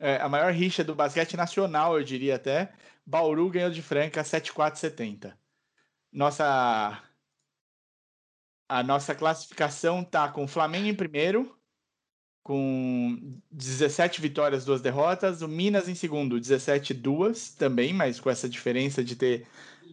[0.00, 2.72] é, a maior rixa do basquete nacional, eu diria até.
[3.06, 5.32] Bauru ganhou de Franca 7-4-70.
[6.10, 7.00] Nossa
[8.68, 11.54] a nossa classificação tá com o Flamengo em primeiro,
[12.42, 15.42] com 17 vitórias, duas derrotas.
[15.42, 19.46] O Minas em segundo, 17 duas também, mas com essa diferença de ter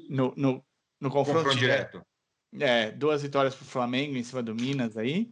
[0.10, 0.64] no, no,
[1.00, 2.02] no confronto, Confronto direto.
[2.60, 5.32] É, duas vitórias para o Flamengo em cima do Minas aí.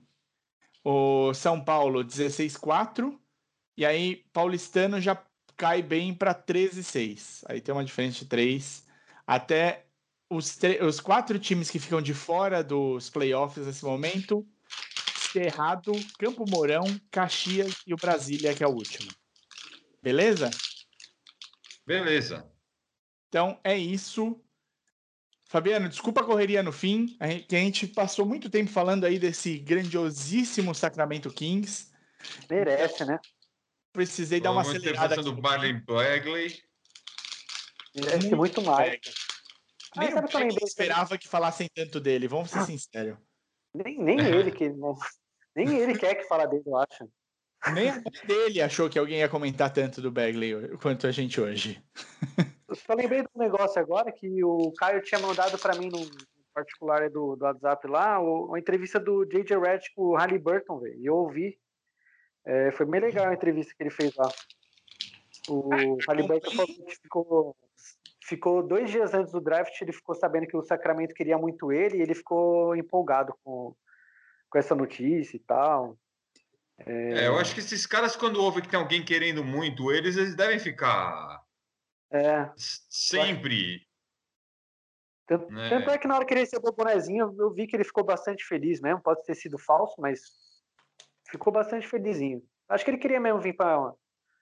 [0.84, 3.20] O São Paulo, 16-4.
[3.76, 5.22] E aí, Paulistano já
[5.56, 7.44] cai bem para 13-6.
[7.48, 8.88] Aí tem uma diferença de 3.
[9.26, 9.88] Até
[10.30, 10.58] os,
[10.88, 14.48] os quatro times que ficam de fora dos playoffs nesse momento:
[15.42, 19.12] Cerrado, Campo Mourão, Caxias e o Brasília, que é o último.
[20.02, 20.50] Beleza?
[21.86, 22.52] Beleza.
[23.30, 24.42] Então é isso.
[25.48, 29.06] Fabiano, desculpa a correria no fim, a gente, que a gente passou muito tempo falando
[29.06, 31.92] aí desse grandiosíssimo Sacramento Kings.
[32.50, 33.20] Merece, né?
[33.94, 35.40] Precisei dar uma Vamos ter acelerada passando aqui.
[35.40, 36.64] o Barley Bagley.
[37.96, 39.00] Merece muito mais.
[39.96, 40.38] Ah, Nem o que?
[40.38, 42.62] Beck esperava que falassem tanto dele, vamos Ah.
[42.66, 43.18] ser sinceros.
[43.74, 44.70] Nem, nem ele que.
[44.70, 44.98] não-
[45.58, 47.10] Nem ele quer que fala dele, eu acho.
[47.74, 51.42] Nem a mãe dele achou que alguém ia comentar tanto do Bagley quanto a gente
[51.42, 51.84] hoje.
[52.70, 56.00] Eu só lembrei de um negócio agora que o Caio tinha mandado para mim no
[56.54, 59.58] particular do, do WhatsApp lá, uma entrevista do J.J.
[59.58, 61.00] Redd com o Halliburton, velho.
[61.00, 61.58] E eu ouvi.
[62.46, 64.30] É, foi bem legal a entrevista que ele fez lá.
[65.50, 67.56] O Halliburton falou que ficou,
[68.24, 71.98] ficou dois dias antes do draft, ele ficou sabendo que o Sacramento queria muito ele
[71.98, 73.76] e ele ficou empolgado com,
[74.50, 75.98] com essa notícia e tal.
[76.80, 80.36] É, eu acho que esses caras, quando ouvem que tem alguém querendo muito eles, eles
[80.36, 81.44] devem ficar
[82.12, 83.88] É, sempre.
[85.26, 85.70] Tanto, né?
[85.70, 88.04] tanto é que na hora que ele recebeu o bonezinho, eu vi que ele ficou
[88.04, 89.02] bastante feliz mesmo.
[89.02, 90.22] Pode ter sido falso, mas
[91.30, 92.42] ficou bastante felizinho.
[92.70, 93.94] Acho que ele queria mesmo vir para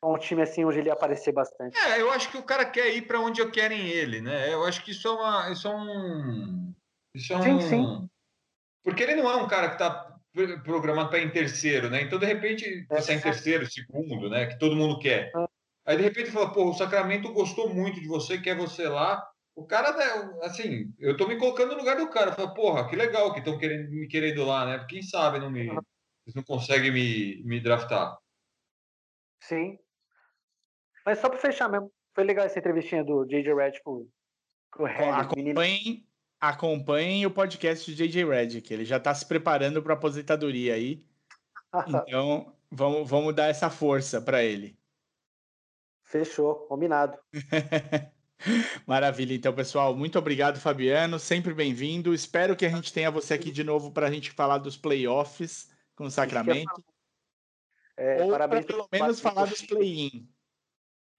[0.04, 1.76] um time assim onde ele ia aparecer bastante.
[1.78, 4.54] É, eu acho que o cara quer ir para onde eu querem ele, né?
[4.54, 6.74] Eu acho que isso é uma, isso é um,
[7.16, 8.10] isso é um, Sim, sim.
[8.86, 10.16] Porque ele não é um cara que está
[10.64, 12.04] programado para ir em terceiro, né?
[12.04, 14.46] Então de repente você é em terceiro, segundo, né?
[14.46, 15.32] Que todo mundo quer.
[15.84, 19.28] Aí de repente fala, pô, o Sacramento gostou muito de você, quer você lá.
[19.56, 22.34] O cara, né, assim, eu tô me colocando no lugar do cara.
[22.34, 24.86] Fala, porra, que legal que estão querendo, me querendo lá, né?
[24.88, 28.18] Quem sabe não me, eles não conseguem me, me draftar.
[29.42, 29.80] Sim.
[31.06, 33.54] Mas só para fechar mesmo, foi legal essa entrevistinha do J.J.
[33.56, 34.08] Redd com,
[34.72, 35.10] com o Red.
[35.10, 36.06] Acompanhem,
[36.40, 38.62] acompanhem o podcast de J.J.
[38.62, 41.04] Que ele já está se preparando para aposentadoria aí.
[42.08, 44.80] Então, vamos, vamos dar essa força para ele.
[46.06, 47.18] Fechou, combinado.
[48.88, 49.34] Maravilha.
[49.34, 51.20] Então, pessoal, muito obrigado, Fabiano.
[51.20, 52.14] Sempre bem-vindo.
[52.14, 55.70] Espero que a gente tenha você aqui de novo para a gente falar dos playoffs
[55.96, 56.84] com o Sacramento.
[57.98, 60.30] É, Ou para parabéns pelo menos falar dos play-in.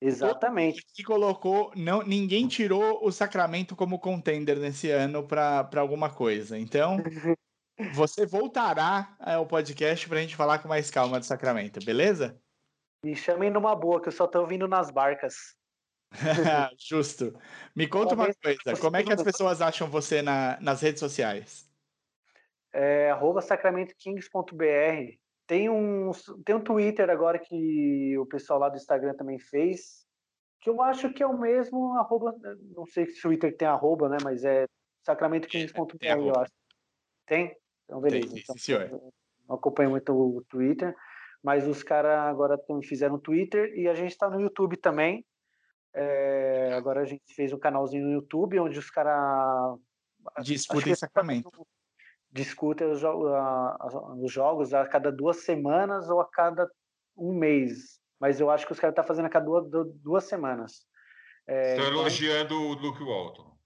[0.00, 0.84] Exatamente.
[0.94, 6.58] Que colocou, não, ninguém tirou o Sacramento como contender nesse ano para alguma coisa.
[6.58, 6.98] Então,
[7.94, 12.40] você voltará ao podcast para a gente falar com mais calma do Sacramento, beleza?
[13.04, 15.56] Me chamem numa boa, que eu só tô ouvindo nas barcas.
[16.78, 17.38] Justo.
[17.74, 21.66] Me conta uma coisa, como é que as pessoas acham você na- nas redes sociais?
[22.72, 25.25] É, arroba sacramentokings.br.
[25.46, 26.10] Tem um,
[26.44, 30.04] tem um Twitter agora que o pessoal lá do Instagram também fez,
[30.60, 32.34] que eu acho que é o mesmo arroba,
[32.74, 34.66] não sei se o Twitter tem arroba, né, mas é
[35.04, 36.42] sacramentokings.br, Tem eu arroba.
[36.42, 36.52] acho.
[37.26, 37.56] Tem?
[37.84, 38.32] Então, beleza.
[38.32, 38.82] Tem, Então, senhor.
[38.90, 39.12] eu
[39.48, 40.94] não acompanho muito o Twitter,
[41.42, 45.24] mas os caras agora fizeram Twitter e a gente está no YouTube também.
[45.94, 49.78] É, agora a gente fez um canalzinho no YouTube onde os caras
[50.42, 51.50] Disputa em Sacramento.
[52.36, 56.70] Discutem os, jo- a- a- os jogos a cada duas semanas ou a cada
[57.16, 57.98] um mês.
[58.20, 60.86] Mas eu acho que os caras estão fazendo a cada duas, du- duas semanas.
[61.46, 63.56] É, Estão então- elogiando o Luke Walton.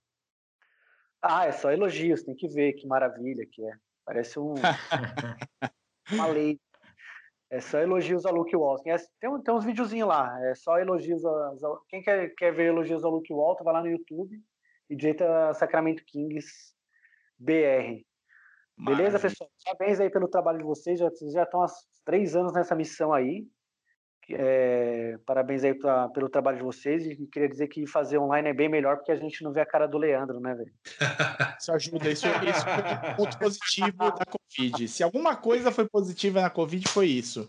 [1.22, 3.72] Ah, é só elogios, tem que ver que maravilha que é.
[4.04, 4.54] Parece um,
[6.12, 6.58] uma lei.
[7.50, 8.90] É só elogios ao Luke Walton.
[8.90, 11.24] É, tem, tem uns videozinhos lá, é só elogios.
[11.24, 11.52] a-
[11.88, 14.40] quem quer, quer ver elogios ao Luke Walton, vai lá no YouTube
[14.88, 16.74] e digita Sacramento Kings
[17.38, 18.04] BR.
[18.84, 19.20] Beleza, Maravilha.
[19.20, 19.50] pessoal?
[19.64, 20.98] Parabéns aí pelo trabalho de vocês.
[20.98, 21.66] Já, vocês já estão há
[22.04, 23.46] três anos nessa missão aí.
[24.32, 27.04] É, parabéns aí pra- pelo trabalho de vocês.
[27.04, 29.66] E queria dizer que fazer online é bem melhor porque a gente não vê a
[29.66, 30.72] cara do Leandro, né, velho?
[31.58, 34.88] Isso ajuda, isso, isso foi um ponto positivo da Covid.
[34.88, 37.48] Se alguma coisa foi positiva na Covid, foi isso.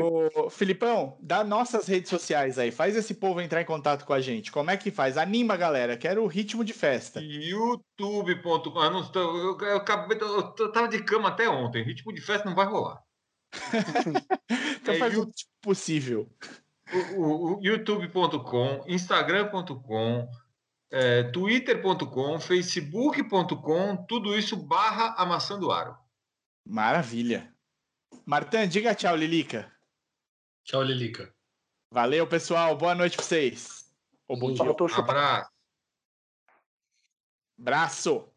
[0.00, 4.20] Ô, Filipão, dá nossas redes sociais aí, faz esse povo entrar em contato com a
[4.20, 4.50] gente.
[4.52, 5.16] Como é que faz?
[5.16, 7.20] Anima, galera, quero o ritmo de festa.
[7.20, 8.90] youtube.com.
[8.90, 11.82] Não Eu, eu, acabei- eu, eu tava de cama até ontem.
[11.82, 13.02] Ritmo de festa não vai rolar.
[14.80, 16.30] Então É faz o tipo possível.
[16.92, 20.28] O, o- o youtube.com, instagram.com,
[20.90, 25.94] é, twitter.com, facebook.com, tudo isso barra amassando aro.
[26.66, 27.52] Maravilha.
[28.24, 29.70] Martã, diga tchau, Lilica.
[30.68, 31.34] Tchau, Lilica.
[31.90, 32.76] Valeu, pessoal.
[32.76, 33.90] Boa noite pra vocês.
[34.28, 34.62] Ou bom dia.
[34.98, 35.50] Abraço.
[37.56, 38.28] Braço.